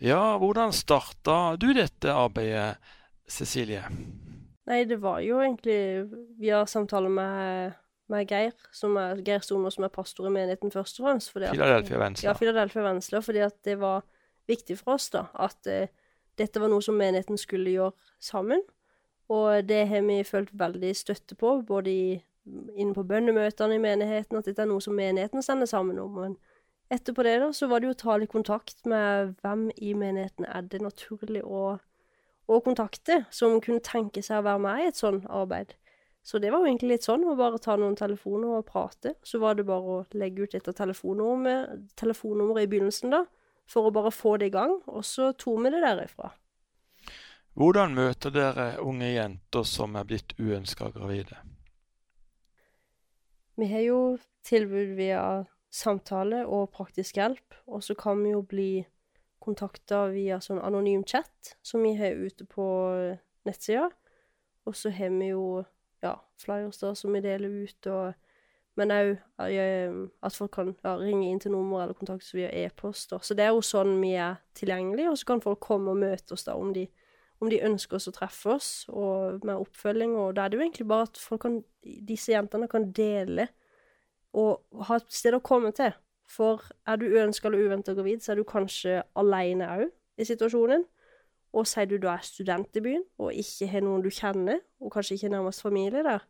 Ja, 0.03 0.37
hvordan 0.39 0.75
starta 0.77 1.57
du 1.59 1.73
dette 1.75 2.13
arbeidet, 2.13 2.77
Cecilie? 3.27 3.83
Nei, 4.67 4.85
det 4.87 5.01
var 5.03 5.19
jo 5.25 5.41
egentlig 5.43 5.79
via 6.39 6.61
samtaler 6.69 7.11
med, 7.11 7.75
med 8.13 8.31
Geir, 8.31 8.55
som 8.75 8.95
er, 9.01 9.19
Geir 9.27 9.43
Stoner, 9.43 9.73
som 9.75 9.87
er 9.87 9.95
pastor 9.95 10.29
i 10.29 10.35
menigheten 10.35 10.75
først 10.75 11.01
og 11.01 11.09
fremst. 11.09 11.33
Philadelphia 11.35 12.03
Venstre. 12.03 12.29
Ja, 12.29 12.35
Philadelphia 12.39 12.87
Venstre, 12.87 13.23
fordi 13.23 13.43
at 13.47 13.59
det 13.67 13.79
var 13.83 14.05
viktig 14.51 14.79
for 14.79 14.95
oss, 14.95 15.09
da. 15.15 15.27
At 15.43 15.71
eh, 15.71 15.91
dette 16.39 16.61
var 16.61 16.73
noe 16.73 16.85
som 16.85 16.99
menigheten 16.99 17.39
skulle 17.41 17.75
gjøre 17.75 17.93
sammen. 18.21 18.63
Og 19.33 19.67
det 19.67 19.87
har 19.91 20.05
vi 20.07 20.21
følt 20.25 20.53
veldig 20.55 20.93
støtte 20.97 21.35
på, 21.35 21.61
både 21.67 21.93
inne 22.47 22.93
på 22.95 23.03
bønnemøtene 23.03 23.75
i 23.75 23.83
menigheten, 23.83 24.39
at 24.39 24.47
dette 24.47 24.63
er 24.63 24.71
noe 24.71 24.85
som 24.85 24.95
menigheten 24.95 25.43
sender 25.43 25.67
sammen 25.67 25.99
om. 25.99 26.15
Men 26.15 26.37
Etterpå 26.87 27.25
det 27.27 27.39
da, 27.43 27.49
så 27.53 27.67
var 27.67 27.83
det 27.83 27.89
jo 27.89 27.95
å 27.97 27.99
ta 27.99 28.17
litt 28.21 28.31
kontakt 28.31 28.85
med 28.87 29.33
hvem 29.43 29.67
i 29.83 29.91
menigheten 29.99 30.47
er 30.47 30.69
det 30.71 30.79
naturlig 30.85 31.43
å, 31.43 31.79
å 32.47 32.59
kontakte, 32.63 33.25
som 33.35 33.59
kunne 33.63 33.83
tenke 33.83 34.23
seg 34.23 34.39
å 34.39 34.47
være 34.47 34.63
med 34.63 34.83
i 34.85 34.87
et 34.93 35.01
sånn 35.01 35.25
arbeid. 35.27 35.75
Så 36.27 36.39
det 36.43 36.53
var 36.53 36.63
jo 36.63 36.71
egentlig 36.71 36.93
litt 36.93 37.07
sånn, 37.07 37.27
å 37.27 37.35
bare 37.39 37.59
ta 37.63 37.75
noen 37.79 37.99
telefoner 37.99 38.61
og 38.61 38.69
prate. 38.71 39.17
Så 39.27 39.39
var 39.43 39.59
det 39.59 39.67
bare 39.67 39.99
å 39.99 40.05
legge 40.19 40.47
ut 40.47 40.55
dette 40.55 40.75
telefonnummeret, 40.79 41.91
telefonnummeret 41.99 42.67
i 42.67 42.71
begynnelsen, 42.71 43.15
da, 43.15 43.25
for 43.67 43.89
å 43.89 43.95
bare 43.95 44.13
få 44.15 44.37
det 44.41 44.51
i 44.51 44.55
gang, 44.55 44.79
og 44.87 45.05
så 45.05 45.33
tok 45.39 45.65
vi 45.65 45.73
det 45.75 45.83
derifra. 45.85 46.31
Hvordan 47.57 47.95
møter 47.97 48.33
dere 48.35 48.67
unge 48.85 49.09
jenter 49.15 49.65
som 49.65 49.97
er 49.97 50.05
blitt 50.09 50.35
uønska 50.39 50.91
gravide? 50.93 51.39
Vi 53.57 53.69
har 53.71 53.87
jo 53.87 54.01
tilbud 54.45 54.93
via 54.99 55.23
samtale 55.73 56.43
og 56.45 56.71
praktisk 56.75 57.17
hjelp. 57.17 57.57
Og 57.67 57.85
så 57.85 57.97
kan 57.99 58.21
vi 58.25 58.35
jo 58.35 58.43
bli 58.45 58.71
kontakta 59.43 60.07
via 60.13 60.41
sånn 60.43 60.61
anonym 60.63 61.05
chat 61.07 61.57
som 61.65 61.85
vi 61.87 61.95
har 61.99 62.19
ute 62.19 62.47
på 62.49 62.67
nettsida. 63.47 63.89
Og 64.67 64.77
så 64.77 64.91
har 64.93 65.13
vi 65.15 65.31
jo 65.31 65.65
ja, 66.05 66.17
flyers 66.43 66.83
da 66.83 66.93
som 66.99 67.15
vi 67.15 67.23
deler 67.25 67.63
ut, 67.65 67.89
og 67.89 68.13
men 68.77 68.93
òg 68.93 69.11
at 69.41 70.37
folk 70.37 70.53
kan 70.59 70.75
ja, 70.85 70.95
ringe 71.01 71.31
inn 71.31 71.41
til 71.41 71.55
nummer 71.55 71.83
eller 71.83 71.97
kontaktes 71.97 72.35
via 72.37 72.51
e-post. 72.53 73.15
Så 73.25 73.37
det 73.37 73.47
er 73.47 73.55
jo 73.55 73.65
sånn 73.65 73.95
vi 74.03 74.13
er 74.21 74.41
tilgjengelige, 74.59 75.11
og 75.11 75.21
så 75.21 75.31
kan 75.33 75.45
folk 75.45 75.63
komme 75.65 75.95
og 75.95 76.01
møte 76.03 76.37
oss 76.37 76.45
da 76.45 76.57
om 76.61 76.75
de, 76.77 76.85
om 77.41 77.51
de 77.53 77.63
ønsker 77.65 77.97
oss 77.99 78.11
å 78.11 78.15
treffe 78.17 78.53
oss, 78.53 78.71
og 78.93 79.45
med 79.49 79.57
oppfølging. 79.57 80.17
Og 80.21 80.35
da 80.37 80.45
er 80.45 80.53
det 80.53 80.61
jo 80.61 80.67
egentlig 80.67 80.89
bare 80.93 81.09
at 81.09 81.23
kan, 81.41 81.63
disse 81.85 82.35
jentene 82.35 82.69
kan 82.69 82.91
dele 82.97 83.49
og 84.37 84.85
ha 84.89 85.01
et 85.01 85.17
sted 85.17 85.37
å 85.37 85.45
komme 85.45 85.73
til. 85.77 85.95
For 86.29 86.65
er 86.89 86.99
du 87.01 87.07
uønska 87.09 87.49
eller 87.49 87.65
uventa 87.65 87.95
gravid, 87.97 88.21
så 88.21 88.35
er 88.35 88.41
du 88.41 88.49
kanskje 88.49 89.01
aleine 89.17 89.69
òg 89.79 89.89
i 90.21 90.27
situasjonen. 90.29 90.85
Og 91.57 91.65
sier 91.71 91.87
du 91.89 91.97
da 92.03 92.19
er 92.19 92.27
student 92.27 92.77
i 92.77 92.83
byen, 92.85 93.05
og 93.23 93.33
ikke 93.33 93.71
har 93.71 93.85
noen 93.87 94.03
du 94.05 94.11
kjenner, 94.13 94.59
og 94.83 94.93
kanskje 94.93 95.17
ikke 95.17 95.31
nærmest 95.33 95.65
familie 95.65 96.03
der, 96.05 96.27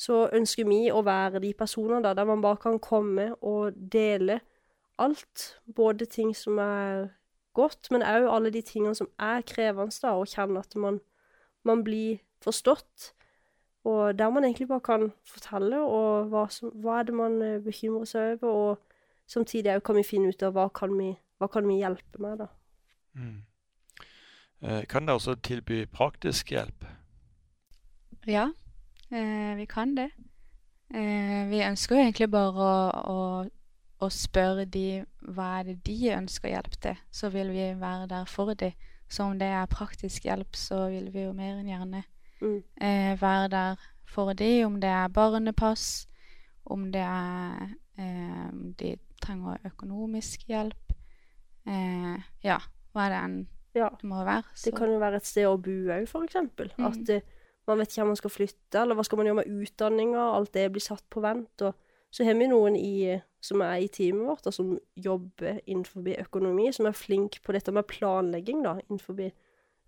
så 0.00 0.22
ønsker 0.32 0.64
vi 0.68 0.86
å 0.92 1.02
være 1.04 1.42
de 1.42 1.52
personene 1.56 2.00
der, 2.04 2.16
der 2.16 2.28
man 2.28 2.40
bare 2.40 2.60
kan 2.62 2.78
komme 2.80 3.34
og 3.44 3.76
dele 3.92 4.38
alt. 5.00 5.60
Både 5.76 6.06
ting 6.08 6.32
som 6.36 6.58
er 6.62 7.10
godt, 7.56 7.90
men 7.92 8.04
òg 8.06 8.28
alle 8.30 8.52
de 8.54 8.62
tingene 8.64 8.96
som 8.96 9.10
er 9.20 9.44
krevende, 9.46 9.92
da, 10.00 10.14
og 10.16 10.30
kjenne 10.30 10.62
at 10.62 10.76
man, 10.80 11.00
man 11.68 11.82
blir 11.84 12.22
forstått. 12.44 13.10
Og 13.84 14.16
der 14.16 14.30
man 14.32 14.44
egentlig 14.44 14.68
bare 14.68 14.84
kan 14.84 15.06
fortelle, 15.28 15.80
og 15.80 16.32
hva, 16.32 16.46
som, 16.52 16.72
hva 16.80 17.00
er 17.00 17.08
det 17.08 17.16
man 17.16 17.36
eh, 17.44 17.60
bekymrer 17.64 18.08
seg 18.08 18.44
over, 18.44 18.72
og 18.80 19.28
samtidig 19.30 19.74
òg 19.74 19.84
kan 19.84 20.00
vi 20.00 20.04
finne 20.04 20.32
ut 20.32 20.44
av 20.44 20.56
hva 20.56 20.66
kan 20.76 20.96
vi, 20.96 21.10
hva 21.40 21.48
kan 21.52 21.68
vi 21.68 21.78
hjelpe 21.80 22.20
med, 22.24 22.40
da. 22.40 22.48
Mm. 23.20 23.38
Eh, 24.60 24.82
kan 24.88 25.08
dere 25.08 25.20
også 25.20 25.36
tilby 25.44 25.82
praktisk 25.92 26.52
hjelp? 26.52 26.84
Ja, 28.28 28.50
vi 29.10 29.66
kan 29.70 29.94
det. 29.96 30.10
Eh, 30.94 31.48
vi 31.50 31.62
ønsker 31.62 31.96
jo 31.96 32.02
egentlig 32.02 32.30
bare 32.30 32.66
å, 32.66 33.14
å, 33.14 33.18
å, 34.02 34.08
spørre 34.10 34.64
de 34.66 35.02
hva 35.22 35.60
er 35.60 35.68
det 35.70 35.76
de 35.86 36.14
ønsker 36.16 36.50
hjelp 36.50 36.78
til. 36.82 37.02
Så 37.10 37.30
vil 37.34 37.52
vi 37.54 37.72
være 37.78 38.08
der 38.10 38.30
for 38.30 38.54
de. 38.54 38.72
Så 39.10 39.26
om 39.26 39.38
det 39.38 39.50
er 39.50 39.70
praktisk 39.70 40.26
hjelp, 40.26 40.54
så 40.58 40.86
vil 40.90 41.10
vi 41.14 41.26
jo 41.26 41.34
mer 41.36 41.58
enn 41.58 41.70
gjerne 41.70 42.06
Mm. 42.40 42.62
Eh, 42.80 43.20
være 43.20 43.48
der 43.48 43.80
for 44.08 44.32
de, 44.32 44.64
om 44.64 44.80
det 44.80 44.88
er 44.88 45.08
barnepass, 45.08 46.08
om 46.64 46.92
det 46.92 47.00
er 47.04 47.74
eh, 47.98 48.46
de 48.80 48.94
trenger 49.20 49.58
økonomisk 49.64 50.46
hjelp. 50.48 50.94
Eh, 51.68 52.16
ja, 52.44 52.56
hva 52.92 53.06
er 53.06 53.12
det 53.12 53.18
enn 53.24 53.36
ja. 53.76 53.90
det 54.00 54.08
må 54.08 54.24
være. 54.24 54.42
Så. 54.54 54.70
Det 54.70 54.78
kan 54.78 54.92
jo 54.92 55.02
være 55.02 55.20
et 55.20 55.28
sted 55.28 55.46
å 55.46 55.58
bo 55.60 55.76
òg, 55.92 56.08
eksempel. 56.24 56.72
Mm. 56.78 56.86
At 56.88 57.12
uh, 57.14 57.36
man 57.68 57.78
vet 57.78 57.92
ikke 57.92 58.02
hvor 58.02 58.10
man 58.10 58.18
skal 58.18 58.32
flytte, 58.34 58.80
eller 58.80 58.98
hva 58.98 59.04
skal 59.06 59.20
man 59.20 59.28
gjøre 59.28 59.38
med 59.42 59.60
utdanninga. 59.64 60.22
Alt 60.36 60.54
det 60.56 60.70
blir 60.74 60.84
satt 60.84 61.04
på 61.12 61.22
vent. 61.24 61.66
Og 61.66 61.76
så 62.10 62.26
har 62.26 62.38
vi 62.38 62.48
noen 62.50 62.76
i, 62.78 63.18
som 63.44 63.62
er 63.64 63.84
i 63.84 63.90
teamet 63.92 64.26
vårt, 64.26 64.48
og 64.48 64.56
som 64.56 64.72
jobber 64.98 65.60
innenfor 65.66 66.08
økonomi, 66.16 66.70
som 66.74 66.88
er 66.90 66.98
flink 66.98 67.40
på 67.44 67.54
dette 67.54 67.74
med 67.74 67.86
planlegging 67.90 68.64
da, 68.66 68.78
innenfor 68.88 69.20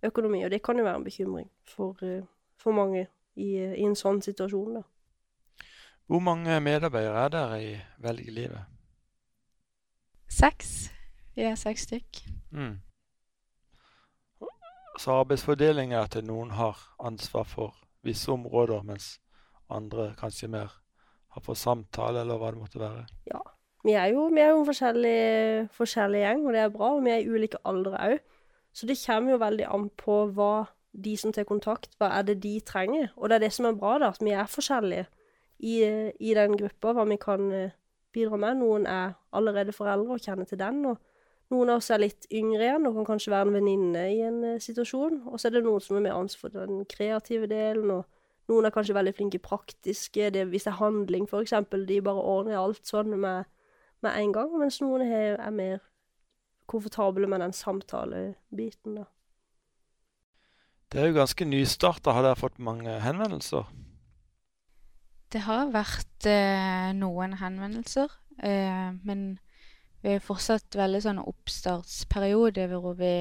økonomi. 0.06 0.44
Og 0.44 0.52
det 0.52 0.62
kan 0.62 0.78
jo 0.78 0.87
være 0.87 1.00
en 1.00 1.08
bekymring 1.08 1.50
for, 1.66 1.98
uh, 2.02 2.22
for 2.61 2.76
mange 2.76 3.06
i, 3.35 3.56
i 3.56 3.85
en 3.87 3.98
sånn 3.98 4.22
situasjon. 4.22 4.78
da. 4.78 4.87
Hvor 6.06 6.20
mange 6.20 6.61
medarbeidere 6.61 7.24
er 7.24 7.35
der 7.35 7.56
i 7.56 7.74
Velg 8.02 8.30
livet? 8.30 8.70
Seks. 10.28 10.90
Vi 11.37 11.44
er 11.48 11.56
seks 11.56 11.87
stykk. 11.88 12.22
Mm. 12.52 12.80
Så 14.98 15.14
arbeidsfordeling 15.22 15.94
er 15.94 16.05
at 16.05 16.18
noen 16.24 16.52
har 16.57 16.78
ansvar 17.00 17.46
for 17.48 17.76
visse 18.05 18.31
områder, 18.33 18.83
mens 18.85 19.16
andre 19.72 20.12
kanskje 20.18 20.50
mer 20.52 20.74
har 21.33 21.44
for 21.44 21.57
samtale, 21.57 22.20
eller 22.20 22.38
hva 22.40 22.52
det 22.52 22.61
måtte 22.61 22.83
være. 22.83 23.07
Ja. 23.31 23.40
Vi 23.83 23.96
er 23.98 24.12
jo, 24.12 24.28
vi 24.31 24.38
er 24.40 24.52
jo 24.52 24.61
en 24.61 24.68
forskjellig, 24.68 25.70
forskjellig 25.74 26.20
gjeng, 26.22 26.44
og 26.46 26.55
det 26.55 26.61
er 26.62 26.74
bra. 26.74 26.92
Og 26.94 27.02
vi 27.02 27.11
er 27.11 27.24
i 27.24 27.33
ulike 27.33 27.59
aldre 27.66 27.98
òg. 27.98 28.20
Så 28.72 28.87
det 28.87 29.00
kommer 29.02 29.35
jo 29.35 29.40
veldig 29.42 29.66
an 29.68 29.88
på 29.98 30.18
hva 30.37 30.52
de 30.92 31.16
som 31.16 31.33
tar 31.33 31.48
kontakt, 31.48 31.96
hva 31.98 32.12
er 32.18 32.28
det 32.28 32.38
de 32.44 32.61
trenger. 32.61 33.11
Og 33.16 33.28
det 33.28 33.37
er 33.37 33.46
det 33.46 33.52
som 33.57 33.66
er 33.68 33.78
bra, 33.81 33.96
da, 33.98 34.12
at 34.12 34.22
vi 34.22 34.37
er 34.37 34.48
forskjellige 34.48 35.07
i, 35.59 35.74
i 36.20 36.35
den 36.37 36.57
gruppa, 36.61 36.92
hva 36.94 37.07
vi 37.09 37.18
kan 37.20 37.48
eh, 37.57 37.74
bidra 38.14 38.38
med. 38.38 38.61
Noen 38.61 38.87
er 38.87 39.16
allerede 39.33 39.74
foreldre 39.74 40.16
og 40.16 40.22
kjenner 40.22 40.48
til 40.48 40.61
den. 40.61 40.85
og 40.92 41.00
noen 41.53 41.73
av 41.73 41.83
oss 41.83 41.91
er 41.93 42.01
litt 42.01 42.27
yngre 42.33 42.65
igjen 42.65 42.88
og 42.88 42.97
kan 42.99 43.11
kanskje 43.12 43.33
være 43.35 43.51
en 43.51 43.57
venninne 43.59 44.03
i 44.15 44.19
en 44.25 44.41
uh, 44.55 44.59
situasjon. 44.62 45.23
Og 45.29 45.38
så 45.38 45.49
er 45.49 45.59
det 45.59 45.65
noen 45.67 45.85
som 45.85 45.99
er 45.99 46.07
mer 46.09 46.19
ansvar 46.19 46.53
for 46.55 46.73
den 46.73 46.85
kreative 46.88 47.49
delen, 47.51 47.93
og 47.99 48.51
noen 48.51 48.69
er 48.69 48.75
kanskje 48.75 48.97
veldig 48.97 49.15
flinke 49.19 49.43
praktiske. 49.43 50.31
Det, 50.35 50.47
hvis 50.51 50.67
det 50.67 50.73
er 50.73 50.81
handling, 50.81 51.29
eksempel, 51.29 51.87
de 51.88 52.01
bare 52.05 52.27
ordner 52.35 52.61
alt 52.61 52.83
sånn 52.88 53.15
med, 53.15 53.49
med 54.05 54.19
en 54.19 54.35
gang. 54.35 54.55
Mens 54.61 54.81
noen 54.83 55.05
er, 55.07 55.37
er 55.37 55.55
mer 55.55 55.83
komfortable 56.71 57.29
med 57.29 57.45
den 57.45 57.53
samtalebiten, 57.57 59.03
da. 59.03 59.09
Det 60.93 61.01
er 61.01 61.09
jo 61.09 61.17
ganske 61.17 61.45
nystarta. 61.49 62.12
Har 62.12 62.27
dere 62.27 62.37
fått 62.37 62.59
mange 62.61 62.99
henvendelser? 63.01 63.69
Det 65.33 65.41
har 65.47 65.71
vært 65.73 66.27
eh, 66.29 66.91
noen 66.93 67.38
henvendelser, 67.41 68.12
eh, 68.45 68.91
men 69.01 69.38
vi 70.03 70.17
er 70.17 70.25
fortsatt 70.25 70.75
veldig 70.79 71.01
sånn 71.05 71.23
oppstartsperiode 71.23 72.67
hvor 72.73 72.97
vi 72.99 73.15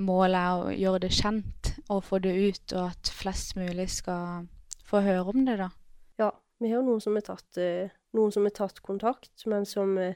målet 0.00 0.38
er 0.38 0.62
å 0.62 0.74
gjøre 0.74 1.02
det 1.04 1.12
kjent 1.14 1.72
og 1.90 2.04
få 2.06 2.20
det 2.22 2.32
ut, 2.32 2.74
og 2.76 2.92
at 2.92 3.10
flest 3.14 3.56
mulig 3.58 3.88
skal 3.92 4.46
få 4.86 5.02
høre 5.04 5.32
om 5.32 5.44
det, 5.46 5.58
da. 5.60 5.70
Ja, 6.20 6.30
vi 6.62 6.70
har 6.70 6.80
jo 6.80 6.86
noen 6.86 7.02
som 7.02 7.16
har 7.18 7.26
tatt, 7.26 7.58
eh, 7.58 7.90
tatt 8.54 8.80
kontakt, 8.86 9.46
men 9.46 9.66
som 9.66 9.96
eh, 9.98 10.14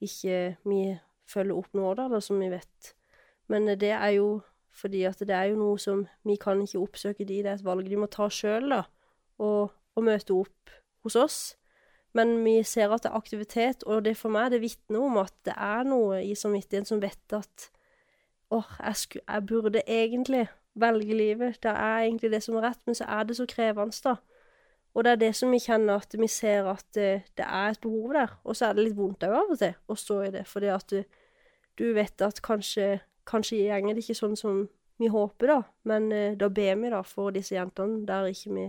ikke 0.00 0.56
vi 0.64 0.98
følger 1.30 1.56
opp 1.56 1.72
nå, 1.76 1.94
da, 1.94 2.08
da, 2.08 2.20
som 2.20 2.40
vi 2.40 2.50
vet. 2.52 2.94
Men 3.48 3.68
eh, 3.68 3.78
det 3.78 3.92
er 3.96 4.16
jo 4.18 4.40
fordi 4.70 5.02
at 5.08 5.18
det 5.18 5.34
er 5.34 5.50
jo 5.50 5.58
noe 5.58 5.78
som 5.82 6.04
vi 6.24 6.36
kan 6.40 6.60
ikke 6.62 6.80
oppsøke 6.80 7.24
de, 7.26 7.42
det 7.42 7.50
er 7.50 7.58
et 7.58 7.66
valg 7.66 7.88
de 7.88 7.98
må 7.98 8.06
ta 8.06 8.28
sjøl, 8.30 8.70
da, 8.70 8.84
og, 9.42 9.72
og 9.96 10.06
møte 10.06 10.36
opp 10.36 10.76
hos 11.04 11.16
oss. 11.16 11.38
Men 12.12 12.44
vi 12.44 12.56
ser 12.66 12.90
at 12.90 13.04
det 13.04 13.12
er 13.12 13.18
aktivitet, 13.18 13.84
og 13.86 14.04
det 14.04 14.16
for 14.18 14.34
meg 14.34 14.50
det 14.50 14.62
vitner 14.64 15.04
om 15.06 15.20
at 15.22 15.34
det 15.46 15.54
er 15.54 15.84
noe 15.86 16.22
i 16.26 16.34
samvittigheten 16.34 16.88
som 16.88 17.02
vet 17.02 17.36
at 17.36 17.68
åh, 18.50 18.72
jeg, 18.80 19.20
jeg, 19.20 19.46
burde 19.46 19.82
egentlig 19.86 20.48
velge 20.74 21.14
livet. 21.14 21.60
Det 21.62 21.70
er 21.70 22.06
egentlig 22.06 22.32
det 22.32 22.42
som 22.42 22.58
er 22.58 22.66
rett, 22.70 22.82
men 22.86 22.98
så 22.98 23.06
er 23.06 23.28
det 23.28 23.36
så 23.38 23.46
krevende, 23.46 23.94
da. 24.04 24.16
Og 24.94 25.06
det 25.06 25.12
er 25.12 25.20
det 25.20 25.30
som 25.38 25.52
vi 25.54 25.60
kjenner 25.62 26.02
at 26.02 26.14
vi 26.18 26.26
ser 26.26 26.66
at 26.66 26.84
det, 26.98 27.22
det 27.38 27.46
er 27.46 27.70
et 27.70 27.80
behov 27.80 28.14
der. 28.14 28.34
Og 28.42 28.56
så 28.58 28.66
er 28.66 28.74
det 28.74 28.88
litt 28.88 28.98
vondt 28.98 29.22
òg 29.22 29.36
av 29.38 29.54
og 29.54 29.60
til 29.60 29.76
å 29.86 29.98
stå 29.98 30.18
i 30.26 30.32
det, 30.34 30.44
fordi 30.50 30.72
at 30.74 30.90
du, 30.90 31.04
du 31.78 31.92
vet 31.94 32.26
at 32.26 32.42
kanskje, 32.42 32.96
kanskje 33.30 33.62
gjenger 33.68 33.94
det 33.94 34.02
ikke 34.02 34.18
sånn 34.18 34.34
som 34.38 34.64
vi 34.98 35.08
håper, 35.12 35.52
da. 35.54 35.60
Men 35.86 36.10
eh, 36.12 36.34
da 36.38 36.50
ber 36.50 36.74
vi 36.82 36.90
da 36.90 37.04
for 37.06 37.30
disse 37.34 37.54
jentene 37.54 38.02
der 38.08 38.26
ikke 38.32 38.56
vi, 38.56 38.66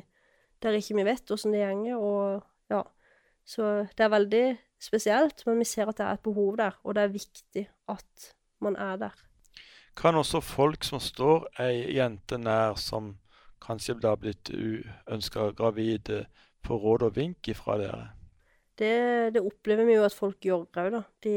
der 0.61 0.77
ikke 0.77 0.99
vi 0.99 1.07
vet 1.09 1.33
åssen 1.33 1.57
det 1.57 1.65
gjenger, 1.65 1.97
og. 1.97 2.47
Så 3.45 3.87
det 3.97 4.05
er 4.05 4.13
veldig 4.13 4.45
spesielt, 4.81 5.43
men 5.45 5.59
vi 5.61 5.67
ser 5.69 5.89
at 5.89 5.97
det 5.97 6.05
er 6.05 6.19
et 6.19 6.23
behov 6.25 6.57
der, 6.57 6.77
og 6.83 6.95
det 6.95 7.03
er 7.03 7.13
viktig 7.13 7.67
at 7.89 8.31
man 8.61 8.75
er 8.75 8.95
der. 9.01 9.17
Kan 9.97 10.15
også 10.15 10.39
folk 10.41 10.85
som 10.87 11.01
står 11.03 11.49
ei 11.59 11.97
jente 11.97 12.37
nær 12.39 12.77
som 12.79 13.15
kanskje 13.61 13.97
blir 13.99 14.17
blitt 14.21 14.51
uønska 14.53 15.51
gravid, 15.57 16.13
få 16.65 16.77
råd 16.79 17.09
og 17.09 17.15
vink 17.17 17.51
ifra 17.51 17.77
dere? 17.81 18.07
Det, 18.79 19.33
det, 19.35 19.41
opplever 19.43 19.85
vi 19.85 19.97
jo 19.97 20.05
at 20.07 20.15
folk 20.15 20.39
gjør 20.41 20.63
òg, 20.63 20.89
da. 20.95 21.03
De, 21.21 21.35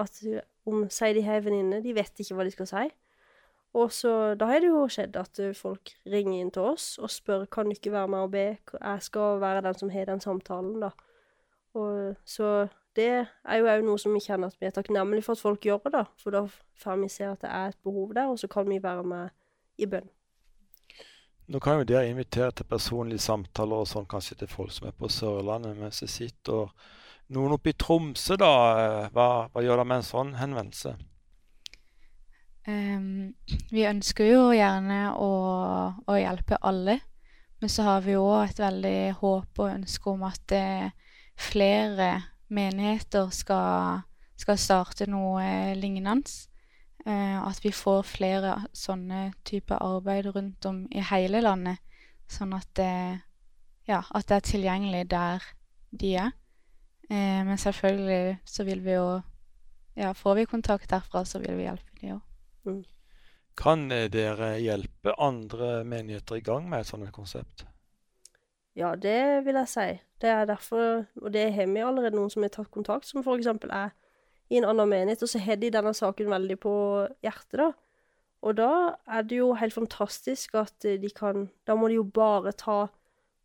at 0.00 0.20
om 0.68 0.84
sier 0.92 1.14
de 1.16 1.22
har 1.24 1.38
ei 1.38 1.44
venninne, 1.44 1.80
de 1.84 1.94
vet 1.96 2.20
ikke 2.20 2.36
hva 2.36 2.44
de 2.44 2.52
skal 2.52 2.68
si. 2.68 2.84
Og 3.74 3.90
så 3.90 4.34
Da 4.38 4.46
har 4.46 4.60
det 4.62 4.68
jo 4.70 4.84
skjedd 4.90 5.16
at 5.18 5.40
folk 5.58 5.94
ringer 6.06 6.40
inn 6.40 6.52
til 6.54 6.68
oss 6.74 6.94
og 7.02 7.10
spør 7.10 7.46
kan 7.50 7.66
du 7.66 7.74
ikke 7.74 7.94
være 7.94 8.10
med 8.10 8.26
og 8.26 8.30
be. 8.30 8.44
Jeg 8.74 9.02
skal 9.02 9.40
være 9.42 9.64
den 9.66 9.78
som 9.80 9.90
har 9.90 10.10
den 10.10 10.22
samtalen, 10.22 10.78
da. 10.82 10.92
Og, 11.74 12.16
så 12.24 12.66
det 12.94 13.10
er 13.26 13.58
jo 13.58 13.70
òg 13.70 13.84
noe 13.86 13.98
som 13.98 14.14
vi 14.14 14.22
kjenner 14.22 14.52
at 14.52 14.60
vi 14.60 14.68
er 14.68 14.74
takknemlige 14.74 15.26
for 15.26 15.34
at 15.34 15.42
folk 15.42 15.64
gjør 15.66 15.80
det, 15.86 15.94
da. 15.96 16.04
For 16.22 16.34
da 16.34 16.44
får 16.82 17.00
vi 17.02 17.08
se 17.10 17.26
at 17.26 17.42
det 17.42 17.50
er 17.50 17.72
et 17.72 17.80
behov 17.82 18.14
der, 18.14 18.30
og 18.30 18.38
så 18.38 18.50
kan 18.50 18.68
vi 18.70 18.82
være 18.82 19.06
med 19.10 19.34
i 19.82 19.88
bønn. 19.90 20.06
Nå 21.50 21.60
kan 21.60 21.80
jo 21.80 21.84
dere 21.88 22.08
invitere 22.08 22.54
til 22.56 22.68
personlige 22.70 23.20
samtaler 23.20 23.82
og 23.82 23.88
sånn, 23.90 24.06
kanskje 24.08 24.38
til 24.40 24.48
folk 24.48 24.72
som 24.72 24.86
er 24.88 24.94
på 24.96 25.10
Sørlandet, 25.12 25.76
mens 25.76 26.00
de 26.00 26.08
sitter 26.08 26.70
noen 27.34 27.56
oppe 27.56 27.74
i 27.74 27.76
Tromsø, 27.76 28.38
da. 28.40 28.52
Hva, 29.12 29.26
hva 29.50 29.64
gjør 29.64 29.82
dere 29.82 29.88
med 29.90 30.00
en 30.00 30.08
sånn 30.08 30.32
henvendelse? 30.38 30.94
Um, 32.64 33.34
vi 33.68 33.84
ønsker 33.84 34.30
jo 34.30 34.44
gjerne 34.56 35.10
å, 35.20 35.32
å, 36.00 36.14
hjelpe 36.16 36.56
alle, 36.64 36.96
men 37.60 37.72
så 37.72 37.84
har 37.90 38.06
vi 38.06 38.16
òg 38.16 38.54
et 38.54 38.62
veldig 38.62 39.00
håp 39.18 39.60
og 39.60 39.68
ønske 39.68 40.14
om 40.14 40.24
at 40.24 40.40
det, 40.48 40.64
flere 41.36 42.22
menigheter 42.48 43.30
skal, 43.34 44.04
skal 44.36 44.58
starte 44.60 45.08
noe 45.10 45.74
lignende. 45.78 46.30
Eh, 47.06 47.36
at 47.36 47.60
vi 47.60 47.72
får 47.74 48.06
flere 48.08 48.54
sånne 48.72 49.26
typer 49.44 49.82
arbeid 49.84 50.30
rundt 50.32 50.64
om 50.68 50.84
i 50.88 51.02
hele 51.04 51.42
landet. 51.44 51.82
Sånn 52.30 52.54
at 52.56 52.70
det, 52.78 53.20
ja, 53.84 54.00
at 54.00 54.30
det 54.30 54.38
er 54.38 54.48
tilgjengelig 54.48 55.04
der 55.12 55.44
de 55.92 56.14
er. 56.22 56.32
Eh, 57.10 57.42
men 57.44 57.60
selvfølgelig 57.60 58.38
så 58.48 58.64
vil 58.64 58.84
vi 58.84 58.98
jo 58.98 59.22
Ja, 59.94 60.08
får 60.10 60.34
vi 60.34 60.44
kontakt 60.50 60.90
derfra, 60.90 61.20
så 61.22 61.38
vil 61.38 61.54
vi 61.54 61.68
hjelpe 61.68 61.92
de 62.00 62.08
òg. 62.16 62.22
Mm. 62.66 62.80
Kan 63.54 63.92
eh, 63.94 64.08
dere 64.10 64.56
hjelpe 64.58 65.12
andre 65.22 65.84
menigheter 65.86 66.40
i 66.40 66.42
gang 66.42 66.66
med 66.66 66.80
et 66.80 66.88
sånt 66.88 67.12
konsept? 67.14 67.62
Ja, 68.74 68.94
det 68.98 69.44
vil 69.46 69.54
jeg 69.54 69.70
si. 69.70 69.86
Det 70.20 70.30
er 70.30 70.48
derfor, 70.50 71.04
og 71.22 71.32
det 71.32 71.52
har 71.54 71.66
vi 71.70 71.82
allerede 71.84 72.16
noen 72.16 72.32
som 72.32 72.42
har 72.42 72.50
tatt 72.54 72.72
kontakt, 72.74 73.06
som 73.06 73.22
f.eks. 73.22 73.46
er 73.70 73.94
i 74.50 74.58
en 74.58 74.66
annen 74.66 74.90
menighet, 74.90 75.22
og 75.22 75.30
så 75.30 75.40
har 75.42 75.60
de 75.60 75.70
denne 75.72 75.94
saken 75.94 76.30
veldig 76.32 76.58
på 76.62 76.74
hjertet, 77.24 77.60
da. 77.60 77.70
Og 78.44 78.58
da 78.58 78.72
er 79.08 79.24
det 79.24 79.38
jo 79.38 79.54
helt 79.56 79.72
fantastisk 79.72 80.54
at 80.60 80.84
de 80.84 81.10
kan 81.16 81.46
Da 81.64 81.74
må 81.74 81.88
de 81.88 81.96
jo 81.96 82.02
bare 82.04 82.52
ta 82.52 82.90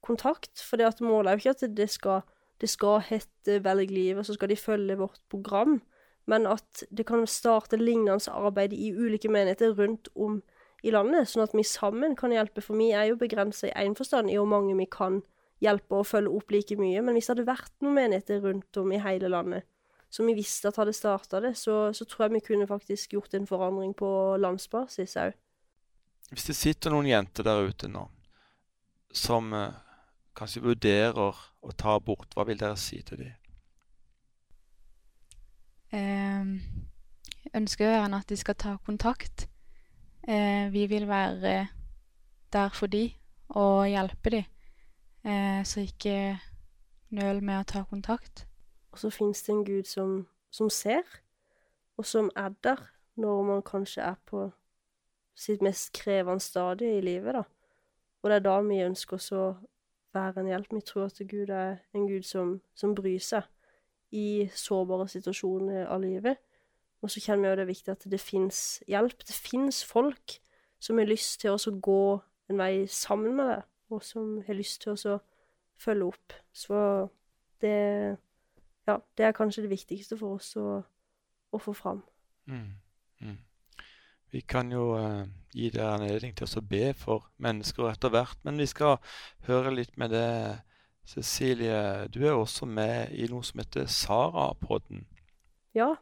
kontakt, 0.03 0.59
for 0.59 0.75
det 0.75 0.89
at 0.89 1.01
målet 1.01 1.31
er 1.31 1.37
jo 1.37 1.43
ikke 1.43 1.65
at 1.65 1.77
det 1.77 1.89
skal, 1.89 2.21
det 2.59 2.69
skal 2.69 2.99
hete 3.07 3.61
Velg 3.63 3.91
livet, 3.91 4.25
så 4.25 4.35
skal 4.35 4.49
de 4.49 4.59
følge 4.59 4.97
vårt 4.97 5.21
program, 5.29 5.81
men 6.27 6.45
at 6.45 6.83
det 6.91 7.05
kan 7.05 7.27
starte 7.27 7.77
lignende 7.77 8.31
arbeid 8.31 8.73
i 8.73 8.91
ulike 8.91 9.31
menigheter 9.31 9.71
rundt 9.77 10.09
om 10.15 10.41
i 10.83 10.93
landet, 10.95 11.27
sånn 11.29 11.43
at 11.43 11.55
vi 11.57 11.65
sammen 11.67 12.15
kan 12.19 12.33
hjelpe. 12.33 12.63
For 12.63 12.79
vi 12.79 12.91
er 12.95 13.09
jo 13.11 13.19
begrensa 13.19 13.67
i 13.69 13.75
én 13.85 13.97
forstand 13.97 14.31
i 14.31 14.37
hvor 14.39 14.49
mange 14.49 14.77
vi 14.79 14.87
kan 14.89 15.21
hjelpe 15.63 15.99
og 15.99 16.07
følge 16.07 16.31
opp 16.37 16.53
like 16.55 16.77
mye. 16.79 17.01
Men 17.03 17.17
hvis 17.17 17.27
det 17.27 17.35
hadde 17.35 17.49
vært 17.49 17.75
noen 17.83 17.97
menigheter 17.97 18.41
rundt 18.45 18.79
om 18.79 18.95
i 18.95 19.01
hele 19.03 19.31
landet 19.31 19.67
som 20.09 20.25
vi 20.25 20.33
visste 20.33 20.71
at 20.71 20.79
hadde 20.81 20.93
starta 20.93 21.41
det, 21.43 21.53
så, 21.57 21.93
så, 21.93 22.05
tror 22.05 22.25
jeg 22.25 22.33
vi 22.33 22.45
kunne 22.47 22.67
faktisk 22.67 23.13
gjort 23.13 23.33
en 23.37 23.45
forandring 23.47 23.93
på 23.97 24.09
landsbasis 24.41 25.13
òg. 25.21 25.35
Hvis 26.33 26.47
det 26.49 26.55
sitter 26.57 26.93
noen 26.93 27.09
jenter 27.09 27.45
der 27.45 27.69
ute 27.69 27.89
nå 27.89 28.07
som 29.13 29.53
eh, 29.57 29.77
kanskje 30.37 30.61
vurderer 30.65 31.37
å 31.61 31.71
ta 31.77 31.95
abort, 31.97 32.33
hva 32.33 32.45
vil 32.45 32.57
dere 32.57 32.77
si 32.77 33.01
til 33.05 33.23
dem? 33.23 33.37
Eh, 35.93 36.51
jeg 37.45 37.55
ønsker 37.61 37.89
gjerne 37.89 38.21
at 38.21 38.29
de 38.29 38.37
skal 38.37 38.57
ta 38.57 38.75
kontakt. 38.85 39.47
Eh, 40.27 40.73
vi 40.73 40.85
vil 40.85 41.07
være 41.07 41.67
der 42.53 42.69
for 42.69 42.87
de 42.87 43.13
og 43.49 43.87
hjelpe 43.87 44.29
de, 44.29 44.43
eh, 45.25 45.65
så 45.65 45.81
ikke 45.81 46.39
nøl 47.09 47.43
med 47.43 47.59
å 47.59 47.67
ta 47.67 47.83
kontakt. 47.89 48.45
Og 48.91 48.99
så 48.99 49.09
fins 49.09 49.41
det 49.43 49.53
en 49.53 49.65
Gud 49.65 49.89
som, 49.89 50.27
som, 50.51 50.69
ser, 50.69 51.03
og 51.97 52.05
som 52.05 52.29
er 52.35 52.53
der 52.63 52.81
når 53.15 53.43
man 53.43 53.61
kanskje 53.65 54.01
er 54.01 54.15
på 54.25 54.49
sitt 55.35 55.61
mest 55.61 55.93
krevende 55.93 56.43
stadie 56.43 56.97
i 56.97 57.01
livet, 57.01 57.33
da. 57.33 57.43
Og 58.21 58.29
det 58.29 58.35
er 58.35 58.43
da 58.43 58.57
vi 58.61 58.81
ønsker 58.83 59.21
å 59.35 59.45
være 60.13 60.41
en 60.41 60.49
hjelp. 60.51 60.73
Vi 60.73 60.81
tror 60.83 61.05
at 61.07 61.21
Gud 61.29 61.49
er 61.49 61.77
en 61.95 62.07
Gud 62.07 62.25
som, 62.27 62.57
som 62.75 62.95
bryr 62.95 63.21
seg 63.23 63.47
i 64.11 64.49
sårbare 64.55 65.07
situasjoner 65.07 65.85
av 65.87 66.01
livet. 66.03 66.41
Og 67.01 67.11
så 67.11 67.21
kjenner 67.23 67.43
vi 67.43 67.49
jo 67.49 67.57
det 67.57 67.63
er 67.63 67.71
viktig 67.71 67.91
at 67.93 68.05
det 68.11 68.19
fins 68.19 68.61
hjelp. 68.87 69.23
Det 69.27 69.35
fins 69.35 69.83
folk 69.87 70.39
som 70.79 70.99
har 70.99 71.07
lyst 71.07 71.41
til 71.41 71.55
å 71.55 71.75
gå 71.79 72.03
en 72.49 72.59
vei 72.59 72.87
sammen 72.91 73.35
med 73.37 73.51
deg, 73.53 73.67
og 73.93 74.03
som 74.03 74.39
har 74.47 74.57
lyst 74.57 74.83
til 74.83 74.95
å 74.95 75.19
følge 75.79 76.11
opp. 76.11 76.39
Så 76.53 77.09
det 77.61 78.17
Ja, 78.87 78.97
det 79.17 79.25
er 79.25 79.35
kanskje 79.37 79.61
det 79.61 79.69
viktigste 79.69 80.17
for 80.17 80.39
oss 80.39 80.55
å, 80.57 80.79
å 81.53 81.57
få 81.61 81.75
fram. 81.77 81.99
Mm. 82.49 82.71
Mm. 83.21 83.35
Vi 84.31 84.41
kan 84.41 84.71
jo 84.71 84.95
uh, 84.97 85.27
gi 85.53 85.69
deg 85.69 85.83
anledning 85.85 86.33
til 86.33 86.49
å 86.57 86.63
be 86.65 86.95
for 86.97 87.27
mennesker 87.37 87.91
etter 87.91 88.09
hvert, 88.09 88.39
men 88.41 88.57
vi 88.57 88.65
skal 88.65 88.97
høre 89.45 89.75
litt 89.75 89.93
med 89.97 90.15
det. 90.15 90.31
Cecilie, 91.09 92.07
du 92.13 92.19
er 92.25 92.35
også 92.37 92.67
med 92.69 93.13
i 93.17 93.25
noe 93.29 93.45
som 93.45 93.61
heter 93.61 93.87
Sara-podden. 93.89 95.07
Ja, 95.73 95.95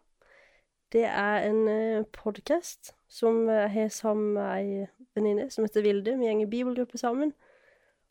det 0.94 1.04
er 1.06 1.50
en 1.50 1.68
uh, 1.68 2.06
podkast 2.16 2.94
som 3.12 3.50
jeg 3.50 3.72
har 3.72 3.90
sammen 3.92 4.34
med 4.34 4.48
ei 4.56 4.86
venninne 5.16 5.50
som 5.52 5.66
heter 5.66 5.84
Vilde. 5.84 6.16
Vi 6.20 6.30
går 6.30 6.46
i 6.46 6.50
bibelgruppe 6.50 6.98
sammen. 6.98 7.34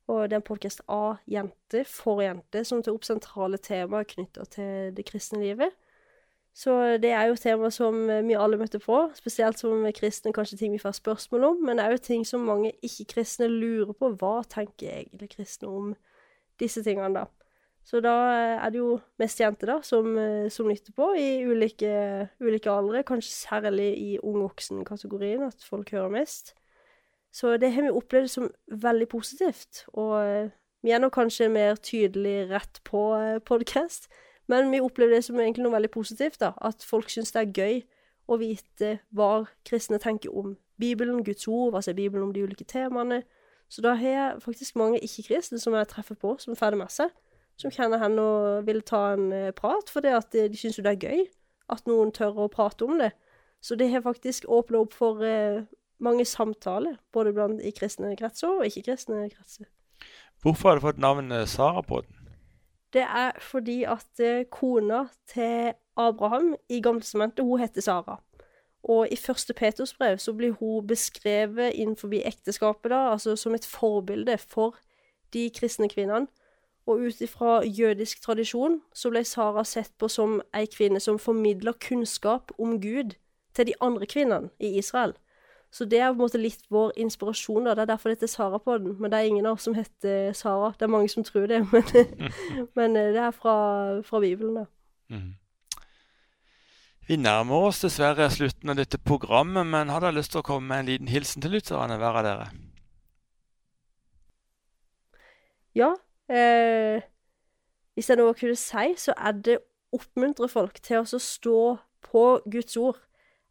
Og 0.06 0.28
det 0.30 0.36
er 0.36 0.40
en 0.42 0.46
podkast 0.46 0.82
av 0.88 1.16
jenter 1.26 1.86
for 1.88 2.20
jenter, 2.22 2.62
som 2.62 2.82
tar 2.82 2.94
opp 2.94 3.04
sentrale 3.04 3.58
temaer 3.58 4.06
knytta 4.06 4.44
til 4.52 4.92
det 4.94 5.04
kristne 5.08 5.40
livet. 5.42 5.74
Så 6.56 6.72
det 7.02 7.10
er 7.10 7.26
jo 7.28 7.36
tema 7.36 7.68
som 7.74 8.06
vi 8.08 8.36
alle 8.38 8.56
møter 8.56 8.80
på, 8.80 9.00
spesielt 9.18 9.58
som 9.60 9.82
kristne, 9.92 10.32
kanskje 10.32 10.56
ting 10.60 10.72
vi 10.72 10.80
får 10.80 10.94
spørsmål 11.02 11.44
om, 11.50 11.58
men 11.68 11.82
òg 11.82 11.98
ting 12.00 12.24
som 12.24 12.46
mange 12.48 12.70
ikke-kristne 12.86 13.48
lurer 13.50 13.92
på. 13.92 14.14
Hva 14.16 14.38
tenker 14.48 14.94
egentlig 15.02 15.34
kristne 15.34 15.68
om 15.68 15.90
disse 16.60 16.80
tingene, 16.86 17.12
da? 17.12 17.45
Så 17.86 18.00
da 18.02 18.12
er 18.58 18.70
det 18.74 18.80
jo 18.80 18.96
mest 19.22 19.38
jenter, 19.38 19.70
da, 19.70 19.76
som, 19.86 20.08
som 20.50 20.66
nytter 20.66 20.90
på, 20.96 21.12
i 21.14 21.44
ulike, 21.46 21.90
ulike 22.42 22.72
aldre. 22.72 23.04
Kanskje 23.06 23.30
særlig 23.30 23.92
i 23.94 24.16
ung 24.18 24.40
voksen-kategorien, 24.42 25.44
at 25.46 25.62
folk 25.62 25.92
hører 25.94 26.10
mest. 26.10 26.56
Så 27.30 27.54
det 27.62 27.70
har 27.76 27.86
vi 27.86 27.94
opplevd 27.94 28.32
som 28.32 28.50
veldig 28.66 29.06
positivt. 29.12 29.84
Og 29.94 30.50
vi 30.86 30.92
er 30.94 31.00
nå 31.02 31.08
kanskje 31.10 31.48
mer 31.50 31.76
tydelig 31.82 32.46
rett 32.50 32.80
på 32.86 33.00
eh, 33.18 33.38
podkast. 33.44 34.06
Men 34.46 34.70
vi 34.70 34.80
opplever 34.80 35.16
det 35.16 35.24
som 35.26 35.40
egentlig 35.40 35.64
noe 35.64 35.74
veldig 35.74 35.90
positivt, 35.90 36.38
da. 36.40 36.52
At 36.62 36.84
folk 36.86 37.10
syns 37.10 37.34
det 37.34 37.42
er 37.42 37.56
gøy 37.56 37.80
å 38.30 38.38
vite 38.38 38.92
hva 39.14 39.46
kristne 39.66 39.98
tenker 40.02 40.30
om 40.30 40.54
Bibelen, 40.78 41.24
Guds 41.26 41.48
ord, 41.48 41.72
hva 41.74 41.82
sier 41.82 41.96
Bibelen 41.98 42.28
om 42.28 42.34
de 42.34 42.44
ulike 42.46 42.66
temaene. 42.68 43.24
Så 43.68 43.82
da 43.82 43.96
har 43.98 44.12
jeg 44.12 44.42
faktisk 44.44 44.78
mange 44.78 45.00
ikke-kristne 45.02 45.58
som 45.58 45.74
jeg 45.74 45.90
treffer 45.90 46.18
på, 46.18 46.36
som 46.38 46.54
får 46.58 46.76
det 46.76 46.80
med 46.84 46.94
seg. 46.94 47.10
Som 47.56 47.72
kjenner 47.72 48.02
henne 48.02 48.20
og 48.22 48.66
vil 48.66 48.82
ta 48.84 49.14
en 49.14 49.30
uh, 49.32 49.52
prat, 49.56 49.88
fordi 49.92 50.12
at 50.12 50.28
de, 50.34 50.48
de 50.52 50.60
syns 50.60 50.78
jo 50.78 50.84
det 50.84 50.96
er 50.96 51.08
gøy 51.08 51.24
at 51.72 51.88
noen 51.88 52.12
tør 52.14 52.44
å 52.44 52.50
prate 52.52 52.84
om 52.86 53.00
det. 53.00 53.14
Så 53.64 53.78
det 53.80 53.88
har 53.90 54.04
faktisk 54.04 54.44
åpna 54.52 54.84
opp 54.84 54.94
for 54.94 55.24
uh, 55.24 55.64
mange 55.98 56.26
samtaler, 56.28 56.98
både 57.12 57.32
blant 57.32 57.62
i 57.64 57.72
kristne 57.74 58.12
kretser 58.18 58.60
og 58.60 58.68
ikke-kristne 58.68 59.24
kretser. 59.32 59.70
Hvorfor 60.44 60.68
har 60.68 60.78
du 60.78 60.84
fått 60.84 61.00
navnet 61.00 61.48
Sara 61.48 61.82
på 61.82 62.02
den? 62.04 62.16
Det 62.92 63.02
er 63.02 63.32
fordi 63.40 63.82
at 63.84 64.20
eh, 64.22 64.44
kona 64.50 65.06
til 65.28 65.72
Abraham 65.96 66.54
i 66.68 66.80
Gamletestamentet, 66.80 67.44
hun 67.44 67.60
heter 67.60 67.80
Sara. 67.80 68.20
Og 68.82 69.08
i 69.10 69.16
første 69.16 69.54
Peters 69.54 69.94
brev 69.94 70.18
så 70.18 70.32
blir 70.32 70.54
hun 70.60 70.86
beskrevet 70.86 71.74
innenfor 71.74 72.12
ekteskapet, 72.14 72.90
da, 72.90 73.10
altså 73.12 73.36
som 73.36 73.54
et 73.54 73.66
forbilde 73.66 74.38
for 74.38 74.76
de 75.32 75.50
kristne 75.50 75.88
kvinnene. 75.88 76.28
Og 76.86 77.02
ut 77.08 77.20
ifra 77.20 77.60
jødisk 77.64 78.22
tradisjon 78.22 78.80
så 78.94 79.10
ble 79.10 79.24
Sara 79.26 79.64
sett 79.66 79.92
på 79.98 80.08
som 80.08 80.40
ei 80.54 80.66
kvinne 80.70 81.00
som 81.02 81.18
formidler 81.18 81.74
kunnskap 81.82 82.52
om 82.58 82.80
Gud 82.80 83.16
til 83.56 83.66
de 83.66 83.74
andre 83.80 84.06
kvinnene 84.06 84.52
i 84.60 84.76
Israel. 84.78 85.16
Så 85.70 85.84
det 85.84 85.98
er 85.98 86.12
på 86.12 86.14
en 86.14 86.22
måte 86.22 86.38
litt 86.38 86.62
vår 86.70 86.92
inspirasjon. 86.96 87.64
da, 87.64 87.74
Det 87.74 87.82
er 87.82 87.90
derfor 87.92 88.08
det 88.08 88.18
heter 88.18 88.26
Sara 88.26 88.58
på 88.58 88.78
den. 88.78 88.96
Men 89.00 89.10
det 89.10 89.18
er 89.18 89.26
ingen 89.28 89.46
av 89.46 89.58
oss 89.58 89.66
som 89.66 89.74
heter 89.74 90.32
Sara. 90.32 90.72
Det 90.78 90.82
er 90.82 90.94
mange 90.94 91.08
som 91.08 91.24
tror 91.24 91.46
det, 91.46 91.66
men, 91.72 91.82
men 92.74 92.96
eh, 92.96 93.12
det 93.12 93.20
er 93.20 93.30
fra, 93.30 93.56
fra 94.02 94.20
Bibelen, 94.20 94.54
da. 94.54 94.64
Mm. 95.08 95.34
Vi 97.08 97.16
nærmer 97.16 97.68
oss 97.68 97.80
dessverre 97.84 98.30
slutten 98.30 98.70
av 98.70 98.78
dette 98.80 98.98
programmet, 98.98 99.66
men 99.66 99.88
har 99.88 100.00
dere 100.02 100.16
lyst 100.16 100.32
til 100.34 100.40
å 100.40 100.46
komme 100.46 100.66
med 100.66 100.80
en 100.80 100.88
liten 100.90 101.10
hilsen 101.10 101.42
til 101.42 101.54
lytterne, 101.54 101.98
hver 102.00 102.18
av 102.18 102.24
dere? 102.26 102.48
Ja. 105.76 105.92
Eh, 106.28 107.02
hvis 107.94 108.10
jeg 108.10 108.18
kunne 108.18 108.56
si, 108.56 108.94
så 108.96 109.14
er 109.16 109.32
det 109.32 109.58
oppmuntre 109.92 110.48
folk 110.48 110.80
til 110.82 111.00
å 111.00 111.18
stå 111.22 111.60
på 112.04 112.24
Guds 112.52 112.76
ord. 112.76 112.98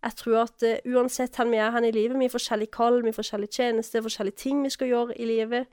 Jeg 0.04 0.16
tror 0.20 0.42
at 0.44 0.64
uh, 0.64 0.92
uansett 0.94 1.38
hvor 1.40 1.50
vi 1.50 1.58
er 1.58 1.72
hen 1.74 1.88
i 1.88 1.92
livet, 1.92 2.20
vi 2.20 2.28
har 2.28 2.34
forskjellige 2.34 2.76
kall, 2.76 3.00
vi 3.02 3.10
har 3.10 3.18
forskjellige 3.18 3.58
tjenester, 3.58 4.04
forskjellige 4.06 4.38
ting 4.38 4.62
vi 4.64 4.70
skal 4.70 4.92
gjøre 4.92 5.18
i 5.18 5.26
livet. 5.26 5.66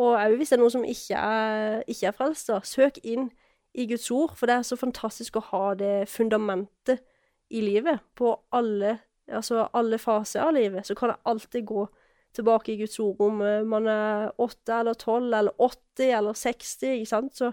Og 0.00 0.16
òg 0.16 0.34
hvis 0.40 0.50
det 0.50 0.56
er 0.56 0.62
noen 0.62 0.74
som 0.74 0.86
ikke 0.86 1.20
er, 1.20 1.84
ikke 1.86 2.08
er 2.10 2.16
frelst, 2.16 2.50
da, 2.50 2.58
søk 2.66 2.98
inn 3.04 3.28
i 3.74 3.86
Guds 3.86 4.10
ord, 4.10 4.34
for 4.34 4.50
det 4.50 4.56
er 4.56 4.66
så 4.66 4.78
fantastisk 4.80 5.38
å 5.38 5.46
ha 5.52 5.64
det 5.78 6.08
fundamentet 6.10 7.04
i 7.50 7.62
livet. 7.62 8.02
På 8.18 8.40
alle, 8.50 8.96
altså 9.28 9.68
alle 9.76 10.00
faser 10.02 10.42
av 10.42 10.56
livet 10.56 10.88
så 10.88 10.96
kan 10.98 11.12
det 11.12 11.20
alltid 11.30 11.66
gå 11.68 11.86
tilbake 12.36 12.72
i 12.72 12.78
Guds 12.80 12.98
ord 13.02 13.20
om 13.24 13.42
uh, 13.42 13.60
man 13.66 13.88
er 13.90 14.30
åtte 14.40 14.80
eller 14.80 14.98
tolv 14.98 15.34
eller 15.34 15.54
80 15.58 16.12
eller 16.18 16.38
60, 16.38 16.74
ikke. 17.00 17.22
Så, 17.36 17.52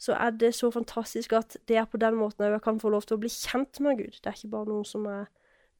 så 0.00 0.18
er 0.18 0.36
det 0.38 0.54
så 0.54 0.70
fantastisk 0.74 1.34
at 1.38 1.56
det 1.68 1.78
er 1.80 1.88
på 1.90 2.00
den 2.00 2.18
måten 2.18 2.46
jeg 2.46 2.62
kan 2.64 2.80
få 2.82 2.92
lov 2.94 3.06
til 3.08 3.18
å 3.18 3.22
bli 3.24 3.32
kjent 3.32 3.80
med 3.84 4.02
Gud. 4.02 4.20
Det 4.20 4.30
er 4.30 4.38
ikke 4.38 4.54
bare 4.56 4.70
noe 4.70 4.86
som 4.88 5.08
er 5.10 5.26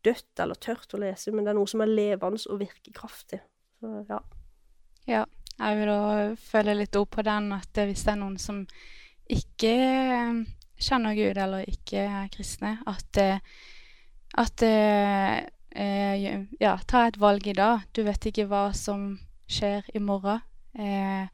dødt 0.05 0.40
eller 0.40 0.59
tørt 0.61 0.94
å 0.94 1.01
lese, 1.01 1.33
men 1.33 1.47
det 1.47 1.55
er 1.55 1.59
noe 1.59 1.70
som 1.70 1.83
er 1.85 1.92
levende 1.92 2.40
og 2.53 2.61
virker 2.61 2.94
kraftig. 2.97 3.40
Så, 3.81 3.94
ja. 4.11 4.20
ja. 5.09 5.25
Jeg 5.55 5.79
vil 5.79 5.87
da 5.87 6.35
følge 6.40 6.75
litt 6.81 6.97
opp 6.99 7.12
på 7.14 7.23
den 7.23 7.53
at 7.55 7.79
hvis 7.79 8.03
det 8.03 8.11
er 8.11 8.18
noen 8.18 8.40
som 8.42 8.64
ikke 9.31 9.70
eh, 9.70 10.40
kjenner 10.83 11.14
Gud 11.14 11.38
eller 11.38 11.68
ikke 11.70 12.03
er 12.03 12.33
kristne, 12.35 12.77
at, 12.90 13.20
eh, 13.23 13.38
at 14.42 14.64
eh, 15.75 16.47
ja, 16.61 16.79
ta 16.87 17.07
et 17.09 17.21
valg 17.21 17.47
i 17.47 17.57
dag. 17.57 17.87
Du 17.93 18.03
vet 18.07 18.31
ikke 18.31 18.47
hva 18.51 18.69
som 18.75 19.19
skjer 19.51 19.87
i 19.95 20.03
morgen. 20.03 20.43
Eh, 20.75 21.27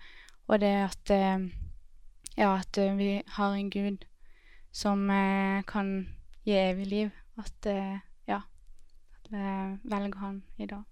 og 0.51 0.61
det 0.61 0.75
at 0.85 1.15
eh, 1.15 1.49
ja, 2.37 2.57
at 2.57 2.77
vi 2.99 3.23
har 3.37 3.55
en 3.55 3.71
Gud 3.71 4.05
som 4.73 5.09
eh, 5.11 5.63
kan 5.67 6.09
gi 6.45 6.59
evig 6.59 6.87
liv. 6.87 7.11
At 7.41 7.67
Eh, 9.33 9.77
velger 9.83 10.17
han 10.17 10.43
i 10.57 10.67
dag. 10.67 10.83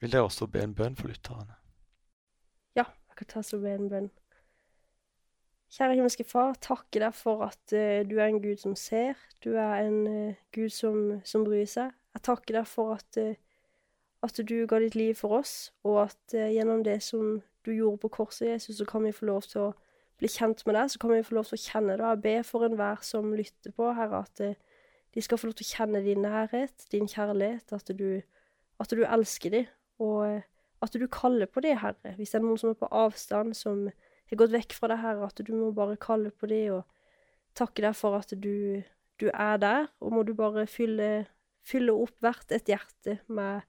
Vil 0.00 0.12
dere 0.12 0.24
også 0.24 0.46
be 0.46 0.62
en 0.64 0.72
bønn 0.74 0.94
for 0.96 1.12
lytterne? 1.12 1.52
Ja, 2.76 2.86
jeg 3.08 3.16
kan 3.16 3.28
ta 3.28 3.42
så 3.44 3.58
be 3.60 3.74
en 3.76 3.90
bønn. 3.92 4.08
Kjære 5.70 5.98
himmelske 5.98 6.24
Far, 6.24 6.56
takker 6.64 7.04
deg 7.04 7.14
for 7.14 7.44
at 7.44 7.74
uh, 7.76 8.00
du 8.08 8.16
er 8.16 8.30
en 8.30 8.40
Gud 8.42 8.56
som 8.58 8.72
ser. 8.74 9.20
Du 9.44 9.52
er 9.52 9.84
en 9.84 10.00
uh, 10.08 10.40
Gud 10.56 10.72
som, 10.72 11.20
som, 11.24 11.44
bryr 11.44 11.68
seg. 11.68 11.92
Jeg 12.16 12.24
takker 12.26 12.60
deg 12.60 12.66
for 12.68 12.96
at, 12.96 13.20
uh, 13.20 13.34
at 14.26 14.40
du 14.48 14.56
ga 14.68 14.80
ditt 14.82 14.98
liv 14.98 15.14
for 15.18 15.38
oss, 15.40 15.70
og 15.86 16.02
at 16.08 16.34
gjennom 16.34 16.82
det 16.84 16.98
som 17.06 17.38
du 17.64 17.70
gjorde 17.72 18.02
på 18.02 18.10
korset, 18.20 18.48
Jesus, 18.48 18.80
så 18.80 18.86
kan 18.88 19.04
vi 19.04 19.14
få 19.14 19.28
lov 19.28 19.46
til 19.48 19.68
å 19.68 19.70
bli 20.20 20.28
kjent 20.28 20.64
med 20.66 20.76
deg, 20.76 20.90
så 20.92 21.00
kan 21.00 21.14
vi 21.14 21.22
få 21.24 21.38
lov 21.38 21.48
til 21.48 21.56
å 21.56 21.62
kjenne 21.62 21.96
deg. 21.96 22.06
Jeg 22.06 22.22
ber 22.26 22.42
for 22.48 22.66
enhver 22.66 23.00
som 23.06 23.32
lytter 23.36 23.72
på, 23.76 23.88
Herre, 23.96 24.24
at 24.26 24.42
de 25.14 25.22
skal 25.22 25.40
få 25.40 25.50
lov 25.50 25.56
til 25.58 25.66
å 25.66 25.72
kjenne 25.74 26.02
din 26.04 26.22
nærhet, 26.22 26.86
din 26.92 27.08
kjærlighet, 27.10 27.72
at 27.74 27.90
du, 27.98 28.22
at 28.80 28.94
du 28.94 29.02
elsker 29.04 29.54
dem, 29.54 29.72
og 30.00 30.20
eh, 30.28 30.46
at 30.80 30.94
du 30.96 31.04
kaller 31.12 31.50
på 31.50 31.60
det, 31.60 31.74
Herre. 31.82 32.14
Hvis 32.16 32.32
det 32.32 32.38
er 32.38 32.46
noen 32.46 32.60
som 32.60 32.70
er 32.70 32.78
på 32.80 32.88
avstand, 32.88 33.52
som 33.58 33.88
har 33.90 34.38
gått 34.40 34.54
vekk 34.54 34.76
fra 34.78 34.88
deg, 34.92 35.02
Herre, 35.02 35.26
at 35.28 35.42
du 35.44 35.52
må 35.52 35.72
bare 35.76 35.98
kalle 36.00 36.30
på 36.32 36.48
det 36.48 36.62
og 36.72 36.86
takke 37.58 37.84
deg 37.84 37.98
for 37.98 38.16
at 38.16 38.32
du, 38.32 38.80
du 39.20 39.26
er 39.28 39.60
der, 39.60 39.90
og 40.00 40.14
må 40.14 40.22
du 40.24 40.32
bare 40.38 40.64
fylle, 40.70 41.26
fylle 41.66 41.92
opp 41.92 42.16
hvert 42.24 42.52
et 42.54 42.70
hjerte 42.70 43.18
med 43.28 43.66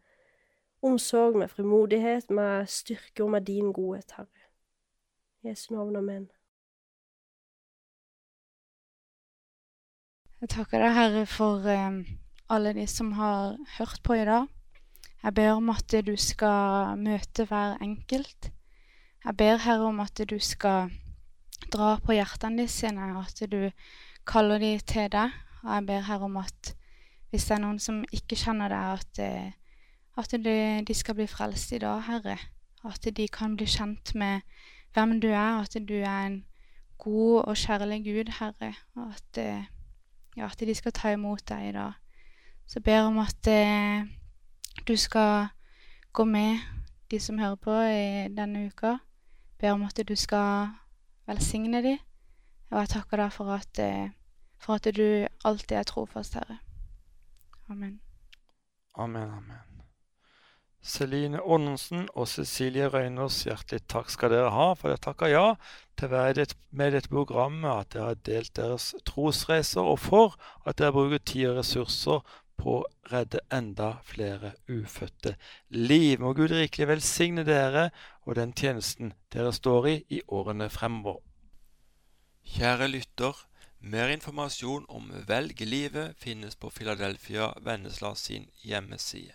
omsorg, 0.82 1.38
med 1.38 1.50
frimodighet, 1.52 2.30
med 2.30 2.70
styrke 2.70 3.24
og 3.24 3.32
med 3.36 3.46
din 3.46 3.74
godhet, 3.74 4.14
Herre. 4.18 4.48
Jesu 5.44 5.74
navn, 5.74 5.96
amen. 5.96 6.30
Jeg 10.42 10.50
takker 10.50 10.82
deg, 10.82 10.94
Herre, 10.98 11.26
for 11.30 11.66
um, 11.70 12.02
alle 12.50 12.74
de 12.74 12.88
som 12.90 13.12
har 13.14 13.58
hørt 13.78 14.02
på 14.04 14.18
i 14.18 14.26
dag. 14.26 14.48
Jeg 15.22 15.34
ber 15.38 15.52
om 15.54 15.70
at 15.70 15.94
du 16.06 16.16
skal 16.18 16.98
møte 16.98 17.46
hver 17.46 17.78
enkelt. 17.82 18.50
Jeg 19.26 19.38
ber, 19.38 19.62
Herre, 19.62 19.86
om 19.86 20.00
at 20.02 20.18
du 20.30 20.40
skal 20.42 20.90
dra 21.74 21.96
på 22.02 22.16
hjertene 22.18 22.66
sine, 22.68 23.12
at 23.22 23.44
du 23.52 23.70
kaller 24.26 24.58
dem 24.62 24.80
til 24.80 25.12
deg. 25.14 25.30
Og 25.62 25.70
jeg 25.76 25.86
ber, 25.92 26.08
Herre, 26.10 26.26
om 26.26 26.38
at 26.42 26.74
hvis 27.32 27.48
det 27.48 27.56
er 27.56 27.62
noen 27.64 27.80
som 27.80 28.02
ikke 28.12 28.36
kjenner 28.36 28.72
deg, 28.72 29.00
at, 29.00 29.20
eh, 29.24 29.52
at 30.20 30.34
de, 30.36 30.56
de, 30.88 30.96
skal 30.96 31.16
bli 31.16 31.28
frelst 31.32 31.72
i 31.72 31.80
dag, 31.80 32.02
Herre. 32.04 32.38
At 32.84 33.08
de 33.18 33.28
kan 33.32 33.56
bli 33.56 33.68
kjent 33.70 34.12
med 34.20 34.42
hvem 34.94 35.20
du 35.24 35.30
er, 35.30 35.62
at 35.62 35.78
du 35.88 35.94
er 36.02 36.26
en 36.26 36.42
god 37.00 37.44
og 37.48 37.56
kjærlig 37.58 38.02
Gud, 38.04 38.34
Herre. 38.40 38.74
Og 38.96 39.14
at 39.16 39.40
eh, 39.40 39.64
ja, 40.38 40.50
at 40.50 40.60
de 40.60 40.76
skal 40.76 40.92
ta 40.92 41.14
imot 41.16 41.48
deg 41.48 41.70
i 41.70 41.76
dag. 41.76 41.94
Så 42.68 42.80
jeg 42.80 42.84
ber 42.84 43.08
om 43.08 43.20
at 43.24 43.48
eh, 43.48 44.04
du 44.88 44.96
skal 44.96 45.48
gå 46.14 46.24
med 46.24 46.60
de 47.12 47.20
som 47.20 47.40
hører 47.40 47.56
på 47.56 47.72
i 47.72 48.28
denne 48.36 48.66
uka. 48.68 48.88
Jeg 48.88 49.60
ber 49.60 49.72
om 49.72 49.84
at 49.88 50.00
du 50.08 50.16
skal 50.16 50.68
velsigne 51.28 51.84
dem. 51.84 51.98
Og 52.72 52.80
jeg 52.80 52.90
takker 52.90 53.18
deg 53.24 53.32
for 53.32 53.56
at 53.56 53.80
for 54.62 54.74
at 54.74 54.96
du 54.96 55.28
alltid 55.46 55.76
er 55.78 55.84
trofast, 55.84 56.34
Herre. 56.34 56.60
Amen. 57.72 58.00
Amen, 59.00 59.30
amen. 59.30 59.68
Celine 60.84 61.40
Aanonsen 61.40 62.08
og 62.18 62.26
Cecilie 62.28 62.88
Røynås, 62.90 63.44
hjertelig 63.46 63.84
takk 63.92 64.10
skal 64.10 64.34
dere 64.34 64.50
ha, 64.52 64.72
for 64.76 64.90
dere 64.90 65.00
takker 65.06 65.30
ja 65.30 65.44
til 65.96 66.10
å 66.10 66.14
være 66.16 66.46
med 66.74 66.90
i 66.90 66.96
dette 66.98 67.12
programmet, 67.12 67.70
at 67.70 67.94
dere 67.94 68.08
har 68.10 68.24
delt 68.28 68.56
deres 68.58 68.88
trosreiser, 69.08 69.86
og 69.86 70.02
for 70.02 70.36
at 70.66 70.82
dere 70.82 70.96
bruker 70.96 71.22
tid 71.22 71.52
og 71.52 71.60
ressurser 71.62 72.26
på 72.62 72.80
å 72.80 72.88
redde 73.14 73.44
enda 73.54 73.92
flere 74.10 74.56
ufødte 74.68 75.36
liv. 75.70 76.20
Må 76.20 76.34
Gud 76.38 76.52
rikelig 76.52 76.90
velsigne 76.90 77.46
dere 77.48 77.88
og 78.26 78.36
den 78.42 78.52
tjenesten 78.58 79.14
dere 79.34 79.54
står 79.56 79.90
i 79.94 79.96
i 80.18 80.24
årene 80.28 80.68
fremover. 80.74 81.22
Kjære 82.52 82.90
lytter, 82.90 83.38
mer 83.82 84.14
informasjon 84.14 84.86
om 84.90 85.12
Velg 85.28 85.62
livet 85.66 86.18
finnes 86.18 86.56
på 86.56 86.70
Philadelphia 86.70 87.54
Vennesla 87.66 88.16
sin 88.16 88.50
hjemmeside. 88.62 89.34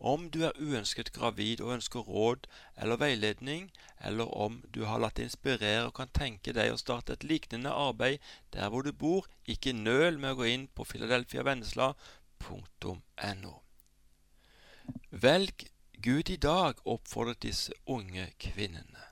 Om 0.00 0.30
du 0.30 0.44
er 0.44 0.52
uønsket 0.56 1.12
gravid 1.12 1.60
og 1.60 1.72
ønsker 1.74 2.00
råd 2.00 2.46
eller 2.76 2.96
veiledning, 2.96 3.72
eller 4.00 4.24
om 4.32 4.62
du 4.74 4.84
har 4.88 4.98
latt 5.00 5.16
deg 5.16 5.24
inspirere 5.28 5.86
og 5.88 5.94
kan 5.98 6.08
tenke 6.16 6.52
deg 6.56 6.72
å 6.72 6.76
starte 6.80 7.12
et 7.16 7.24
lignende 7.24 7.70
arbeid 7.72 8.18
der 8.54 8.68
hvor 8.72 8.82
du 8.84 8.92
bor, 8.92 9.26
ikke 9.44 9.72
nøl 9.76 10.18
med 10.18 10.30
å 10.32 10.36
gå 10.40 10.44
inn 10.52 10.68
på 10.72 10.84
philadelphiavennesla.no. 10.88 13.54
Velg 15.10 15.70
Gud 16.00 16.30
i 16.32 16.36
dag, 16.40 16.80
oppfordret 16.88 17.44
disse 17.44 17.72
unge 17.84 18.32
kvinnene. 18.40 19.09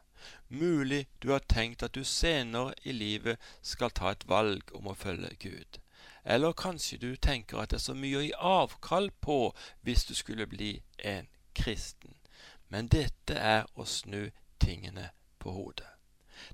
Mulig 0.49 1.07
du 1.19 1.31
har 1.31 1.45
tenkt 1.45 1.83
at 1.83 1.95
du 1.95 2.05
senere 2.05 2.73
i 2.83 2.93
livet 2.93 3.37
skal 3.63 3.93
ta 3.93 4.13
et 4.13 4.25
valg 4.29 4.73
om 4.75 4.89
å 4.89 4.97
følge 4.97 5.35
Gud. 5.41 5.81
Eller 6.25 6.57
kanskje 6.57 6.99
du 7.03 7.11
tenker 7.17 7.61
at 7.61 7.71
det 7.71 7.79
er 7.79 7.85
så 7.85 7.97
mye 7.97 8.19
å 8.21 8.25
gi 8.25 8.33
avkall 8.37 9.11
på 9.21 9.39
hvis 9.85 10.07
du 10.09 10.15
skulle 10.17 10.49
bli 10.49 10.73
en 10.99 11.29
kristen. 11.55 12.17
Men 12.69 12.89
dette 12.93 13.37
er 13.37 13.69
å 13.75 13.85
snu 13.85 14.31
tingene 14.61 15.11
på 15.39 15.53
hodet. 15.53 15.89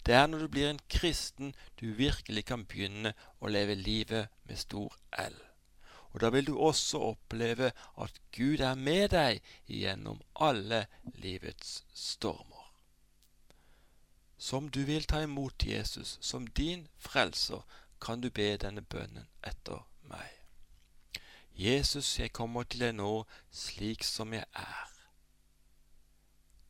Det 0.06 0.14
er 0.14 0.26
når 0.26 0.44
du 0.44 0.48
blir 0.48 0.68
en 0.70 0.84
kristen 0.88 1.54
du 1.80 1.92
virkelig 1.94 2.44
kan 2.50 2.64
begynne 2.66 3.14
å 3.38 3.50
leve 3.52 3.76
livet 3.78 4.30
med 4.48 4.58
stor 4.58 4.94
L. 5.18 5.36
Og 6.14 6.20
da 6.22 6.30
vil 6.30 6.46
du 6.46 6.54
også 6.54 7.02
oppleve 7.10 7.72
at 7.98 8.20
Gud 8.32 8.62
er 8.62 8.78
med 8.78 9.10
deg 9.10 9.42
gjennom 9.66 10.22
alle 10.34 10.86
livets 11.18 11.82
stormer. 11.90 12.53
Som 14.38 14.68
du 14.68 14.84
vil 14.84 15.04
ta 15.04 15.22
imot 15.22 15.66
Jesus 15.66 16.18
som 16.20 16.46
din 16.46 16.88
frelser, 16.98 17.62
kan 18.00 18.20
du 18.20 18.30
be 18.30 18.56
denne 18.56 18.82
bønnen 18.82 19.28
etter 19.42 19.86
meg. 20.10 20.30
Jesus, 21.56 22.18
jeg 22.18 22.32
kommer 22.32 22.62
til 22.62 22.82
deg 22.82 22.96
nå 22.98 23.24
slik 23.54 24.04
som 24.04 24.32
jeg 24.34 24.44
er. 24.58 24.90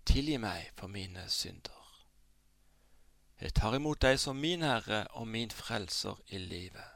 Tilgi 0.04 0.36
meg 0.38 0.68
for 0.76 0.92
mine 0.92 1.24
synder. 1.32 1.80
Jeg 3.40 3.54
tar 3.56 3.74
imot 3.74 4.02
deg 4.04 4.20
som 4.20 4.36
min 4.36 4.62
Herre 4.62 5.06
og 5.18 5.26
min 5.28 5.50
Frelser 5.50 6.20
i 6.28 6.38
livet. 6.38 6.90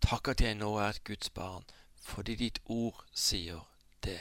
Takk 0.00 0.28
at 0.34 0.40
jeg 0.40 0.54
nå 0.60 0.76
er 0.76 0.92
et 0.92 1.04
Guds 1.04 1.30
barn, 1.30 1.64
fordi 1.96 2.36
ditt 2.36 2.60
ord 2.64 3.02
sier 3.14 3.64
det. 4.04 4.20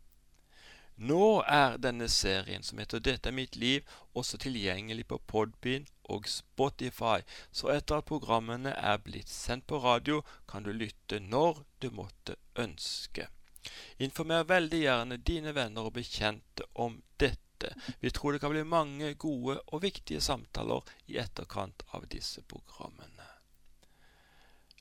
Nå 0.95 1.41
er 1.49 1.79
denne 1.81 2.07
serien 2.09 2.63
som 2.63 2.77
heter 2.77 3.01
Dette 3.01 3.31
er 3.31 3.35
mitt 3.35 3.55
liv, 3.57 3.81
også 4.13 4.37
tilgjengelig 4.37 5.07
på 5.09 5.17
Podbean 5.27 5.87
og 6.13 6.27
Spotify, 6.29 7.23
så 7.51 7.71
etter 7.73 7.97
at 7.97 8.09
programmene 8.09 8.75
er 8.77 9.01
blitt 9.01 9.29
sendt 9.29 9.65
på 9.67 9.81
radio, 9.81 10.21
kan 10.47 10.63
du 10.63 10.69
lytte 10.71 11.19
når 11.19 11.63
du 11.81 11.89
måtte 11.91 12.37
ønske. 12.55 13.27
Informer 13.97 14.45
veldig 14.45 14.83
gjerne 14.83 15.17
dine 15.17 15.55
venner 15.55 15.89
og 15.89 15.95
bekjente 15.97 16.67
om 16.73 17.01
dette. 17.17 17.73
Vi 17.99 18.11
tror 18.11 18.33
det 18.33 18.43
kan 18.43 18.53
bli 18.53 18.63
mange 18.67 19.13
gode 19.15 19.57
og 19.65 19.81
viktige 19.81 20.21
samtaler 20.21 20.83
i 21.07 21.17
etterkant 21.17 21.85
av 21.95 22.05
disse 22.11 22.43
programmene. 22.43 23.29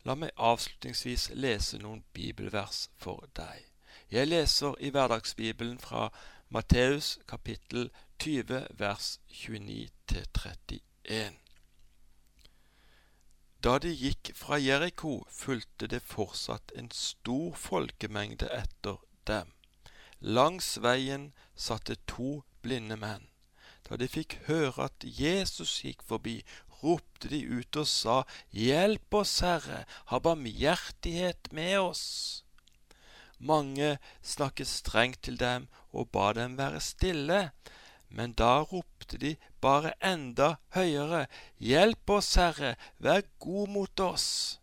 La 0.05 0.17
meg 0.19 0.35
avslutningsvis 0.37 1.31
lese 1.39 1.79
noen 1.79 2.03
bibelvers 2.13 2.89
for 2.99 3.29
deg. 3.39 3.72
Jeg 4.13 4.29
leser 4.29 4.75
i 4.81 4.91
Hverdagsbibelen 4.93 5.79
fra 5.81 6.11
Matteus 6.53 7.19
kapittel 7.29 7.87
20 8.21 8.67
vers 8.77 9.21
29 9.29 9.89
31. 10.15 11.39
Da 13.65 13.79
de 13.79 13.95
gikk 13.97 14.35
fra 14.37 14.59
Jeriko, 14.61 15.15
fulgte 15.31 15.89
det 15.89 16.03
fortsatt 16.05 16.77
en 16.77 16.93
stor 16.93 17.57
folkemengde 17.57 18.53
etter 18.53 19.01
dem. 19.27 19.57
Langs 20.21 20.75
veien 20.85 21.31
satt 21.57 21.89
det 21.89 22.03
to 22.05 22.43
blinde 22.61 23.01
menn. 23.01 23.31
Da 23.89 23.97
de 23.97 24.13
fikk 24.13 24.43
høre 24.45 24.91
at 24.91 25.09
Jesus 25.23 25.79
gikk 25.87 26.05
forbi, 26.05 26.43
ropte 26.83 27.33
de 27.33 27.41
ut 27.49 27.81
og 27.81 27.89
sa, 27.89 28.21
Hjelp 28.53 29.23
oss, 29.25 29.39
Herre, 29.41 29.87
ha 30.13 30.21
barmhjertighet 30.21 31.49
med 31.57 31.79
oss. 31.81 32.42
Mange 33.43 33.97
snakket 34.23 34.69
strengt 34.71 35.25
til 35.27 35.39
dem 35.39 35.67
og 35.91 36.13
ba 36.15 36.29
dem 36.37 36.55
være 36.59 36.81
stille, 36.81 37.41
men 38.09 38.35
da 38.39 38.61
ropte 38.63 39.19
de 39.19 39.33
bare 39.61 39.91
enda 39.99 40.55
høyere, 40.77 41.27
Hjelp 41.59 42.11
oss, 42.11 42.37
Herre, 42.39 42.77
vær 43.03 43.25
god 43.43 43.73
mot 43.75 44.01
oss. 44.01 44.61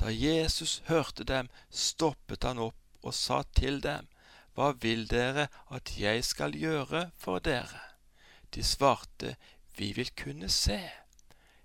Da 0.00 0.08
Jesus 0.08 0.82
hørte 0.88 1.28
dem, 1.28 1.50
stoppet 1.68 2.48
han 2.48 2.62
opp 2.62 3.04
og 3.04 3.12
sa 3.14 3.42
til 3.52 3.82
dem, 3.84 4.08
Hva 4.56 4.72
vil 4.80 5.04
dere 5.12 5.50
at 5.68 5.98
jeg 6.00 6.24
skal 6.24 6.56
gjøre 6.56 7.10
for 7.20 7.44
dere? 7.44 7.84
De 8.54 8.64
svarte, 8.64 9.36
Vi 9.76 9.92
vil 9.92 10.08
kunne 10.16 10.48
se. 10.48 10.80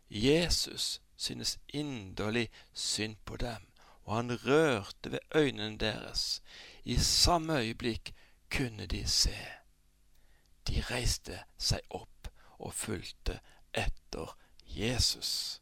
Jesus 0.10 0.99
synes 1.16 1.60
inderlig 1.72 2.49
synd 2.74 3.16
på 3.24 3.38
dem 3.38 3.71
og 4.12 4.18
han 4.18 4.45
rørte 4.45 5.12
ved 5.12 5.20
øynene 5.36 5.78
deres. 5.78 6.41
I 6.84 6.97
samme 6.97 7.59
øyeblikk 7.59 8.14
kunne 8.51 8.86
de 8.86 9.07
se. 9.07 9.38
De 10.68 10.82
reiste 10.82 11.38
seg 11.57 11.80
opp 11.89 12.28
og 12.59 12.74
fulgte 12.74 13.38
etter 13.74 14.34
Jesus. 14.68 15.62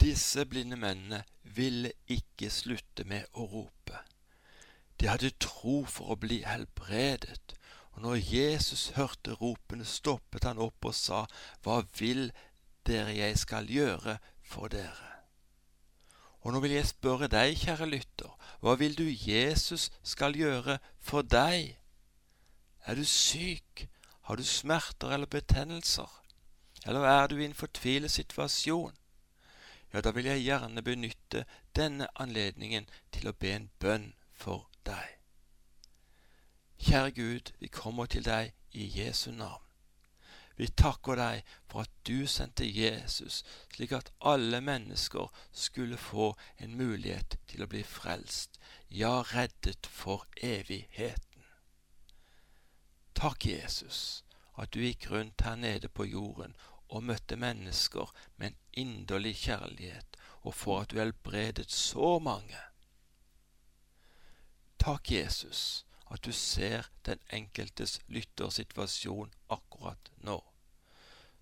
Disse 0.00 0.46
blinde 0.46 0.76
mennene 0.80 1.24
ville 1.42 1.92
ikke 2.06 2.48
slutte 2.50 3.04
med 3.04 3.28
å 3.32 3.44
rope. 3.52 4.00
De 5.00 5.10
hadde 5.12 5.34
tro 5.36 5.82
for 5.84 6.14
å 6.14 6.20
bli 6.24 6.40
helbredet, 6.48 7.52
og 7.92 8.00
når 8.06 8.16
Jesus 8.32 8.88
hørte 8.96 9.36
ropene, 9.36 9.84
stoppet 9.84 10.48
han 10.48 10.58
opp 10.58 10.88
og 10.88 10.96
sa, 10.96 11.26
Hva 11.60 11.82
vil 12.00 12.30
dere 12.88 13.12
jeg 13.12 13.38
skal 13.44 13.68
gjøre 13.68 14.16
for 14.40 14.72
dere? 14.72 15.17
Og 16.48 16.54
nå 16.54 16.62
vil 16.64 16.72
jeg 16.78 16.88
spørre 16.88 17.26
deg, 17.28 17.58
kjære 17.60 17.86
lytter, 17.92 18.30
hva 18.64 18.72
vil 18.80 18.94
du 18.96 19.04
Jesus 19.04 19.90
skal 20.00 20.32
gjøre 20.32 20.78
for 20.96 21.20
deg? 21.20 21.74
Er 22.88 22.96
du 22.96 23.04
syk? 23.04 23.82
Har 24.24 24.40
du 24.40 24.44
smerter 24.48 25.12
eller 25.12 25.28
betennelser? 25.28 26.08
Eller 26.86 27.04
er 27.04 27.28
du 27.28 27.36
i 27.36 27.44
en 27.44 27.58
fortvilet 27.58 28.10
situasjon? 28.10 28.96
Ja, 29.92 30.00
da 30.00 30.14
vil 30.16 30.24
jeg 30.24 30.46
gjerne 30.46 30.86
benytte 30.88 31.44
denne 31.76 32.08
anledningen 32.16 32.88
til 33.12 33.28
å 33.28 33.36
be 33.36 33.52
en 33.52 33.68
bønn 33.76 34.14
for 34.32 34.70
deg. 34.88 35.20
Kjære 36.80 37.12
Gud, 37.20 37.52
vi 37.60 37.68
kommer 37.68 38.08
til 38.08 38.24
deg 38.24 38.56
i 38.72 38.88
Jesu 38.96 39.34
navn. 39.36 39.67
Vi 40.58 40.66
takker 40.74 41.14
deg 41.14 41.50
for 41.70 41.86
at 41.86 41.92
du 42.08 42.26
sendte 42.26 42.66
Jesus, 42.66 43.44
slik 43.74 43.92
at 43.94 44.10
alle 44.26 44.58
mennesker 44.60 45.30
skulle 45.54 45.96
få 46.02 46.32
en 46.58 46.74
mulighet 46.80 47.36
til 47.46 47.62
å 47.62 47.68
bli 47.70 47.84
frelst, 47.86 48.58
ja, 48.90 49.22
reddet 49.30 49.86
for 49.86 50.26
evigheten. 50.42 51.46
Takk, 53.14 53.46
Jesus, 53.46 54.24
at 54.58 54.74
du 54.74 54.82
gikk 54.82 55.08
rundt 55.12 55.46
her 55.46 55.54
nede 55.54 55.88
på 55.88 56.08
jorden 56.10 56.58
og 56.88 57.06
møtte 57.06 57.38
mennesker 57.38 58.10
med 58.36 58.50
en 58.50 58.58
inderlig 58.82 59.36
kjærlighet, 59.44 60.18
og 60.42 60.54
for 60.54 60.82
at 60.82 60.90
du 60.90 60.98
helbredet 60.98 61.70
så 61.70 62.16
mange. 62.18 62.58
Takk, 64.78 65.10
Jesus, 65.10 65.84
at 66.10 66.24
du 66.24 66.32
ser 66.32 66.88
den 67.06 67.20
enkeltes 67.32 68.00
lyttersituasjon 68.08 69.34
akkurat 69.50 70.12
nå. 70.16 70.40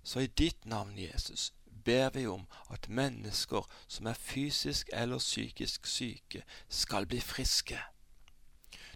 Så 0.02 0.20
i 0.20 0.26
ditt 0.26 0.66
navn, 0.66 0.98
Jesus, 0.98 1.52
ber 1.84 2.10
vi 2.10 2.26
om 2.26 2.46
at 2.70 2.88
mennesker 2.88 3.66
som 3.88 4.06
er 4.06 4.14
fysisk 4.14 4.90
eller 4.92 5.18
psykisk 5.18 5.86
syke, 5.86 6.42
skal 6.68 7.06
bli 7.06 7.20
friske. 7.20 7.78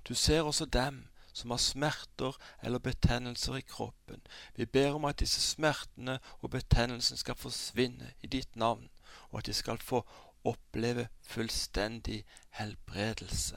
Du 0.08 0.14
ser 0.14 0.42
også 0.42 0.64
dem 0.64 1.08
som 1.32 1.50
har 1.50 1.58
smerter 1.58 2.36
eller 2.62 2.78
betennelser 2.78 3.56
i 3.56 3.60
kroppen. 3.60 4.22
Vi 4.56 4.66
ber 4.66 4.94
om 4.94 5.04
at 5.04 5.20
disse 5.20 5.40
smertene 5.40 6.18
og 6.40 6.50
betennelsen 6.50 7.16
skal 7.16 7.38
forsvinne 7.38 8.12
i 8.22 8.26
ditt 8.26 8.56
navn, 8.56 8.90
og 9.30 9.38
at 9.38 9.46
de 9.46 9.54
skal 9.54 9.78
få 9.78 10.04
oppleve 10.44 11.08
fullstendig 11.22 12.24
helbredelse. 12.50 13.56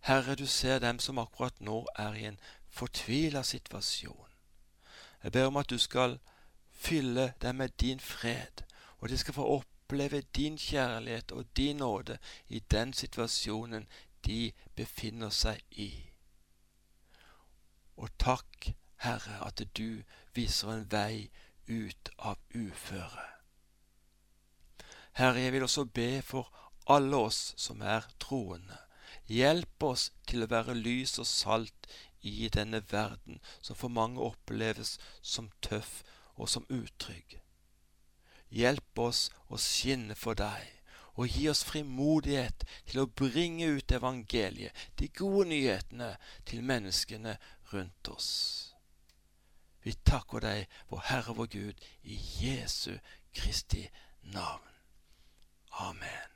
Herre, 0.00 0.34
du 0.34 0.46
ser 0.46 0.78
dem 0.78 0.98
som 0.98 1.18
akkurat 1.18 1.60
nå 1.60 1.86
er 1.98 2.14
i 2.14 2.24
en 2.24 2.40
fortvila 2.68 3.42
situasjon. 3.42 4.28
Jeg 5.22 5.32
ber 5.32 5.46
om 5.46 5.56
at 5.56 5.70
du 5.70 5.78
skal 5.78 6.18
fylle 6.72 7.32
dem 7.42 7.54
med 7.54 7.68
din 7.80 8.00
fred, 8.00 8.64
og 8.98 9.08
de 9.08 9.18
skal 9.18 9.34
få 9.34 9.44
oppleve 9.44 10.20
din 10.20 10.58
kjærlighet 10.58 11.32
og 11.32 11.56
din 11.56 11.76
nåde 11.76 12.18
i 12.48 12.58
den 12.70 12.92
situasjonen 12.92 13.88
de 14.26 14.52
befinner 14.76 15.30
seg 15.30 15.60
i. 15.70 15.92
Og 17.96 18.08
takk, 18.18 18.72
Herre, 18.96 19.46
at 19.46 19.62
du 19.76 20.02
viser 20.34 20.72
en 20.72 20.86
vei 20.92 21.30
ut 21.68 22.10
av 22.18 22.38
uføre. 22.54 23.26
Herre, 25.12 25.40
jeg 25.40 25.52
vil 25.52 25.62
også 25.62 25.84
be 25.84 26.22
for 26.22 26.48
alle 26.88 27.16
oss 27.16 27.54
som 27.56 27.80
er 27.80 28.08
troende. 28.20 28.78
Hjelp 29.30 29.84
oss 29.86 30.08
til 30.26 30.42
å 30.42 30.50
være 30.50 30.74
lys 30.74 31.14
og 31.22 31.28
salt 31.30 31.86
i 32.26 32.48
denne 32.52 32.80
verden 32.90 33.38
som 33.62 33.78
for 33.78 33.92
mange 33.94 34.20
oppleves 34.20 34.96
som 35.22 35.52
tøff 35.62 36.00
og 36.34 36.50
som 36.50 36.66
utrygg. 36.68 37.38
Hjelp 38.50 38.98
oss 38.98 39.28
å 39.46 39.60
skinne 39.62 40.16
for 40.18 40.34
deg 40.34 40.80
og 41.20 41.28
gi 41.28 41.46
oss 41.50 41.62
frimodighet 41.68 42.64
til 42.88 43.02
å 43.02 43.10
bringe 43.22 43.68
ut 43.76 43.92
evangeliet, 43.92 44.72
de 44.96 45.10
gode 45.12 45.50
nyhetene, 45.50 46.14
til 46.48 46.64
menneskene 46.64 47.36
rundt 47.72 48.10
oss. 48.14 48.30
Vi 49.84 49.94
takker 50.04 50.44
deg, 50.44 50.66
vår 50.88 51.06
Herre 51.10 51.36
vår 51.36 51.52
Gud, 51.52 51.86
i 52.02 52.16
Jesu 52.40 52.96
Kristi 53.36 53.86
navn. 54.32 54.66
Amen. 55.86 56.29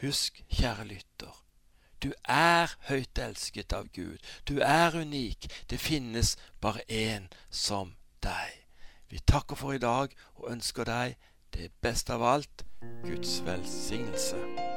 Husk, 0.00 0.42
kjære 0.48 0.84
lytter, 0.84 1.40
du 2.02 2.12
er 2.24 2.70
høyt 2.88 3.18
elsket 3.20 3.74
av 3.76 3.90
Gud. 3.92 4.16
Du 4.48 4.60
er 4.64 4.96
unik. 4.96 5.50
Det 5.70 5.80
finnes 5.80 6.36
bare 6.60 6.80
én 6.88 7.28
som 7.50 7.92
deg. 8.24 8.56
Vi 9.12 9.20
takker 9.26 9.56
for 9.56 9.76
i 9.76 9.82
dag 9.82 10.16
og 10.34 10.50
ønsker 10.54 10.88
deg 10.88 11.16
det 11.52 11.72
beste 11.82 12.16
av 12.16 12.24
alt 12.24 12.64
Guds 13.04 13.40
velsignelse. 13.44 14.69